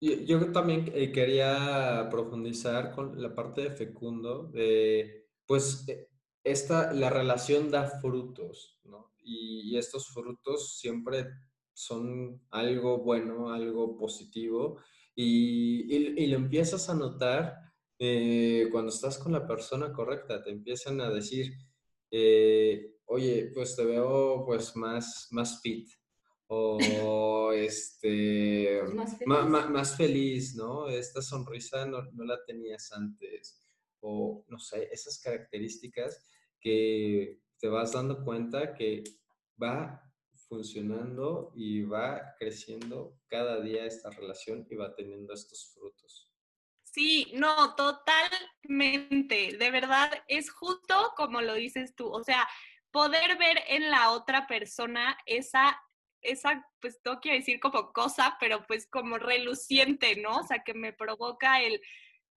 Yo, 0.00 0.50
también 0.52 0.90
eh, 0.94 1.12
quería 1.12 2.08
profundizar 2.10 2.92
con 2.92 3.20
la 3.20 3.34
parte 3.34 3.60
de 3.60 3.70
fecundo, 3.70 4.44
de, 4.44 5.28
pues, 5.44 5.86
eh, 5.88 6.08
esta, 6.44 6.92
la 6.92 7.10
relación 7.10 7.70
da 7.70 7.86
frutos, 8.00 8.80
¿no? 8.84 9.12
y 9.22 9.76
estos 9.76 10.08
frutos 10.08 10.78
siempre 10.78 11.26
son 11.72 12.42
algo 12.50 12.98
bueno, 12.98 13.52
algo 13.52 13.96
positivo, 13.96 14.78
y, 15.14 16.26
lo 16.28 16.36
empiezas 16.36 16.88
a 16.88 16.94
notar 16.94 17.54
eh, 17.98 18.68
cuando 18.70 18.90
estás 18.90 19.18
con 19.18 19.32
la 19.32 19.46
persona 19.46 19.92
correcta, 19.92 20.42
te 20.42 20.50
empiezan 20.50 21.00
a 21.00 21.10
decir, 21.10 21.52
eh, 22.10 22.96
oye, 23.06 23.50
pues 23.54 23.76
te 23.76 23.84
veo 23.84 24.44
pues 24.46 24.74
más, 24.76 25.28
más 25.30 25.60
fit, 25.60 25.90
o 26.46 27.52
este, 27.54 28.80
más, 29.26 29.96
feliz. 29.96 30.54
¿no? 30.54 30.88
Esta 30.88 31.20
sonrisa 31.20 31.84
no, 31.86 32.02
no 32.12 32.24
la 32.24 32.42
tenías 32.44 32.92
antes, 32.92 33.60
o 34.00 34.44
no 34.48 34.58
sé, 34.58 34.88
esas 34.92 35.20
características 35.20 36.26
que 36.60 37.40
te 37.58 37.68
vas 37.68 37.92
dando 37.92 38.24
cuenta 38.24 38.74
que 38.74 39.04
va 39.62 40.02
funcionando 40.48 41.52
y 41.54 41.82
va 41.82 42.34
creciendo 42.38 43.16
cada 43.28 43.60
día 43.60 43.84
esta 43.84 44.10
relación 44.10 44.66
y 44.68 44.76
va 44.76 44.94
teniendo 44.94 45.32
estos 45.32 45.72
frutos. 45.74 46.30
Sí, 46.82 47.30
no, 47.34 47.76
totalmente. 47.76 49.56
De 49.56 49.70
verdad, 49.70 50.10
es 50.26 50.50
justo 50.50 51.12
como 51.16 51.40
lo 51.40 51.54
dices 51.54 51.94
tú. 51.94 52.08
O 52.08 52.24
sea, 52.24 52.48
poder 52.90 53.38
ver 53.38 53.62
en 53.68 53.90
la 53.90 54.10
otra 54.10 54.48
persona 54.48 55.16
esa, 55.24 55.80
esa, 56.20 56.66
pues 56.80 57.00
no 57.04 57.20
quiero 57.20 57.38
decir 57.38 57.60
como 57.60 57.92
cosa, 57.92 58.36
pero 58.40 58.66
pues 58.66 58.88
como 58.88 59.18
reluciente, 59.18 60.16
¿no? 60.16 60.38
O 60.38 60.46
sea, 60.46 60.64
que 60.64 60.74
me 60.74 60.92
provoca 60.92 61.62
el, 61.62 61.80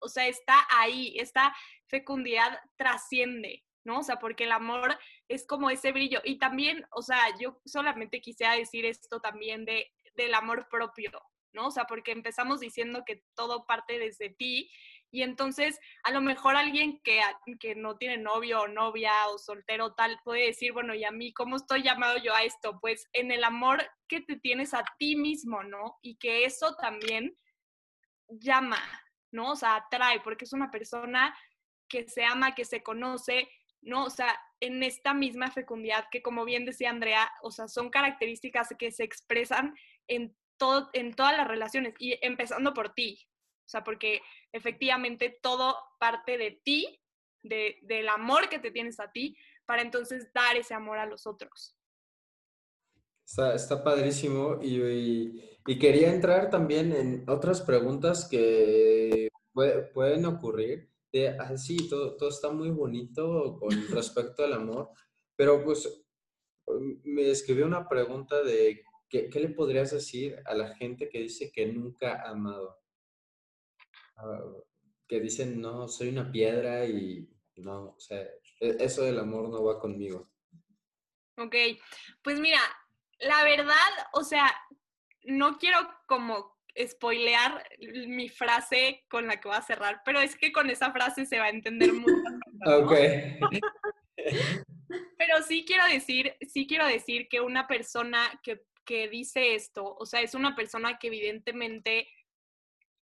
o 0.03 0.09
sea, 0.09 0.27
está 0.27 0.67
ahí, 0.71 1.15
esta 1.19 1.55
fecundidad 1.87 2.59
trasciende, 2.77 3.65
¿no? 3.85 4.01
O 4.01 4.03
sea, 4.03 4.19
porque 4.19 4.45
el 4.45 4.53
amor 4.53 4.99
es 5.29 5.47
como 5.47 5.71
ese 5.71 5.93
brillo. 5.93 6.21
Y 6.25 6.39
también, 6.39 6.85
o 6.91 7.03
sea, 7.03 7.23
yo 7.39 7.61
solamente 7.65 8.21
quisiera 8.21 8.55
decir 8.55 8.85
esto 8.85 9.21
también 9.21 9.65
de, 9.65 9.91
del 10.15 10.35
amor 10.35 10.69
propio, 10.69 11.11
¿no? 11.53 11.69
O 11.69 11.71
sea, 11.71 11.85
porque 11.85 12.13
empezamos 12.13 12.61
diciendo 12.61 13.03
que 13.07 13.23
todo 13.35 13.67
parte 13.67 13.99
desde 13.99 14.31
ti 14.31 14.71
y 15.15 15.23
entonces 15.23 15.79
a 16.05 16.11
lo 16.11 16.23
mejor 16.23 16.57
alguien 16.57 16.99
que, 17.05 17.21
que 17.61 17.75
no 17.75 17.99
tiene 17.99 18.17
novio 18.17 18.63
o 18.63 18.69
novia 18.69 19.13
o 19.29 19.39
soltero 19.39 19.93
tal 19.93 20.19
puede 20.25 20.47
decir, 20.47 20.73
bueno, 20.73 20.95
¿y 20.95 21.05
a 21.05 21.11
mí 21.11 21.35
cómo 21.35 21.57
estoy 21.57 21.83
llamado 21.83 22.17
yo 22.17 22.35
a 22.35 22.45
esto? 22.45 22.81
Pues 22.81 23.07
en 23.13 23.31
el 23.31 23.45
amor 23.45 23.87
que 24.09 24.23
te 24.23 24.37
tienes 24.37 24.73
a 24.73 24.83
ti 24.99 25.15
mismo, 25.17 25.63
¿no? 25.65 25.99
Y 26.01 26.17
que 26.17 26.47
eso 26.47 26.75
también 26.77 27.37
llama, 28.27 28.81
¿no? 29.33 29.53
O 29.53 29.57
sea, 29.57 29.77
atrae, 29.77 30.21
porque 30.21 30.45
es 30.45 30.53
una 30.53 30.71
persona 30.71 31.37
que 31.89 32.09
se 32.09 32.25
ama, 32.25 32.55
que 32.55 32.65
se 32.65 32.83
conoce, 32.83 33.49
¿no? 33.81 34.05
O 34.05 34.11
sea, 34.11 34.39
en 34.61 34.83
esta 34.83 35.13
misma 35.13 35.51
fecundidad 35.51 36.07
que, 36.11 36.23
como 36.23 36.45
bien 36.45 36.65
decía 36.65 36.91
Andrea, 36.91 37.31
o 37.43 37.51
sea, 37.51 37.69
son 37.69 37.91
características 37.91 38.69
que 38.79 38.93
se 38.93 39.05
expresan 39.05 39.75
en, 40.07 40.37
todo, 40.57 40.91
en 40.93 41.15
todas 41.15 41.37
las 41.37 41.49
relaciones 41.49 41.95
y 41.99 42.19
empezando 42.23 42.73
por 42.73 42.95
ti. 42.95 43.27
O 43.67 43.69
sea, 43.69 43.83
porque 43.83 44.23
efectivamente 44.53 45.39
todo 45.43 45.77
parte 45.99 46.39
de 46.39 46.61
ti, 46.63 47.01
de, 47.43 47.79
del 47.83 48.09
amor 48.09 48.49
que 48.49 48.59
te 48.59 48.71
tienes 48.71 49.01
a 49.01 49.11
ti, 49.11 49.37
para 49.67 49.83
entonces 49.83 50.33
dar 50.33 50.57
ese 50.57 50.75
amor 50.75 50.99
a 50.99 51.07
los 51.07 51.27
otros. 51.27 51.77
Está, 53.33 53.55
está 53.55 53.83
padrísimo 53.83 54.59
y, 54.61 55.43
y, 55.67 55.79
quería 55.79 56.13
entrar 56.13 56.51
también 56.51 56.93
en 56.93 57.25
otras 57.31 57.63
preguntas 57.63 58.29
que 58.29 59.29
pueden 59.95 60.27
ocurrir 60.27 60.93
Ah, 61.39 61.57
sí, 61.59 61.89
todo, 61.89 62.17
todo 62.17 62.31
está 62.31 62.51
muy 62.51 62.71
bonito 62.71 63.59
con 63.59 63.71
respecto 63.91 64.45
al 64.45 64.55
amor, 64.55 64.91
pero 65.37 65.63
pues 65.63 65.87
um, 66.67 67.01
me 67.05 67.31
escribió 67.31 67.67
una 67.67 67.87
pregunta 67.87 68.43
de 68.43 68.83
¿qué, 69.11 69.29
¿qué, 69.29 69.41
le 69.41 69.51
podrías 69.51 69.91
decir 69.91 70.37
a 70.47 70.55
la 70.55 70.75
gente 70.75 71.11
que 71.11 71.21
dice 71.21 71.53
que 71.53 71.67
nunca 71.67 72.23
ha 72.23 72.31
amado? 72.31 72.79
Ah, 74.17 74.41
que 75.07 75.21
dicen, 75.21 75.61
no, 75.61 75.87
soy 75.87 76.09
una 76.09 76.33
piedra 76.33 76.87
y 76.87 77.29
no, 77.57 77.95
o 77.97 78.01
sea, 78.01 78.23
e, 78.61 78.77
eso 78.81 79.03
del 79.03 79.19
amor 79.19 79.51
no 79.51 79.63
va 79.65 79.79
conmigo. 79.79 80.31
Ok, 81.37 81.55
pues 82.23 82.41
mira, 82.41 82.61
la 83.23 83.45
verdad, 83.45 83.75
o 84.13 84.25
sea, 84.25 84.53
no 85.25 85.59
quiero 85.59 85.79
como 86.07 86.59
spoilear 86.79 87.65
mi 88.07 88.29
frase 88.29 89.05
con 89.09 89.27
la 89.27 89.41
que 89.41 89.49
voy 89.49 89.57
a 89.57 89.63
cerrar, 89.63 90.03
pero 90.05 90.21
es 90.21 90.37
que 90.37 90.53
con 90.53 90.71
esa 90.71 90.93
frase 90.93 91.27
se 91.27 91.39
va 91.39 91.47
a 91.47 91.51
entender 91.51 91.93
mucho. 91.93 92.13
Ok. 92.65 92.93
pero 95.19 95.43
sí 95.43 95.65
quiero 95.67 95.85
decir, 95.87 96.37
sí 96.49 96.67
quiero 96.69 96.87
decir 96.87 97.27
que 97.29 97.41
una 97.41 97.67
persona 97.67 98.41
que, 98.45 98.63
que 98.85 99.09
dice 99.09 99.57
esto, 99.57 99.97
o 99.97 100.07
sea, 100.07 100.21
es 100.21 100.37
una 100.37 100.55
persona 100.55 100.99
que 100.99 101.09
evidentemente 101.09 102.09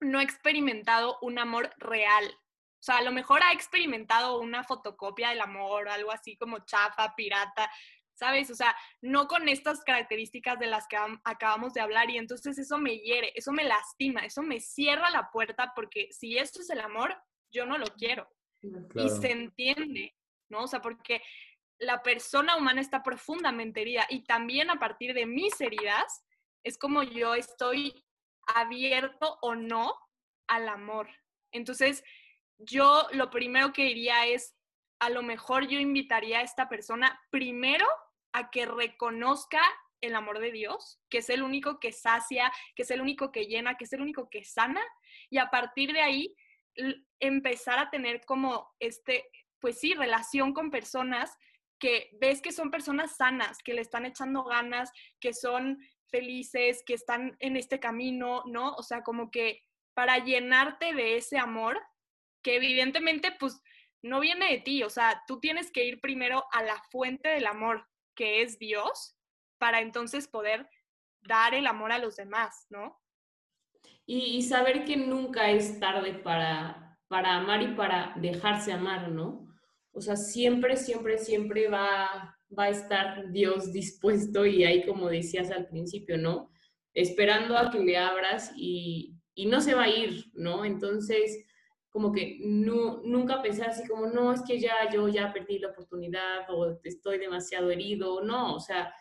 no 0.01 0.21
ha 0.21 0.23
experimentado 0.23 1.19
un 1.21 1.39
amor 1.39 1.71
real. 1.77 2.25
O 2.25 2.83
sea, 2.83 2.97
a 2.97 3.03
lo 3.03 3.13
mejor 3.13 3.43
ha 3.43 3.53
experimentado 3.53 4.41
una 4.41 4.65
fotocopia 4.65 5.29
del 5.29 5.43
amor, 5.43 5.89
algo 5.89 6.11
así 6.11 6.37
como 6.37 6.61
chafa, 6.61 7.15
pirata, 7.15 7.71
¿sabes? 8.15 8.51
O 8.51 8.55
sea, 8.55 8.75
no 9.01 9.27
con 9.27 9.49
estas 9.49 9.83
características 9.85 10.59
de 10.59 10.67
las 10.67 10.87
que 10.87 10.97
acabamos 11.25 11.75
de 11.75 11.81
hablar 11.81 12.11
y 12.11 12.19
entonces 12.19 12.59
eso 12.59 12.79
me 12.79 12.99
hiere, 12.99 13.33
eso 13.35 13.53
me 13.53 13.65
lastima, 13.65 14.21
eso 14.21 14.43
me 14.43 14.61
cierra 14.61 15.11
la 15.11 15.31
puerta 15.31 15.73
porque 15.75 16.09
si 16.13 16.39
esto 16.39 16.61
es 16.61 16.71
el 16.71 16.81
amor, 16.81 17.15
yo 17.51 17.67
no 17.67 17.79
lo 17.79 17.87
quiero. 17.87 18.29
Y 18.95 19.09
se 19.09 19.33
entiende, 19.33 20.15
¿no? 20.49 20.65
O 20.65 20.69
sea, 20.69 20.81
porque 20.81 21.23
la 21.79 22.03
persona 22.03 22.57
humana 22.57 22.81
está 22.81 23.03
profundamente 23.03 23.81
herida 23.81 24.07
y 24.09 24.25
también 24.25 24.71
a 24.71 24.79
partir 24.79 25.15
de 25.15 25.27
mis 25.27 25.61
heridas 25.61 26.25
es 26.63 26.79
como 26.79 27.03
yo 27.03 27.35
estoy 27.35 28.05
abierto 28.47 29.39
o 29.43 29.55
no 29.55 29.95
al 30.47 30.69
amor. 30.69 31.09
Entonces, 31.51 32.05
yo 32.59 33.07
lo 33.13 33.31
primero 33.31 33.73
que 33.73 33.85
diría 33.85 34.27
es, 34.27 34.55
a 35.03 35.11
lo 35.11 35.23
mejor 35.23 35.67
yo 35.67 35.81
invitaría 35.81 36.39
a 36.39 36.43
esta 36.43 36.69
persona 36.69 37.21
primero 37.31 37.87
a 38.33 38.51
que 38.51 38.67
reconozca 38.67 39.61
el 40.01 40.15
amor 40.15 40.39
de 40.39 40.53
Dios, 40.53 41.01
que 41.11 41.19
es 41.19 41.29
el 41.29 41.43
único 41.43 41.81
que 41.81 41.91
sacia, 41.91 42.53
que 42.77 42.85
es 42.85 42.91
el 42.93 43.01
único 43.01 43.33
que 43.33 43.47
llena, 43.47 43.77
que 43.77 43.85
es 43.85 43.93
el 43.93 44.01
único 44.01 44.31
que 44.31 44.45
sana, 44.45 44.81
y 45.29 45.39
a 45.39 45.51
partir 45.51 45.93
de 45.93 46.03
ahí 46.03 46.37
empezar 47.19 47.81
a 47.81 47.91
tener 47.91 48.25
como 48.25 48.71
este, 48.79 49.29
pues 49.59 49.81
sí, 49.81 49.93
relación 49.95 50.55
con 50.55 50.71
personas 50.71 51.37
que 51.81 52.11
ves 52.21 52.41
que 52.41 52.53
son 52.53 52.71
personas 52.71 53.17
sanas, 53.17 53.59
que 53.59 53.75
le 53.75 53.81
están 53.81 54.07
echando 54.07 54.45
ganas, 54.45 54.93
que 55.19 55.35
son 55.35 55.79
felices, 56.07 56.85
que 56.87 56.95
están 56.95 57.37
en 57.41 57.57
este 57.57 57.81
camino, 57.81 58.45
¿no? 58.47 58.75
O 58.75 58.85
sea, 58.85 59.03
como 59.03 59.33
que 59.33 59.65
para 59.95 60.19
llenarte 60.19 60.95
de 60.95 61.17
ese 61.17 61.39
amor, 61.39 61.83
que 62.45 62.55
evidentemente 62.55 63.33
pues 63.33 63.61
no 64.03 64.21
viene 64.21 64.51
de 64.51 64.59
ti, 64.59 64.83
o 64.83 64.91
sea, 64.91 65.23
tú 65.27 65.39
tienes 65.39 65.71
que 65.71 65.85
ir 65.85 66.01
primero 66.01 66.45
a 66.53 66.63
la 66.63 66.83
fuente 66.91 67.29
del 67.29 67.47
amor, 67.47 67.87
que 68.15 68.43
es 68.43 68.59
Dios, 68.59 69.17
para 69.59 69.81
entonces 69.81 70.27
poder 70.27 70.69
dar 71.23 71.55
el 71.55 71.67
amor 71.67 71.93
a 71.93 71.99
los 71.99 72.17
demás, 72.17 72.67
¿no? 72.69 73.01
Y, 74.05 74.43
saber 74.43 74.85
que 74.85 74.97
nunca 74.97 75.51
es 75.51 75.79
tarde 75.79 76.15
para, 76.15 76.99
para 77.07 77.37
amar 77.37 77.63
y 77.63 77.69
para 77.75 78.13
dejarse 78.17 78.73
amar, 78.73 79.11
¿no? 79.11 79.49
O 79.93 80.01
sea, 80.01 80.17
siempre, 80.17 80.77
siempre, 80.77 81.19
siempre 81.19 81.69
va, 81.69 82.37
va 82.59 82.65
a 82.65 82.71
estar 82.71 83.31
Dios 83.31 83.73
dispuesto 83.73 84.45
y 84.45 84.65
ahí, 84.65 84.85
como 84.85 85.09
decías 85.09 85.53
al 85.53 85.69
principio, 85.69 86.19
¿no? 86.19 86.51
Esperando 86.93 87.57
a 87.57 87.71
que 87.71 87.79
le 87.79 87.97
abras 87.97 88.53
y, 88.57 89.15
y 89.35 89.47
no 89.47 89.61
se 89.61 89.75
va 89.75 89.85
a 89.85 89.89
ir, 89.89 90.25
¿no? 90.35 90.65
Entonces, 90.65 91.47
como 91.93 92.11
que 92.11 92.39
no, 92.41 93.03
nunca 93.05 93.43
pensar 93.43 93.69
así 93.69 93.87
como, 93.87 94.07
no, 94.07 94.33
es 94.33 94.43
que 94.43 94.59
ya 94.59 94.91
yo 94.93 95.09
ya 95.09 95.33
perdí 95.33 95.59
la 95.59 95.69
oportunidad 95.69 96.49
o 96.49 96.81
estoy 96.83 97.19
demasiado 97.19 97.71
herido, 97.71 98.23
no, 98.23 98.55
o 98.57 98.61
sea, 98.61 98.93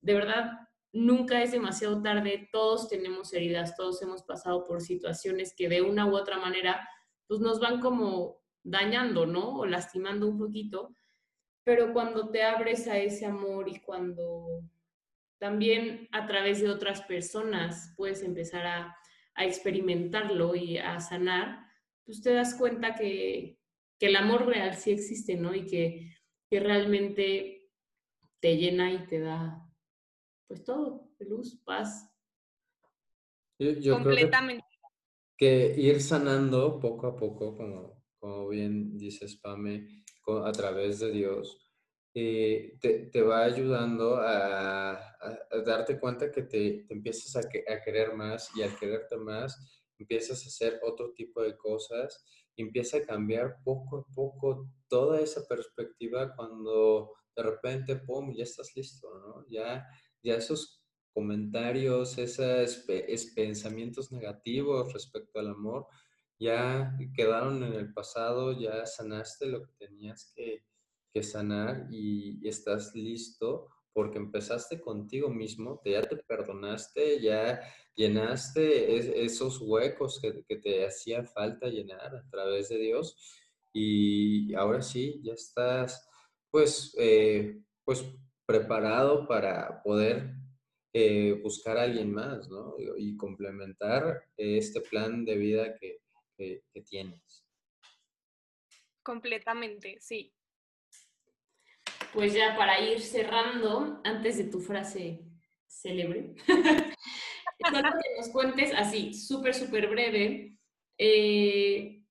de 0.00 0.14
verdad, 0.14 0.52
nunca 0.92 1.42
es 1.42 1.52
demasiado 1.52 2.02
tarde, 2.02 2.48
todos 2.52 2.88
tenemos 2.88 3.32
heridas, 3.32 3.76
todos 3.76 4.02
hemos 4.02 4.22
pasado 4.22 4.66
por 4.66 4.82
situaciones 4.82 5.54
que 5.56 5.68
de 5.68 5.82
una 5.82 6.06
u 6.06 6.16
otra 6.16 6.38
manera, 6.38 6.86
pues 7.28 7.40
nos 7.40 7.60
van 7.60 7.80
como 7.80 8.42
dañando, 8.64 9.24
¿no? 9.24 9.60
O 9.60 9.66
lastimando 9.66 10.28
un 10.28 10.38
poquito, 10.38 10.94
pero 11.64 11.92
cuando 11.92 12.30
te 12.30 12.42
abres 12.42 12.88
a 12.88 12.98
ese 12.98 13.24
amor 13.24 13.68
y 13.68 13.80
cuando 13.80 14.62
también 15.38 16.08
a 16.12 16.26
través 16.26 16.60
de 16.60 16.70
otras 16.70 17.02
personas 17.02 17.92
puedes 17.96 18.22
empezar 18.22 18.66
a, 18.66 18.96
experimentarlo 19.34 20.54
y 20.54 20.76
a 20.76 21.00
sanar, 21.00 21.64
pues 22.04 22.22
te 22.22 22.32
das 22.32 22.54
cuenta 22.54 22.94
que, 22.94 23.58
el 24.00 24.16
amor 24.16 24.46
real 24.46 24.74
sí 24.74 24.90
existe, 24.90 25.36
¿no? 25.36 25.54
Y 25.54 25.66
que, 25.66 26.08
realmente 26.50 27.70
te 28.40 28.56
llena 28.58 28.92
y 28.92 29.06
te 29.06 29.20
da, 29.20 29.66
pues 30.46 30.62
todo, 30.64 31.08
luz, 31.20 31.58
paz. 31.64 32.10
Completamente. 33.58 34.66
que, 35.38 35.74
ir 35.78 36.02
sanando 36.02 36.78
poco 36.78 37.06
a 37.06 37.16
poco, 37.16 37.56
como, 37.56 38.04
como 38.18 38.48
bien 38.48 38.98
dices, 38.98 39.36
Pame, 39.36 40.04
a 40.44 40.52
través 40.52 41.00
de 41.00 41.10
Dios, 41.10 41.58
eh, 42.14 42.76
te, 42.80 43.22
va 43.22 43.44
ayudando 43.44 44.16
a, 44.16 45.00
darte 45.64 45.98
cuenta 45.98 46.30
que 46.30 46.42
te, 46.42 46.86
empiezas 46.90 47.36
a, 47.36 47.48
querer 47.48 48.14
más 48.14 48.50
y 48.54 48.62
al 48.62 48.76
quererte 48.76 49.16
más 49.16 49.81
empiezas 49.98 50.44
a 50.44 50.48
hacer 50.48 50.80
otro 50.82 51.12
tipo 51.12 51.42
de 51.42 51.56
cosas 51.56 52.24
empieza 52.56 52.98
a 52.98 53.06
cambiar 53.06 53.58
poco 53.64 53.98
a 53.98 54.14
poco 54.14 54.68
toda 54.88 55.20
esa 55.20 55.46
perspectiva 55.46 56.34
cuando 56.34 57.12
de 57.34 57.42
repente, 57.42 57.96
¡pum!, 57.96 58.34
ya 58.34 58.44
estás 58.44 58.76
listo, 58.76 59.08
¿no? 59.20 59.46
Ya, 59.48 59.86
ya 60.22 60.34
esos 60.34 60.82
comentarios, 61.14 62.18
esos 62.18 62.84
pensamientos 63.34 64.12
negativos 64.12 64.92
respecto 64.92 65.38
al 65.38 65.48
amor, 65.48 65.86
ya 66.38 66.96
quedaron 67.14 67.62
en 67.62 67.74
el 67.74 67.92
pasado, 67.92 68.58
ya 68.58 68.84
sanaste 68.84 69.46
lo 69.46 69.62
que 69.62 69.72
tenías 69.78 70.32
que, 70.34 70.64
que 71.12 71.22
sanar 71.22 71.86
y 71.90 72.46
estás 72.46 72.94
listo 72.94 73.68
porque 73.92 74.18
empezaste 74.18 74.80
contigo 74.80 75.28
mismo, 75.28 75.80
ya 75.84 76.02
te 76.02 76.16
perdonaste, 76.16 77.20
ya 77.20 77.60
llenaste 77.94 79.24
esos 79.24 79.60
huecos 79.60 80.18
que, 80.20 80.44
que, 80.44 80.56
te 80.56 80.86
hacía 80.86 81.24
falta 81.24 81.68
llenar 81.68 82.16
a 82.16 82.28
través 82.30 82.68
de 82.70 82.78
Dios 82.78 83.16
y 83.72 84.54
ahora 84.54 84.82
sí, 84.82 85.20
ya 85.22 85.34
estás 85.34 86.08
pues, 86.50 86.94
eh, 86.98 87.62
pues 87.84 88.04
preparado 88.46 89.26
para 89.26 89.82
poder 89.82 90.34
eh, 90.92 91.40
buscar 91.42 91.78
a 91.78 91.84
alguien 91.84 92.12
más, 92.12 92.48
¿no? 92.48 92.74
Y 92.98 93.16
complementar 93.16 94.24
este 94.36 94.80
plan 94.82 95.24
de 95.24 95.36
vida 95.36 95.74
que, 95.78 96.00
que 96.36 96.82
tienes. 96.82 97.44
Completamente, 99.02 99.98
sí 100.00 100.34
pues 102.12 102.34
ya 102.34 102.56
para 102.56 102.80
ir 102.80 103.00
cerrando, 103.00 104.00
antes 104.04 104.36
de 104.38 104.44
tu 104.44 104.60
frase 104.60 105.20
célebre, 105.66 106.34
solo 106.46 107.88
que 108.02 108.16
nos 108.18 108.28
cuentes 108.28 108.72
así, 108.74 109.14
súper, 109.14 109.54
súper 109.54 109.88
breve. 109.88 110.58
Eh, 110.98 112.02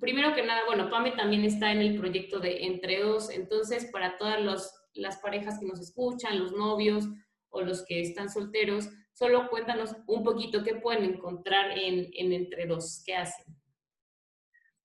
primero 0.00 0.34
que 0.34 0.42
nada, 0.42 0.62
bueno, 0.66 0.90
Pame 0.90 1.12
también 1.12 1.44
está 1.44 1.70
en 1.70 1.80
el 1.80 1.98
proyecto 1.98 2.40
de 2.40 2.64
Entre 2.64 3.00
Dos, 3.00 3.30
entonces 3.30 3.86
para 3.86 4.18
todas 4.18 4.40
las 4.94 5.18
parejas 5.18 5.58
que 5.58 5.66
nos 5.66 5.80
escuchan, 5.80 6.38
los 6.38 6.52
novios 6.52 7.06
o 7.50 7.62
los 7.62 7.84
que 7.86 8.00
están 8.00 8.28
solteros, 8.28 8.88
solo 9.12 9.48
cuéntanos 9.48 9.94
un 10.06 10.24
poquito 10.24 10.64
qué 10.64 10.74
pueden 10.74 11.04
encontrar 11.04 11.78
en, 11.78 12.10
Entre 12.12 12.66
Dos, 12.66 13.02
qué 13.06 13.14
hacen. 13.14 13.46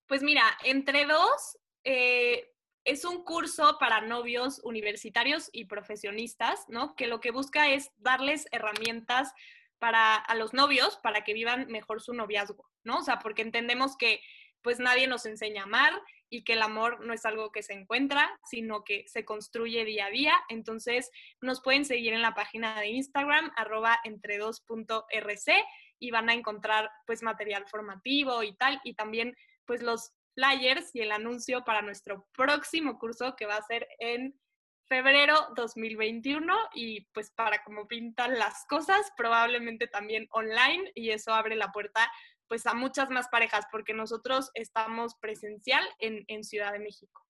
Pues 0.08 0.22
mira, 0.22 0.44
Entre 0.64 1.06
Dos 1.06 1.58
eh, 1.84 2.49
es 2.86 3.06
un 3.06 3.24
curso 3.24 3.78
para 3.80 4.02
novios 4.02 4.60
universitarios 4.64 5.50
y 5.52 5.66
profesionistas, 5.66 6.66
¿no? 6.68 6.96
Que 6.96 7.08
lo 7.08 7.20
que 7.20 7.32
busca 7.32 7.70
es 7.70 7.92
darles 7.98 8.48
herramientas 8.52 9.34
para 9.80 10.16
a 10.16 10.36
los 10.36 10.54
novios 10.54 10.98
para 10.98 11.24
que 11.24 11.34
vivan 11.34 11.68
mejor 11.68 12.02
su 12.02 12.14
noviazgo, 12.14 12.70
¿no? 12.84 13.00
O 13.00 13.04
sea, 13.04 13.20
porque 13.20 13.42
entendemos 13.42 13.96
que 13.98 14.22
pues 14.62 14.80
nadie 14.80 15.08
nos 15.08 15.26
enseña 15.26 15.62
a 15.62 15.66
amar 15.66 15.94
y 16.30 16.44
que 16.44 16.54
el 16.54 16.62
amor 16.62 17.06
no 17.06 17.14
es 17.14 17.26
algo 17.26 17.52
que 17.52 17.64
se 17.64 17.74
encuentra, 17.74 18.30
sino 18.46 18.84
que 18.84 19.06
se 19.08 19.26
construye 19.26 19.86
día 19.86 20.08
a 20.08 20.12
día. 20.12 20.34
Entonces, 20.50 21.10
nos 21.42 21.62
pueden 21.62 21.86
seguir 21.86 22.14
en 22.14 22.22
la 22.22 22.36
página 22.36 22.80
de 22.80 22.90
Instagram, 22.90 23.52
arroba 23.56 24.00
entre2.rc, 24.04 25.66
y 25.98 26.12
van 26.12 26.30
a 26.30 26.34
encontrar 26.34 26.90
pues 27.06 27.24
material 27.24 27.68
formativo 27.68 28.44
y 28.44 28.56
tal, 28.56 28.80
y 28.84 28.94
también 28.94 29.36
pues 29.66 29.82
los 29.82 30.14
flyers 30.40 30.96
y 30.96 31.02
el 31.02 31.12
anuncio 31.12 31.64
para 31.66 31.82
nuestro 31.82 32.26
próximo 32.34 32.98
curso 32.98 33.36
que 33.36 33.46
va 33.46 33.56
a 33.56 33.64
ser 33.64 33.88
en 34.00 34.40
febrero 34.88 35.36
2021 35.56 36.54
y 36.74 37.02
pues 37.14 37.32
para 37.32 37.62
cómo 37.64 37.88
pintan 37.88 38.40
las 38.40 38.66
cosas, 38.68 39.12
probablemente 39.18 39.88
también 39.88 40.28
online 40.32 40.92
y 40.96 41.10
eso 41.10 41.34
abre 41.34 41.56
la 41.56 41.72
puerta 41.72 42.10
pues 42.48 42.66
a 42.66 42.74
muchas 42.74 43.10
más 43.12 43.28
parejas 43.28 43.66
porque 43.72 43.94
nosotros 43.94 44.50
estamos 44.56 45.14
presencial 45.22 45.84
en, 46.00 46.24
en 46.28 46.44
Ciudad 46.44 46.72
de 46.72 46.80
México. 46.80 47.22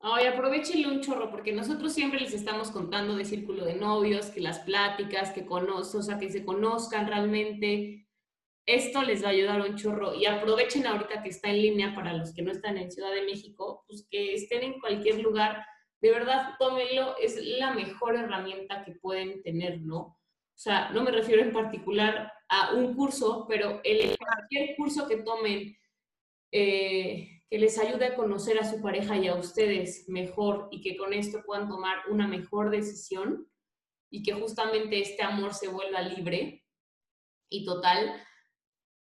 Ay, 0.00 0.26
aprovechenle 0.26 0.88
un 0.88 1.02
chorro, 1.02 1.30
porque 1.30 1.52
nosotros 1.52 1.92
siempre 1.92 2.20
les 2.20 2.32
estamos 2.32 2.70
contando 2.70 3.16
de 3.16 3.24
círculo 3.26 3.66
de 3.66 3.74
novios, 3.74 4.26
que 4.26 4.40
las 4.40 4.60
pláticas, 4.60 5.32
que 5.32 5.46
sea, 6.02 6.18
que 6.18 6.30
se 6.30 6.44
conozcan 6.44 7.06
realmente, 7.06 8.08
esto 8.74 9.02
les 9.02 9.22
va 9.22 9.28
a 9.28 9.32
ayudar 9.32 9.60
un 9.60 9.76
chorro 9.76 10.14
y 10.14 10.26
aprovechen 10.26 10.86
ahorita 10.86 11.22
que 11.22 11.30
está 11.30 11.50
en 11.50 11.62
línea 11.62 11.94
para 11.94 12.12
los 12.12 12.34
que 12.34 12.42
no 12.42 12.52
están 12.52 12.76
en 12.76 12.90
Ciudad 12.90 13.12
de 13.12 13.24
México, 13.24 13.84
pues 13.86 14.06
que 14.10 14.34
estén 14.34 14.62
en 14.62 14.80
cualquier 14.80 15.20
lugar, 15.20 15.64
de 16.00 16.10
verdad 16.10 16.54
tómenlo, 16.58 17.16
es 17.18 17.36
la 17.36 17.74
mejor 17.74 18.16
herramienta 18.16 18.84
que 18.84 18.92
pueden 18.92 19.42
tener, 19.42 19.80
¿no? 19.80 19.98
O 19.98 20.62
sea, 20.62 20.90
no 20.90 21.02
me 21.02 21.10
refiero 21.10 21.42
en 21.42 21.52
particular 21.52 22.32
a 22.48 22.74
un 22.74 22.94
curso, 22.94 23.46
pero 23.48 23.80
el, 23.82 24.16
cualquier 24.18 24.76
curso 24.76 25.08
que 25.08 25.18
tomen 25.18 25.76
eh, 26.52 27.40
que 27.50 27.58
les 27.58 27.78
ayude 27.78 28.06
a 28.06 28.14
conocer 28.14 28.58
a 28.58 28.70
su 28.70 28.80
pareja 28.80 29.16
y 29.16 29.26
a 29.26 29.34
ustedes 29.34 30.08
mejor 30.08 30.68
y 30.70 30.80
que 30.80 30.96
con 30.96 31.12
esto 31.12 31.42
puedan 31.44 31.68
tomar 31.68 31.98
una 32.08 32.28
mejor 32.28 32.70
decisión 32.70 33.50
y 34.10 34.22
que 34.22 34.34
justamente 34.34 35.00
este 35.00 35.22
amor 35.22 35.54
se 35.54 35.68
vuelva 35.68 36.00
libre 36.00 36.64
y 37.48 37.64
total, 37.64 38.22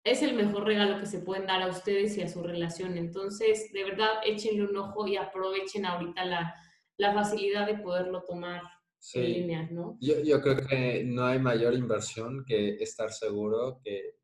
es 0.04 0.22
el 0.22 0.34
mejor 0.34 0.64
regalo 0.64 0.98
que 0.98 1.06
se 1.06 1.20
pueden 1.20 1.46
dar 1.46 1.62
a 1.62 1.68
ustedes 1.68 2.16
y 2.16 2.22
a 2.22 2.28
su 2.28 2.42
relación. 2.42 2.96
Entonces, 2.96 3.72
de 3.72 3.84
verdad, 3.84 4.10
échenle 4.24 4.64
un 4.64 4.76
ojo 4.76 5.06
y 5.06 5.16
aprovechen 5.16 5.86
ahorita 5.86 6.24
la, 6.24 6.54
facilidad 7.14 7.66
de 7.66 7.78
poderlo 7.78 8.22
tomar 8.22 8.62
en 9.14 9.24
línea, 9.24 9.68
¿no? 9.70 9.96
Yo, 10.00 10.40
creo 10.40 10.56
que 10.56 11.02
no 11.04 11.24
hay 11.26 11.40
mayor 11.40 11.74
inversión 11.74 12.44
que 12.46 12.76
estar 12.76 13.12
seguro 13.12 13.80
que 13.82 14.16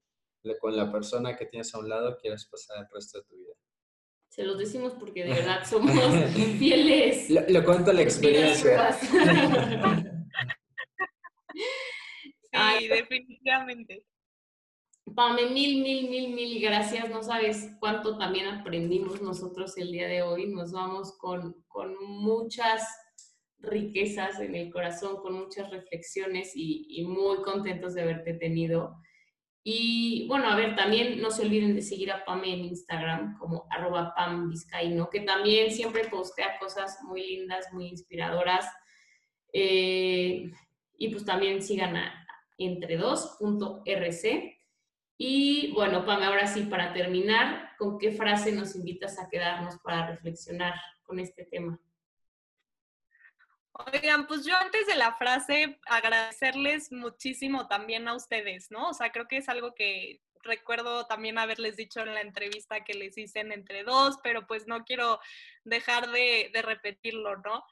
con 0.61 0.76
la 0.76 0.91
persona 0.91 1.37
que 1.37 1.47
tienes 1.47 1.74
a 1.74 1.81
un 1.81 1.89
lado 1.89 2.16
quieres 2.20 2.47
pasar 2.47 2.79
el 2.79 2.87
resto 2.93 3.18
de 3.18 3.24
tu 3.24 3.37
vida. 3.37 3.55
Se 4.29 4.45
los 4.45 4.57
decimos 4.59 4.95
porque 4.95 5.24
de 5.24 5.31
verdad 5.35 5.66
somos 5.66 5.93
fieles. 6.59 7.29
Le, 7.31 7.64
cuento 7.64 7.93
la 7.93 8.03
experiencia. 8.03 8.93
sí, 12.53 12.89
definitivamente. 12.89 14.05
Pame, 15.14 15.50
mil, 15.50 15.82
mil, 15.82 16.09
mil, 16.09 16.34
mil 16.34 16.61
gracias. 16.61 17.09
No 17.11 17.22
sabes 17.22 17.70
cuánto 17.80 18.18
también 18.18 18.46
aprendimos 18.46 19.20
nosotros 19.22 19.76
el 19.76 19.92
día 19.92 20.09
de 20.09 20.22
hoy. 20.22 20.48
Nos 20.48 20.72
vamos 20.72 21.16
con, 21.18 21.64
con 21.68 21.94
muchas 22.04 22.86
riquezas 23.61 24.40
en 24.40 24.54
el 24.54 24.72
corazón, 24.72 25.16
con 25.16 25.34
muchas 25.34 25.70
reflexiones 25.70 26.52
y, 26.54 27.04
muy 27.06 27.42
contentos 27.42 27.94
de 27.94 28.02
haberte 28.02 28.34
tenido. 28.34 28.96
Y 29.62 30.26
bueno, 30.28 30.48
a 30.48 30.56
ver, 30.56 30.76
también 30.76 31.20
no 31.20 31.30
se 31.30 31.42
olviden 31.42 31.74
de 31.74 31.82
seguir 31.82 32.11
a 32.11 32.24
Pame 32.24 32.54
en 32.54 32.64
Instagram 32.64 33.36
como 33.38 33.66
arroba 33.70 34.14
Pam 34.14 34.52
que 35.12 35.20
también 35.20 35.70
siempre 35.70 36.09
postea 36.09 36.59
cosas 36.59 36.98
muy 37.02 37.26
lindas, 37.26 37.66
muy 37.72 37.88
inspiradoras. 37.88 38.66
Eh, 39.52 40.50
y 40.96 41.09
pues 41.09 41.24
también 41.24 41.62
sigan 41.62 41.96
a 41.96 42.26
entre2.rc 42.59 44.57
y 45.18 45.72
bueno, 45.72 46.06
Pame, 46.06 46.26
ahora 46.26 46.46
sí, 46.46 46.62
para 46.62 46.92
terminar, 46.92 47.72
¿con 47.76 47.98
qué 47.98 48.12
frase 48.12 48.52
nos 48.52 48.76
invitas 48.76 49.18
a 49.18 49.28
quedarnos 49.28 49.76
para 49.78 50.06
reflexionar 50.06 50.74
con 51.02 51.18
este 51.18 51.44
tema? 51.44 51.78
Oigan, 53.72 54.28
pues 54.28 54.44
yo 54.44 54.56
antes 54.56 54.86
de 54.86 54.94
la 54.94 55.14
frase 55.14 55.80
agradecerles 55.86 56.92
muchísimo 56.92 57.66
también 57.66 58.06
a 58.06 58.14
ustedes, 58.14 58.70
¿no? 58.70 58.90
O 58.90 58.94
sea, 58.94 59.10
creo 59.10 59.26
que 59.26 59.38
es 59.38 59.48
algo 59.48 59.74
que 59.74 60.20
recuerdo 60.44 61.06
también 61.06 61.36
haberles 61.36 61.76
dicho 61.76 62.00
en 62.00 62.14
la 62.14 62.20
entrevista 62.20 62.84
que 62.84 62.94
les 62.94 63.18
hice 63.18 63.40
en 63.40 63.50
entre 63.50 63.82
dos, 63.82 64.18
pero 64.22 64.46
pues 64.46 64.68
no 64.68 64.84
quiero 64.84 65.18
dejar 65.64 66.10
de, 66.10 66.50
de 66.52 66.62
repetirlo, 66.62 67.36
¿no? 67.38 67.64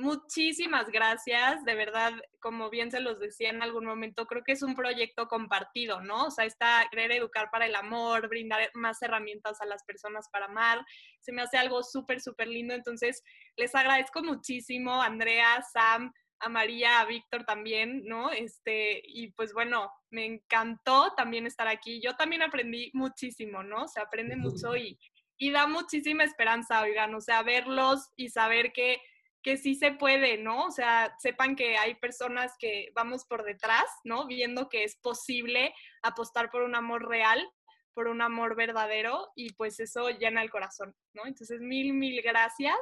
Muchísimas 0.00 0.90
gracias, 0.92 1.64
de 1.64 1.74
verdad, 1.74 2.12
como 2.38 2.70
bien 2.70 2.92
se 2.92 3.00
los 3.00 3.18
decía 3.18 3.50
en 3.50 3.64
algún 3.64 3.84
momento, 3.84 4.26
creo 4.26 4.44
que 4.44 4.52
es 4.52 4.62
un 4.62 4.76
proyecto 4.76 5.26
compartido, 5.26 6.00
¿no? 6.00 6.26
O 6.26 6.30
sea, 6.30 6.44
está 6.44 6.86
querer 6.88 7.10
educar 7.10 7.50
para 7.50 7.66
el 7.66 7.74
amor, 7.74 8.28
brindar 8.28 8.70
más 8.74 9.02
herramientas 9.02 9.60
a 9.60 9.66
las 9.66 9.82
personas 9.82 10.28
para 10.30 10.44
amar, 10.44 10.86
se 11.18 11.32
me 11.32 11.42
hace 11.42 11.56
algo 11.56 11.82
súper, 11.82 12.20
súper 12.20 12.46
lindo, 12.46 12.74
entonces 12.74 13.24
les 13.56 13.74
agradezco 13.74 14.22
muchísimo, 14.22 15.02
Andrea, 15.02 15.64
Sam, 15.72 16.12
a 16.38 16.48
María, 16.48 17.00
a 17.00 17.04
Víctor 17.04 17.44
también, 17.44 18.04
¿no? 18.04 18.30
Este, 18.30 19.02
y 19.02 19.32
pues 19.32 19.52
bueno, 19.52 19.90
me 20.10 20.26
encantó 20.26 21.12
también 21.16 21.44
estar 21.44 21.66
aquí. 21.66 22.00
Yo 22.00 22.14
también 22.14 22.42
aprendí 22.42 22.92
muchísimo, 22.94 23.64
¿no? 23.64 23.88
Se 23.88 24.00
aprende 24.00 24.36
mucho 24.36 24.76
y, 24.76 24.96
y 25.38 25.50
da 25.50 25.66
muchísima 25.66 26.22
esperanza, 26.22 26.82
oigan, 26.82 27.16
o 27.16 27.20
sea, 27.20 27.42
verlos 27.42 28.12
y 28.14 28.28
saber 28.28 28.72
que 28.72 29.00
que 29.42 29.56
sí 29.56 29.74
se 29.74 29.92
puede, 29.92 30.38
¿no? 30.38 30.66
O 30.66 30.70
sea, 30.70 31.14
sepan 31.18 31.56
que 31.56 31.76
hay 31.76 31.94
personas 31.94 32.54
que 32.58 32.90
vamos 32.94 33.24
por 33.24 33.44
detrás, 33.44 33.86
¿no? 34.04 34.26
Viendo 34.26 34.68
que 34.68 34.84
es 34.84 34.96
posible 34.96 35.72
apostar 36.02 36.50
por 36.50 36.62
un 36.62 36.74
amor 36.74 37.08
real, 37.08 37.48
por 37.94 38.08
un 38.08 38.20
amor 38.22 38.56
verdadero 38.56 39.28
y 39.34 39.52
pues 39.54 39.80
eso 39.80 40.10
llena 40.10 40.42
el 40.42 40.50
corazón, 40.50 40.94
¿no? 41.14 41.26
Entonces, 41.26 41.60
mil, 41.60 41.94
mil 41.94 42.20
gracias. 42.22 42.78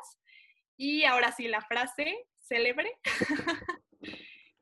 Y 0.77 1.05
ahora 1.05 1.33
sí, 1.33 1.49
la 1.49 1.61
frase 1.63 2.27
célebre. 2.41 2.93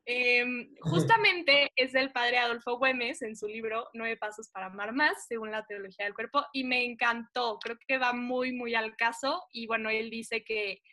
Em, 0.07 0.69
justamente 0.81 1.71
es 1.75 1.91
del 1.91 2.11
padre 2.11 2.37
Adolfo 2.37 2.77
Güemes 2.77 3.23
en 3.23 3.35
su 3.35 3.47
libro 3.47 3.89
Nueve 3.95 4.17
Pasos 4.17 4.49
para 4.51 4.67
Amar 4.67 4.93
Más, 4.93 5.25
según 5.27 5.49
la 5.49 5.65
teología 5.65 6.05
del 6.05 6.13
cuerpo, 6.13 6.45
y 6.53 6.63
me 6.63 6.85
encantó, 6.85 7.57
creo 7.57 7.75
que 7.87 7.97
va 7.97 8.13
muy, 8.13 8.51
muy 8.51 8.75
al 8.75 8.95
caso, 8.95 9.41
y 9.51 9.65
bueno, 9.65 9.89
él 9.89 10.11
dice 10.11 10.43
que 10.43 10.83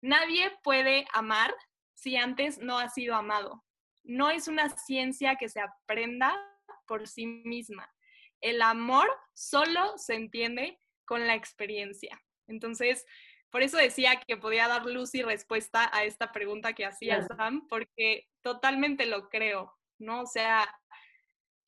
Nadie 0.00 0.52
puede 0.62 1.06
amar 1.12 1.54
si 1.94 2.16
antes 2.16 2.58
no 2.58 2.78
ha 2.78 2.88
sido 2.88 3.14
amado. 3.14 3.64
No 4.04 4.30
es 4.30 4.48
una 4.48 4.68
ciencia 4.68 5.36
que 5.36 5.48
se 5.48 5.60
aprenda 5.60 6.36
por 6.86 7.08
sí 7.08 7.26
misma. 7.26 7.92
El 8.40 8.62
amor 8.62 9.08
solo 9.32 9.96
se 9.96 10.14
entiende 10.14 10.80
con 11.04 11.26
la 11.26 11.34
experiencia. 11.34 12.22
Entonces, 12.46 13.04
por 13.50 13.62
eso 13.62 13.78
decía 13.78 14.20
que 14.26 14.36
podía 14.36 14.68
dar 14.68 14.84
luz 14.86 15.14
y 15.14 15.22
respuesta 15.22 15.90
a 15.92 16.04
esta 16.04 16.32
pregunta 16.32 16.74
que 16.74 16.84
hacía 16.84 17.26
Sam, 17.26 17.66
porque 17.68 18.28
totalmente 18.42 19.06
lo 19.06 19.28
creo, 19.28 19.74
¿no? 19.98 20.22
O 20.22 20.26
sea, 20.26 20.68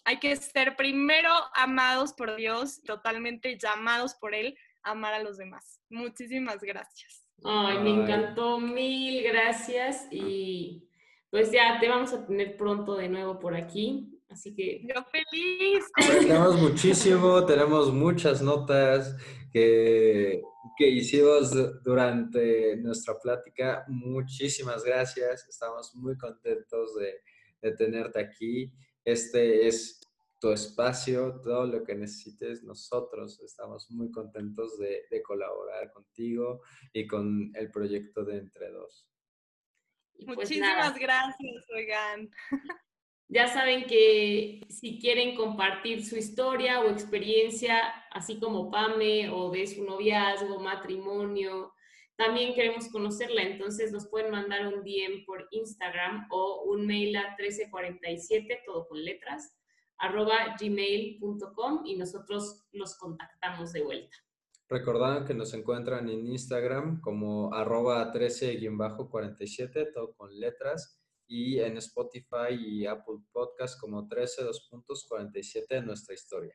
hay 0.05 0.19
que 0.19 0.37
ser 0.37 0.77
primero 0.77 1.33
amados 1.55 2.13
por 2.13 2.37
Dios, 2.37 2.83
totalmente 2.83 3.59
llamados 3.59 4.15
por 4.15 4.35
Él 4.35 4.59
a 4.83 4.93
amar 4.93 5.15
a 5.15 5.23
los 5.23 5.39
demás. 5.39 5.81
Muchísimas 5.89 6.61
gracias. 6.61 7.28
Ay, 7.45 7.79
me 7.79 7.91
encantó, 7.91 8.59
mil 8.59 9.23
gracias 9.23 10.07
y 10.11 10.89
pues 11.31 11.53
ya 11.53 11.79
te 11.81 11.89
vamos 11.89 12.13
a 12.13 12.27
tener 12.27 12.57
pronto 12.57 12.97
de 12.97 13.09
nuevo 13.09 13.39
por 13.39 13.55
aquí. 13.55 14.15
Así 14.29 14.55
que 14.55 14.83
yo 14.83 15.03
feliz. 15.11 15.85
Tenemos 15.97 16.61
muchísimo, 16.61 17.47
tenemos 17.47 17.93
muchas 17.93 18.43
notas 18.43 19.17
que, 19.51 20.43
que 20.77 20.89
hicimos 20.89 21.51
durante 21.83 22.77
nuestra 22.77 23.19
plática. 23.19 23.85
Muchísimas 23.89 24.85
gracias, 24.85 25.47
estamos 25.49 25.95
muy 25.95 26.17
contentos 26.19 26.95
de, 26.97 27.15
de 27.63 27.77
tenerte 27.77 28.21
aquí. 28.21 28.71
Este 29.05 29.67
es 29.67 29.98
tu 30.41 30.53
espacio, 30.53 31.41
todo 31.43 31.67
lo 31.67 31.85
que 31.85 31.95
necesites. 31.95 32.63
Nosotros 32.63 33.41
estamos 33.41 33.91
muy 33.91 34.11
contentos 34.11 34.79
de, 34.79 35.05
colaborar 35.23 35.93
contigo 35.93 36.63
y 36.93 37.07
con 37.07 37.51
el 37.55 37.71
proyecto 37.71 38.25
de 38.25 38.39
Entre 38.39 38.71
Dos. 38.71 39.09
Pues 40.25 40.37
Muchísimas 40.37 40.99
gracias, 40.99 41.65
oigan. 41.75 42.31
Ya 43.31 43.47
saben 43.47 43.85
que 43.85 44.67
si 44.71 44.99
quieren 44.99 45.37
compartir 45.37 46.03
su 46.03 46.17
historia 46.17 46.81
o 46.81 46.89
experiencia, 46.89 47.79
así 48.11 48.41
como 48.41 48.71
Pame 48.71 49.29
o 49.29 49.51
de 49.51 49.67
su 49.67 49.85
noviazgo, 49.85 50.59
matrimonio, 50.61 51.75
también 52.17 52.55
queremos 52.55 52.89
conocerla. 52.89 53.43
Entonces 53.43 53.93
nos 53.93 54.09
pueden 54.09 54.31
mandar 54.31 54.67
un 54.67 54.83
DM 54.83 55.27
por 55.27 55.47
Instagram 55.51 56.27
o 56.31 56.63
un 56.65 56.87
mail 56.87 57.17
a 57.17 57.37
1347, 57.37 58.63
todo 58.65 58.89
con 58.89 59.05
letras, 59.05 59.58
arroba 59.99 60.57
gmail.com 60.61 61.83
y 61.85 61.97
nosotros 61.97 62.67
los 62.73 62.97
contactamos 62.97 63.73
de 63.73 63.83
vuelta. 63.83 64.17
Recordaban 64.69 65.25
que 65.25 65.35
nos 65.35 65.55
encuentran 65.55 66.09
en 66.09 66.27
Instagram 66.27 67.01
como 67.01 67.55
arroba 67.55 68.13
13-47, 68.13 69.93
todo 69.95 70.15
con 70.15 70.39
letras, 70.39 70.99
y 71.29 71.61
en 71.61 71.77
Spotify 71.77 72.55
y 72.59 72.87
Apple 72.87 73.19
Podcast 73.33 73.79
como 73.81 74.09
13 74.09 74.45
47 75.09 75.83
nuestra 75.83 76.15
historia. 76.15 76.55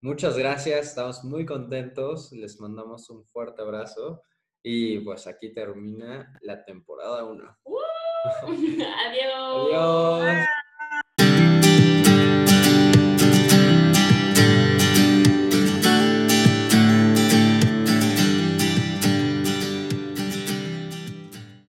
Muchas 0.00 0.36
gracias, 0.36 0.88
estamos 0.88 1.24
muy 1.24 1.46
contentos, 1.46 2.32
les 2.32 2.60
mandamos 2.60 3.08
un 3.10 3.24
fuerte 3.24 3.62
abrazo 3.62 4.22
y 4.62 4.98
pues 5.00 5.26
aquí 5.26 5.52
termina 5.52 6.38
la 6.42 6.64
temporada 6.64 7.24
1. 7.24 7.58
Adiós. 9.06 9.72
Adiós. 9.72 10.45